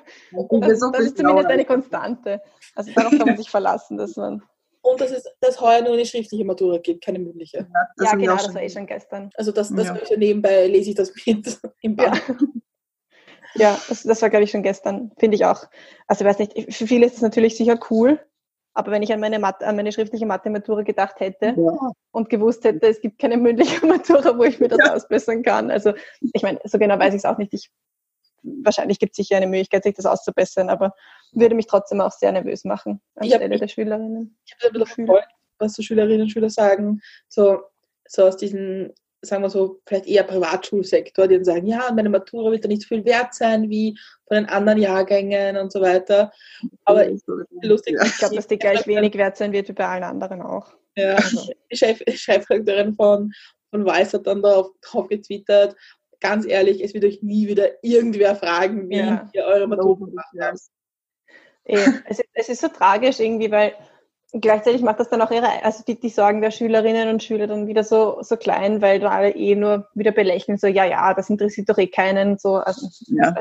Das, 0.60 0.80
das 0.92 1.00
ist 1.00 1.16
zumindest 1.16 1.48
eine 1.48 1.64
Konstante. 1.64 2.42
Also 2.74 2.92
darauf 2.92 3.12
kann 3.12 3.26
man 3.26 3.36
sich 3.38 3.48
verlassen, 3.48 3.96
dass 3.96 4.16
man. 4.16 4.42
Und 4.82 5.00
dass 5.00 5.10
es 5.12 5.24
dass 5.40 5.60
heuer 5.62 5.80
nur 5.80 5.94
eine 5.94 6.04
schriftliche 6.04 6.44
Matura 6.44 6.76
gibt, 6.78 7.02
keine 7.04 7.18
mündliche. 7.18 7.66
Das 7.96 8.12
ja, 8.12 8.12
ich 8.18 8.20
genau, 8.22 8.36
das 8.36 8.54
war 8.54 8.60
eh 8.62 8.68
schon 8.68 8.86
gestern. 8.86 9.30
Also 9.34 9.50
das, 9.50 9.74
das 9.74 9.86
Ja. 9.86 9.96
ja 10.10 10.16
nebenbei, 10.18 10.66
lese 10.66 10.90
ich 10.90 10.96
das 10.96 11.12
mit 11.26 11.58
im 11.80 11.96
Ja. 11.96 12.12
Ja, 13.54 13.78
das, 13.88 14.02
das 14.02 14.20
war, 14.22 14.30
glaube 14.30 14.44
ich, 14.44 14.50
schon 14.50 14.62
gestern, 14.62 15.12
finde 15.18 15.37
ich 15.37 15.44
auch. 15.44 15.64
Also 16.06 16.24
ich 16.24 16.28
weiß 16.28 16.38
nicht, 16.38 16.74
für 16.74 16.87
viele 16.87 17.06
ist 17.06 17.16
es 17.16 17.22
natürlich 17.22 17.56
sicher 17.56 17.78
cool, 17.90 18.20
Aber 18.74 18.90
wenn 18.92 19.02
ich 19.02 19.11
an 19.12 19.20
meine, 19.20 19.38
Mathe, 19.38 19.66
an 19.66 19.76
meine 19.76 19.90
schriftliche 19.90 20.26
Mathematura 20.26 20.82
gedacht 20.82 21.18
hätte 21.20 21.54
Ja. 21.56 21.90
und 22.11 22.28
gewusst 22.28 22.62
hätte, 22.64 22.87
es 22.88 23.00
gibt 23.00 23.18
keine 23.18 23.38
mündliche 23.38 23.84
Matura, 23.86 24.36
wo 24.36 24.44
ich 24.44 24.61
mir 24.61 24.68
das 24.68 24.78
Ja. 24.80 24.92
ausbessern 24.94 25.42
kann. 25.42 25.70
Also 25.70 25.94
ich 26.20 26.42
meine, 26.42 26.61
so 26.64 26.78
genau 26.78 26.99
weiß 26.99 27.14
ich 27.14 27.20
es 27.20 27.24
auch 27.24 27.38
nicht. 27.38 27.55
Ich, 27.55 27.70
wahrscheinlich 28.42 28.99
gibt 28.99 29.12
es 29.12 29.16
sicher 29.16 29.36
eine 29.38 29.47
Möglichkeit, 29.47 29.82
sich 29.84 29.94
das 29.94 30.05
auszubessern, 30.05 30.68
aber 30.68 30.94
würde 31.32 31.55
mich 31.55 31.66
trotzdem 31.66 32.01
auch 32.03 32.12
sehr 32.12 32.32
nervös 32.32 32.64
machen 32.64 33.01
Ich 33.22 33.32
hab 33.32 33.40
anstelle 33.40 33.59
der 33.59 33.68
Schülerinnen. 33.68 34.38
Ich 34.44 34.53
habe 34.55 34.66
ein 34.66 34.72
bisschen 34.84 35.07
Schüler. 35.07 35.24
was 35.59 35.72
so 35.72 35.82
Schülerinnen 35.82 36.20
und 36.22 36.28
Schüler 36.30 36.51
sagen, 36.51 37.01
so, 37.28 37.62
so 38.07 38.24
aus 38.24 38.36
diesem, 38.36 38.92
sagen 39.22 39.42
wir 39.42 39.50
so, 39.50 39.80
vielleicht 39.86 40.06
eher 40.06 40.22
Privatschulsektor, 40.22 41.26
die 41.26 41.34
dann 41.36 41.44
sagen, 41.44 41.66
ja, 41.66 41.90
meine 41.94 42.08
Matura 42.08 42.50
wird 42.50 42.64
da 42.64 42.68
nicht 42.68 42.82
so 42.82 42.88
viel 42.88 43.04
wert 43.04 43.34
sein 43.34 43.68
wie 43.70 43.98
von 44.28 44.36
den 44.36 44.46
anderen 44.46 44.78
Jahrgängen 44.78 45.56
und 45.56 45.72
so 45.72 45.80
weiter. 45.80 46.32
Aber 46.84 47.06
lustig, 47.62 47.96
Ja. 47.98 48.04
Ich 48.04 48.18
glaube, 48.18 48.36
dass 48.36 48.46
die 48.46 48.58
gleich 48.58 48.86
wenig 48.86 49.14
wert 49.14 49.36
sein 49.36 49.52
wird 49.52 49.68
wie 49.68 49.72
bei 49.72 49.86
allen 49.86 50.04
anderen 50.04 50.42
auch. 50.42 50.74
Ja, 50.96 51.14
Also, 51.16 51.52
die 51.72 51.76
Chef, 51.76 52.02
Chefredakteurin 52.08 52.94
von, 52.94 53.32
von 53.70 53.84
Weiß 53.84 54.14
hat 54.14 54.26
dann 54.26 54.42
darauf 54.42 54.70
drauf 54.80 55.08
getwittert, 55.08 55.76
ganz 56.20 56.46
ehrlich, 56.46 56.82
es 56.82 56.94
wird 56.94 57.04
euch 57.04 57.22
nie 57.22 57.46
wieder 57.48 57.82
irgendwer 57.82 58.36
fragen, 58.36 58.88
wie 58.88 58.98
Ja. 58.98 59.28
ihr 59.32 59.44
eure 59.44 59.66
Matura 59.66 60.06
gemacht 60.06 60.34
habt. 60.40 60.58
es, 61.64 62.18
ist, 62.18 62.24
es 62.32 62.48
ist 62.48 62.60
so 62.60 62.68
tragisch 62.68 63.20
irgendwie, 63.20 63.50
weil 63.50 63.74
gleichzeitig 64.33 64.83
macht 64.83 65.01
das 65.01 65.09
dann 65.09 65.22
auch 65.22 65.31
ihre, 65.31 65.64
also 65.64 65.83
die, 65.85 65.99
die 65.99 66.09
Sorgen 66.09 66.41
der 66.41 66.51
Schülerinnen 66.51 67.09
und 67.09 67.22
Schüler 67.22 67.47
dann 67.47 67.66
wieder 67.66 67.85
so, 67.85 68.22
so 68.22 68.37
klein, 68.37 68.83
weil 68.83 69.01
dann 69.01 69.12
alle 69.12 69.31
eh 69.31 69.55
nur 69.55 69.89
wieder 69.95 70.12
belächeln, 70.12 70.59
so, 70.59 70.66
ja, 70.66 70.85
ja, 70.85 71.14
das 71.14 71.31
interessiert 71.31 71.68
doch 71.68 71.79
eh 71.79 71.87
keinen, 71.87 72.39
so, 72.39 72.57
also, 72.57 72.89
Ja. 73.07 73.35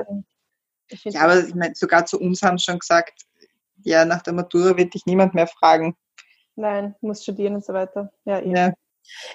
ich 0.90 1.04
Ja, 1.06 1.22
aber 1.22 1.40
ich 1.40 1.56
meine, 1.56 1.76
sogar 1.76 2.06
zu 2.06 2.20
uns 2.20 2.42
haben 2.42 2.58
sie 2.58 2.66
schon 2.66 2.80
gesagt, 2.80 3.22
ja, 3.84 4.06
nach 4.06 4.22
der 4.22 4.34
Matura 4.34 4.78
wird 4.78 4.94
dich 4.94 5.06
niemand 5.06 5.34
mehr 5.34 5.48
fragen. 5.48 5.96
Nein, 6.56 6.96
muss 7.02 7.24
studieren 7.24 7.56
und 7.56 7.66
so 7.66 7.74
weiter. 7.74 8.12
Ja, 8.26 8.40
eh. 8.40 8.54
Ja, 8.54 8.74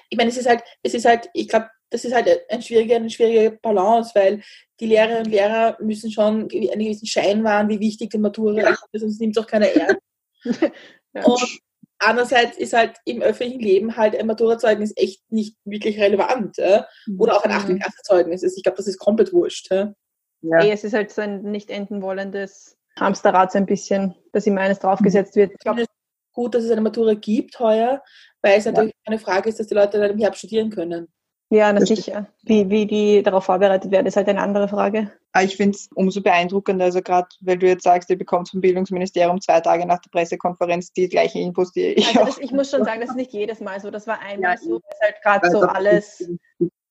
ich 0.09 0.17
meine, 0.17 0.29
es 0.29 0.37
ist 0.37 0.47
halt, 0.47 0.63
es 0.83 0.93
ist 0.93 1.05
halt, 1.05 1.29
ich 1.33 1.47
glaube, 1.47 1.69
das 1.89 2.05
ist 2.05 2.13
halt 2.13 2.27
ein 2.49 2.61
schwieriger, 2.61 2.95
eine 2.95 3.09
schwierige 3.09 3.57
Balance, 3.61 4.11
weil 4.15 4.41
die 4.79 4.87
Lehrerinnen 4.87 5.25
und 5.25 5.31
Lehrer 5.31 5.77
müssen 5.81 6.11
schon 6.11 6.49
einen 6.49 6.49
gewissen 6.49 7.05
Schein 7.05 7.43
wahren, 7.43 7.69
wie 7.69 7.79
wichtig 7.79 8.09
die 8.11 8.17
Matura 8.17 8.69
ist, 8.69 8.87
sonst 8.93 9.19
nimmt 9.19 9.37
es 9.37 9.43
auch 9.43 9.47
keiner 9.47 9.67
ernst. 9.67 10.01
Ja. 11.13 11.25
Und 11.25 11.59
andererseits 11.99 12.57
ist 12.57 12.73
halt 12.73 12.97
im 13.05 13.21
öffentlichen 13.21 13.59
Leben 13.59 13.97
halt 13.97 14.15
ein 14.15 14.27
Maturazeugnis 14.27 14.93
echt 14.95 15.31
nicht 15.31 15.57
wirklich 15.65 15.99
relevant. 15.99 16.57
Ja? 16.57 16.87
Oder 17.17 17.37
auch 17.37 17.43
ein 17.43 17.51
Mhm. 17.51 17.57
8. 17.57 17.79
Klassezeugnis. 17.79 18.43
Ich 18.43 18.63
glaube, 18.63 18.77
das 18.77 18.87
ist 18.87 18.99
komplett 18.99 19.33
wurscht. 19.33 19.69
Ja? 19.71 19.93
ja. 20.41 20.63
Eh, 20.63 20.71
es 20.71 20.83
ist 20.83 20.93
halt 20.93 21.11
so 21.11 21.21
ein 21.21 21.41
nicht 21.43 21.69
enden 21.69 22.01
wollendes 22.01 22.77
Hamsterrad 22.99 23.51
so 23.51 23.57
ein 23.57 23.65
bisschen, 23.65 24.15
dass 24.33 24.45
immer 24.47 24.61
eines 24.61 24.79
draufgesetzt 24.79 25.35
wird. 25.35 25.51
Ich 25.51 25.59
glaube, 25.59 25.85
Gut, 26.33 26.55
dass 26.55 26.63
es 26.63 26.71
eine 26.71 26.79
Matura 26.79 27.13
gibt 27.13 27.59
heuer, 27.59 28.01
weil 28.41 28.57
es 28.57 28.65
natürlich 28.65 28.93
eine 29.05 29.19
Frage 29.19 29.49
ist, 29.49 29.59
dass 29.59 29.67
die 29.67 29.73
Leute 29.73 29.99
dann 29.99 30.11
im 30.11 30.17
Herbst 30.17 30.39
studieren 30.39 30.69
können. 30.69 31.09
Ja, 31.51 31.73
na 31.73 31.81
Das 31.81 31.89
sicher. 31.89 32.27
Wie, 32.43 32.69
wie 32.69 32.85
die 32.85 33.21
darauf 33.23 33.43
vorbereitet 33.43 33.91
werden, 33.91 34.07
ist 34.07 34.15
halt 34.15 34.29
eine 34.29 34.41
andere 34.41 34.69
Frage. 34.69 35.11
Aber 35.33 35.43
ich 35.43 35.57
finde 35.57 35.75
es 35.75 35.89
umso 35.95 36.21
beeindruckender, 36.21 36.85
also 36.85 37.01
gerade, 37.01 37.27
weil 37.41 37.57
du 37.57 37.67
jetzt 37.67 37.83
sagst, 37.83 38.09
ihr 38.09 38.17
bekommt 38.17 38.49
vom 38.49 38.61
Bildungsministerium 38.61 39.41
zwei 39.41 39.59
Tage 39.59 39.85
nach 39.85 39.99
der 39.99 40.09
Pressekonferenz 40.11 40.93
die 40.93 41.09
gleichen 41.09 41.41
Infos, 41.41 41.73
die 41.73 41.87
ich 41.87 42.07
Also 42.07 42.25
das, 42.25 42.37
ich 42.37 42.53
muss 42.53 42.71
schon 42.71 42.83
sagen, 42.85 43.01
das 43.01 43.09
ist 43.09 43.17
nicht 43.17 43.33
jedes 43.33 43.59
Mal 43.59 43.81
so. 43.81 43.91
Das 43.91 44.07
war 44.07 44.19
einmal 44.21 44.51
Ja, 44.51 44.57
so, 44.57 44.79
dass 44.79 44.99
halt 45.01 45.21
gerade 45.21 45.51
so 45.51 45.61
alles, 45.61 46.31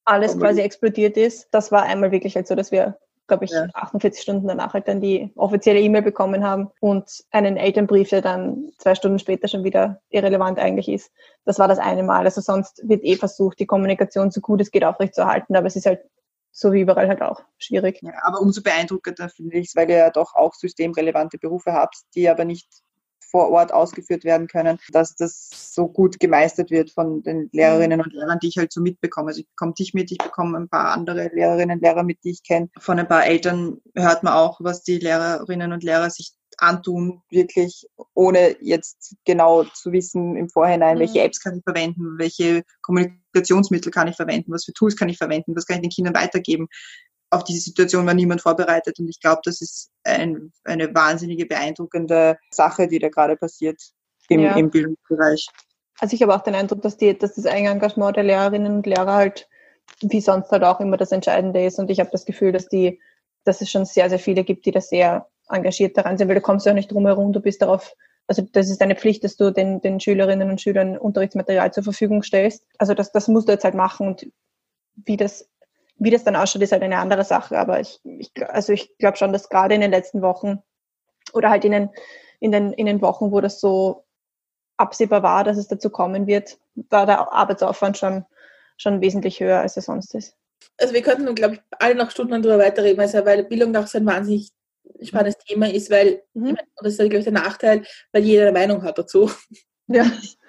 alles 0.05 0.39
quasi 0.39 0.61
explodiert 0.61 1.17
ist. 1.17 1.49
Das 1.53 1.73
war 1.73 1.85
einmal 1.85 2.13
wirklich 2.13 2.37
halt 2.37 2.47
so, 2.47 2.55
dass 2.55 2.71
wir, 2.71 2.99
glaube 3.31 3.47
ich, 3.47 3.51
Ja. 3.51 3.66
48 3.72 4.22
Stunden 4.22 4.49
danach 4.49 4.74
halt 4.74 4.87
dann 4.89 5.01
die 5.01 5.33
offizielle 5.37 5.81
E-Mail 5.81 6.03
bekommen 6.03 6.45
haben 6.45 6.70
und 6.81 7.09
einen 7.31 7.57
Elternbrief, 7.57 8.11
der 8.11 8.20
dann 8.22 8.70
zwei 8.78 8.95
Stunden 8.95 9.18
später 9.18 9.49
schon 9.49 9.64
wieder 9.64 10.03
irrelevant 10.11 10.59
eigentlich 10.59 10.89
ist. 10.89 11.11
Das 11.45 11.59
war 11.59 11.68
das 11.68 11.78
eine 11.78 12.03
Mal. 12.03 12.24
Also 12.24 12.41
sonst 12.41 12.87
wird 12.87 13.05
eh 13.05 13.16
versucht, 13.16 13.59
die 13.59 13.66
Kommunikation 13.66 14.31
so 14.31 14.41
gut 14.41 14.61
es 14.61 14.70
geht 14.70 14.85
aufrechtzuerhalten, 14.85 15.57
aber 15.57 15.66
es 15.66 15.76
ist 15.76 15.87
halt 15.87 16.01
so 16.53 16.72
wie 16.72 16.81
überall 16.81 17.09
halt 17.09 17.22
auch 17.22 17.41
schwierig. 17.59 18.01
Ja, 18.03 18.12
aber 18.22 18.41
umso 18.41 18.62
beeindruckender 18.62 19.28
finde 19.28 19.59
ich 19.59 19.68
es, 19.68 19.76
weil 19.76 19.89
ihr 19.89 19.97
ja 19.97 20.11
doch 20.11 20.35
auch 20.35 20.55
systemrelevante 20.55 21.39
Berufe 21.39 21.72
habt, 21.72 21.97
die 22.14 22.28
aber 22.28 22.45
nicht 22.45 22.68
vor 23.31 23.51
Ort 23.51 23.72
ausgeführt 23.72 24.24
werden 24.24 24.47
können, 24.47 24.78
dass 24.93 25.14
das 25.14 25.49
so 25.74 25.89
gut 25.89 26.18
gemeistert 26.20 26.70
wird 26.70 26.91
von 26.91 27.22
den 27.22 27.49
Lehrerinnen 27.53 28.01
und 28.01 28.12
Lehrern, 28.12 28.39
die 28.41 28.49
ich 28.49 28.59
halt 28.59 28.72
so 28.72 28.81
mitbekomme. 28.81 29.28
Also 29.28 29.41
ich 29.41 29.49
bekomme 29.49 29.74
dich 29.74 29.95
mit, 29.95 30.11
ich 30.11 30.18
bekomme 30.18 30.59
ein 30.59 30.68
paar 30.68 30.93
andere 30.93 31.31
Lehrerinnen 31.33 31.76
und 31.78 31.83
Lehrer 31.83 32.03
mit, 32.03 32.18
die 32.24 32.31
ich 32.31 32.43
kenne. 32.43 32.68
Von 32.78 32.99
ein 32.99 33.09
paar 33.09 33.26
Eltern 33.26 33.78
hört 33.95 34.22
man 34.22 34.35
auch, 34.35 34.61
was 34.61 34.83
die 34.83 34.99
Lehrerinnen 34.99 35.72
und 35.72 35.85
Lehrer 35.85 36.11
sich 36.11 36.33
antun, 36.59 37.22
wirklich 37.31 37.87
ohne 38.14 38.57
jetzt 38.61 39.14
genau 39.24 39.64
zu 39.64 39.93
wissen 39.93 40.37
im 40.37 40.49
Vorhinein, 40.49 40.97
Mhm. 40.97 41.01
welche 41.01 41.22
Apps 41.22 41.41
kann 41.41 41.57
ich 41.57 41.62
verwenden, 41.64 42.18
welche 42.18 42.64
Kommunikationsmittel 42.83 43.91
kann 43.91 44.09
ich 44.09 44.16
verwenden, 44.16 44.53
was 44.53 44.64
für 44.64 44.72
Tools 44.72 44.97
kann 44.97 45.09
ich 45.09 45.18
verwenden, 45.18 45.57
was 45.57 45.66
kann 45.66 45.76
ich 45.76 45.83
den 45.83 45.91
Kindern 45.91 46.14
weitergeben. 46.14 46.68
Auf 47.31 47.45
diese 47.45 47.61
Situation 47.61 48.07
war 48.07 48.14
niemand 48.14 48.41
vorbereitet 48.41 48.99
und 48.99 49.09
ich 49.09 49.20
glaube, 49.20 49.41
das 49.45 49.61
ist 49.61 49.91
ein, 50.05 50.53
eine 50.64 50.93
wahnsinnige, 50.95 51.47
beeindruckende 51.47 52.39
Sache, 52.51 52.89
die 52.89 52.99
da 52.99 53.09
gerade 53.09 53.37
passiert 53.37 53.81
im, 54.28 54.41
Ja. 54.41 54.57
im 54.57 54.70
Bildungsbereich. 54.70 55.47
Also 56.01 56.14
ich 56.14 56.22
habe 56.22 56.35
auch 56.35 56.43
den 56.43 56.55
Eindruck, 56.55 56.83
dass, 56.83 56.97
die, 56.97 57.16
dass 57.16 57.35
das 57.35 57.45
Engagement 57.45 58.16
der 58.16 58.24
Lehrerinnen 58.24 58.74
und 58.74 58.87
Lehrer 58.87 59.14
halt 59.14 59.49
wie 60.03 60.20
sonst 60.20 60.51
halt 60.51 60.64
auch 60.64 60.81
immer 60.81 60.97
das 60.97 61.12
Entscheidende 61.12 61.64
ist. 61.64 61.78
Und 61.78 61.91
ich 61.91 62.01
habe 62.01 62.11
das 62.11 62.24
Gefühl, 62.24 62.53
dass 62.53 62.68
die, 62.68 63.01
dass 63.45 63.61
es 63.61 63.70
schon 63.70 63.85
sehr, 63.85 64.09
sehr 64.09 64.18
viele 64.18 64.45
gibt, 64.45 64.66
die 64.66 64.70
da 64.70 64.81
sehr 64.81 65.28
engagiert 65.49 65.97
daran 65.97 66.16
sind, 66.16 66.28
weil 66.28 66.37
du 66.37 66.41
kommst 66.41 66.66
ja 66.66 66.72
auch 66.72 66.76
nicht 66.76 66.93
drum 66.93 67.07
herum, 67.07 67.33
du 67.33 67.41
bist 67.41 67.62
darauf, 67.62 67.95
also 68.26 68.43
das 68.53 68.70
ist 68.70 68.81
deine 68.81 68.95
Pflicht, 68.95 69.24
dass 69.24 69.37
du 69.37 69.51
den, 69.51 69.81
den 69.81 69.99
Schülerinnen 69.99 70.49
und 70.51 70.61
Schülern 70.61 70.97
Unterrichtsmaterial 70.97 71.72
zur 71.72 71.83
Verfügung 71.83 72.22
stellst. 72.22 72.64
Also 72.78 72.95
das, 72.95 73.12
das 73.12 73.28
musst 73.28 73.49
du 73.49 73.53
jetzt 73.53 73.64
halt 73.64 73.74
machen 73.74 74.07
und 74.07 74.31
wie 74.95 75.16
das, 75.16 75.49
wie 76.01 76.11
das 76.11 76.24
dann 76.24 76.34
ausschaut, 76.36 76.62
ist 76.62 76.72
halt 76.72 76.82
eine 76.82 76.98
andere 76.98 77.24
Sache. 77.24 77.59
Aber 77.59 77.78
ich, 77.80 78.01
ich 78.05 78.32
also 78.48 78.72
ich 78.72 78.96
glaube 78.98 79.16
schon, 79.18 79.32
dass 79.32 79.48
gerade 79.48 79.74
in 79.74 79.80
den 79.82 79.90
letzten 79.92 80.22
Wochen 80.22 80.59
oder 81.32 81.51
halt 81.51 81.64
in 81.64 81.72
den, 81.72 81.90
in 82.40 82.53
den, 82.53 82.72
in 82.72 82.86
den 82.86 83.03
Wochen, 83.03 83.30
wo 83.32 83.40
das 83.40 83.61
so 83.61 84.05
absehbar 84.78 85.22
war, 85.22 85.44
dass 85.44 85.59
es 85.59 85.68
dazu 85.68 85.90
kommen 85.90 86.26
wird, 86.26 86.59
war 86.88 87.07
der 87.07 87.32
Arbeitsaufwand 87.32 87.98
schon, 87.98 88.24
schon 88.78 89.01
wesentlich 89.03 89.40
höher, 89.40 89.61
als 89.61 89.76
er 89.76 89.82
sonst 89.82 90.14
ist. 90.14 90.34
Also 90.78 90.94
wir 90.94 91.03
könnten, 91.03 91.34
glaube 91.34 91.55
ich, 91.57 91.61
alle 91.78 91.94
noch 91.94 92.11
stundenlang 92.11 92.42
darüber 92.42 92.64
weiterreden, 92.64 93.01
also, 93.01 93.24
weil 93.26 93.44
Bildung 93.44 93.76
auch 93.76 93.86
so 93.86 93.98
ein 93.98 94.07
wahnsinnig 94.07 94.51
spannendes 95.03 95.36
Thema 95.44 95.70
ist, 95.70 95.90
weil, 95.90 96.22
Mhm. 96.34 96.57
das 96.76 96.94
ist, 96.94 96.98
glaube 96.98 97.18
ich, 97.18 97.24
der 97.24 97.32
Nachteil, 97.34 97.84
weil 98.12 98.22
jeder 98.24 98.42
eine 98.48 98.53
Meinung 98.53 98.82
hat 98.82 98.98
dazu. 98.98 99.30
Ja. 99.88 100.05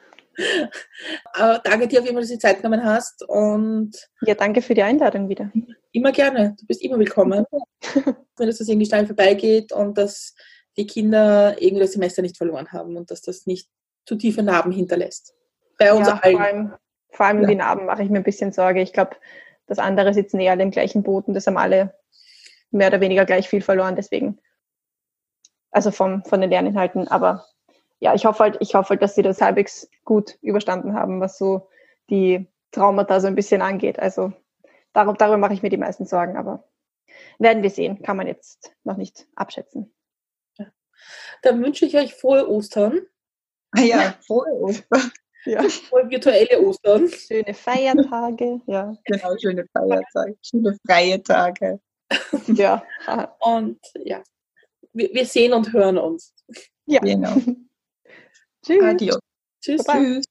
Aber 1.33 1.59
danke 1.63 1.87
dir 1.87 1.99
auf 1.99 2.05
jeden 2.05 2.15
Fall, 2.15 2.21
dass 2.21 2.29
du 2.29 2.35
die 2.35 2.39
Zeit 2.39 2.57
genommen 2.61 2.83
hast 2.83 3.23
und 3.27 3.91
ja, 4.21 4.35
danke 4.35 4.61
für 4.61 4.73
die 4.73 4.83
Einladung 4.83 5.29
wieder. 5.29 5.51
immer 5.91 6.11
gerne. 6.11 6.55
Du 6.59 6.65
bist 6.65 6.81
immer 6.81 6.97
willkommen. 6.99 7.45
Wenn 8.37 8.47
das 8.47 8.59
irgendwie 8.61 8.85
schnell 8.87 9.05
vorbeigeht 9.05 9.71
und 9.71 9.97
dass 9.97 10.33
die 10.77 10.87
Kinder 10.87 11.61
irgendwie 11.61 11.81
das 11.83 11.91
Semester 11.93 12.21
nicht 12.21 12.37
verloren 12.37 12.71
haben 12.71 12.95
und 12.97 13.11
dass 13.11 13.21
das 13.21 13.45
nicht 13.45 13.69
zu 14.05 14.15
tiefe 14.15 14.41
Narben 14.41 14.71
hinterlässt. 14.71 15.35
Bei 15.77 15.93
uns 15.93 16.07
Ja, 16.07 16.15
vor 16.17 16.23
allen. 16.25 16.37
allem, 16.37 16.73
vor 17.11 17.25
allem 17.25 17.41
Ja. 17.41 17.47
die 17.47 17.55
Narben 17.55 17.85
mache 17.85 18.03
ich 18.03 18.09
mir 18.09 18.17
ein 18.17 18.23
bisschen 18.23 18.51
Sorge. 18.53 18.81
Ich 18.81 18.93
glaube, 18.93 19.15
das 19.67 19.79
andere 19.79 20.13
sitzen 20.13 20.39
eh 20.39 20.49
alle 20.49 20.63
im 20.63 20.71
gleichen 20.71 21.03
Boot 21.03 21.27
und 21.27 21.33
das 21.33 21.45
haben 21.47 21.57
alle 21.57 21.93
mehr 22.71 22.87
oder 22.87 23.01
weniger 23.01 23.25
gleich 23.25 23.49
viel 23.49 23.61
verloren, 23.61 23.95
deswegen. 23.95 24.39
Also 25.71 25.91
vom, 25.91 26.23
von 26.25 26.41
den 26.41 26.49
Lerninhalten. 26.49 27.07
Aber 27.09 27.45
ja, 28.01 28.15
ich 28.15 28.25
hoffe 28.25 28.39
halt, 28.39 28.57
ich 28.59 28.73
hoffe 28.73 28.89
halt, 28.89 29.01
dass 29.01 29.15
sie 29.15 29.21
das 29.21 29.41
halbwegs 29.41 29.89
gut 30.03 30.37
überstanden 30.41 30.95
haben, 30.95 31.21
was 31.21 31.37
so 31.37 31.69
die 32.09 32.47
Traumata 32.71 33.19
so 33.19 33.27
ein 33.27 33.35
bisschen 33.35 33.61
angeht. 33.61 33.99
Also 33.99 34.33
darum, 34.91 35.15
darüber 35.17 35.37
mache 35.37 35.53
ich 35.53 35.61
mir 35.61 35.69
die 35.69 35.77
meisten 35.77 36.05
Sorgen, 36.05 36.35
aber 36.35 36.67
werden 37.37 37.63
wir 37.63 37.69
sehen. 37.69 38.01
Kann 38.01 38.17
man 38.17 38.27
jetzt 38.27 38.75
noch 38.83 38.97
nicht 38.97 39.27
abschätzen. 39.35 39.93
Dann 41.43 41.63
wünsche 41.63 41.85
ich 41.85 41.95
euch 41.95 42.13
frohe 42.13 42.47
Ostern, 42.49 43.01
Ah 43.71 43.81
ja, 43.81 44.15
frohe 44.27 44.51
Ostern. 44.61 45.11
Ja. 45.45 45.63
frohe 45.63 46.09
virtuelle 46.09 46.59
Ostern. 46.61 47.07
Schöne 47.09 47.53
Feiertage, 47.53 48.61
ja. 48.67 48.95
Genau, 49.05 49.37
schöne 49.37 49.65
Feiertage, 49.73 50.37
schöne 50.41 50.77
freie 50.85 51.21
Tage. 51.23 51.79
Ja. 52.47 52.83
Und 53.39 53.79
ja, 53.95 54.21
wir, 54.93 55.09
wir 55.13 55.25
sehen 55.25 55.53
und 55.53 55.71
hören 55.73 55.97
uns. 55.97 56.33
ja. 56.85 56.99
Genau. 56.99 57.35
Tschüss. 58.65 58.83
Adios. 58.83 59.19
Tschüss. 59.61 59.83
Tschüss. 59.85 60.25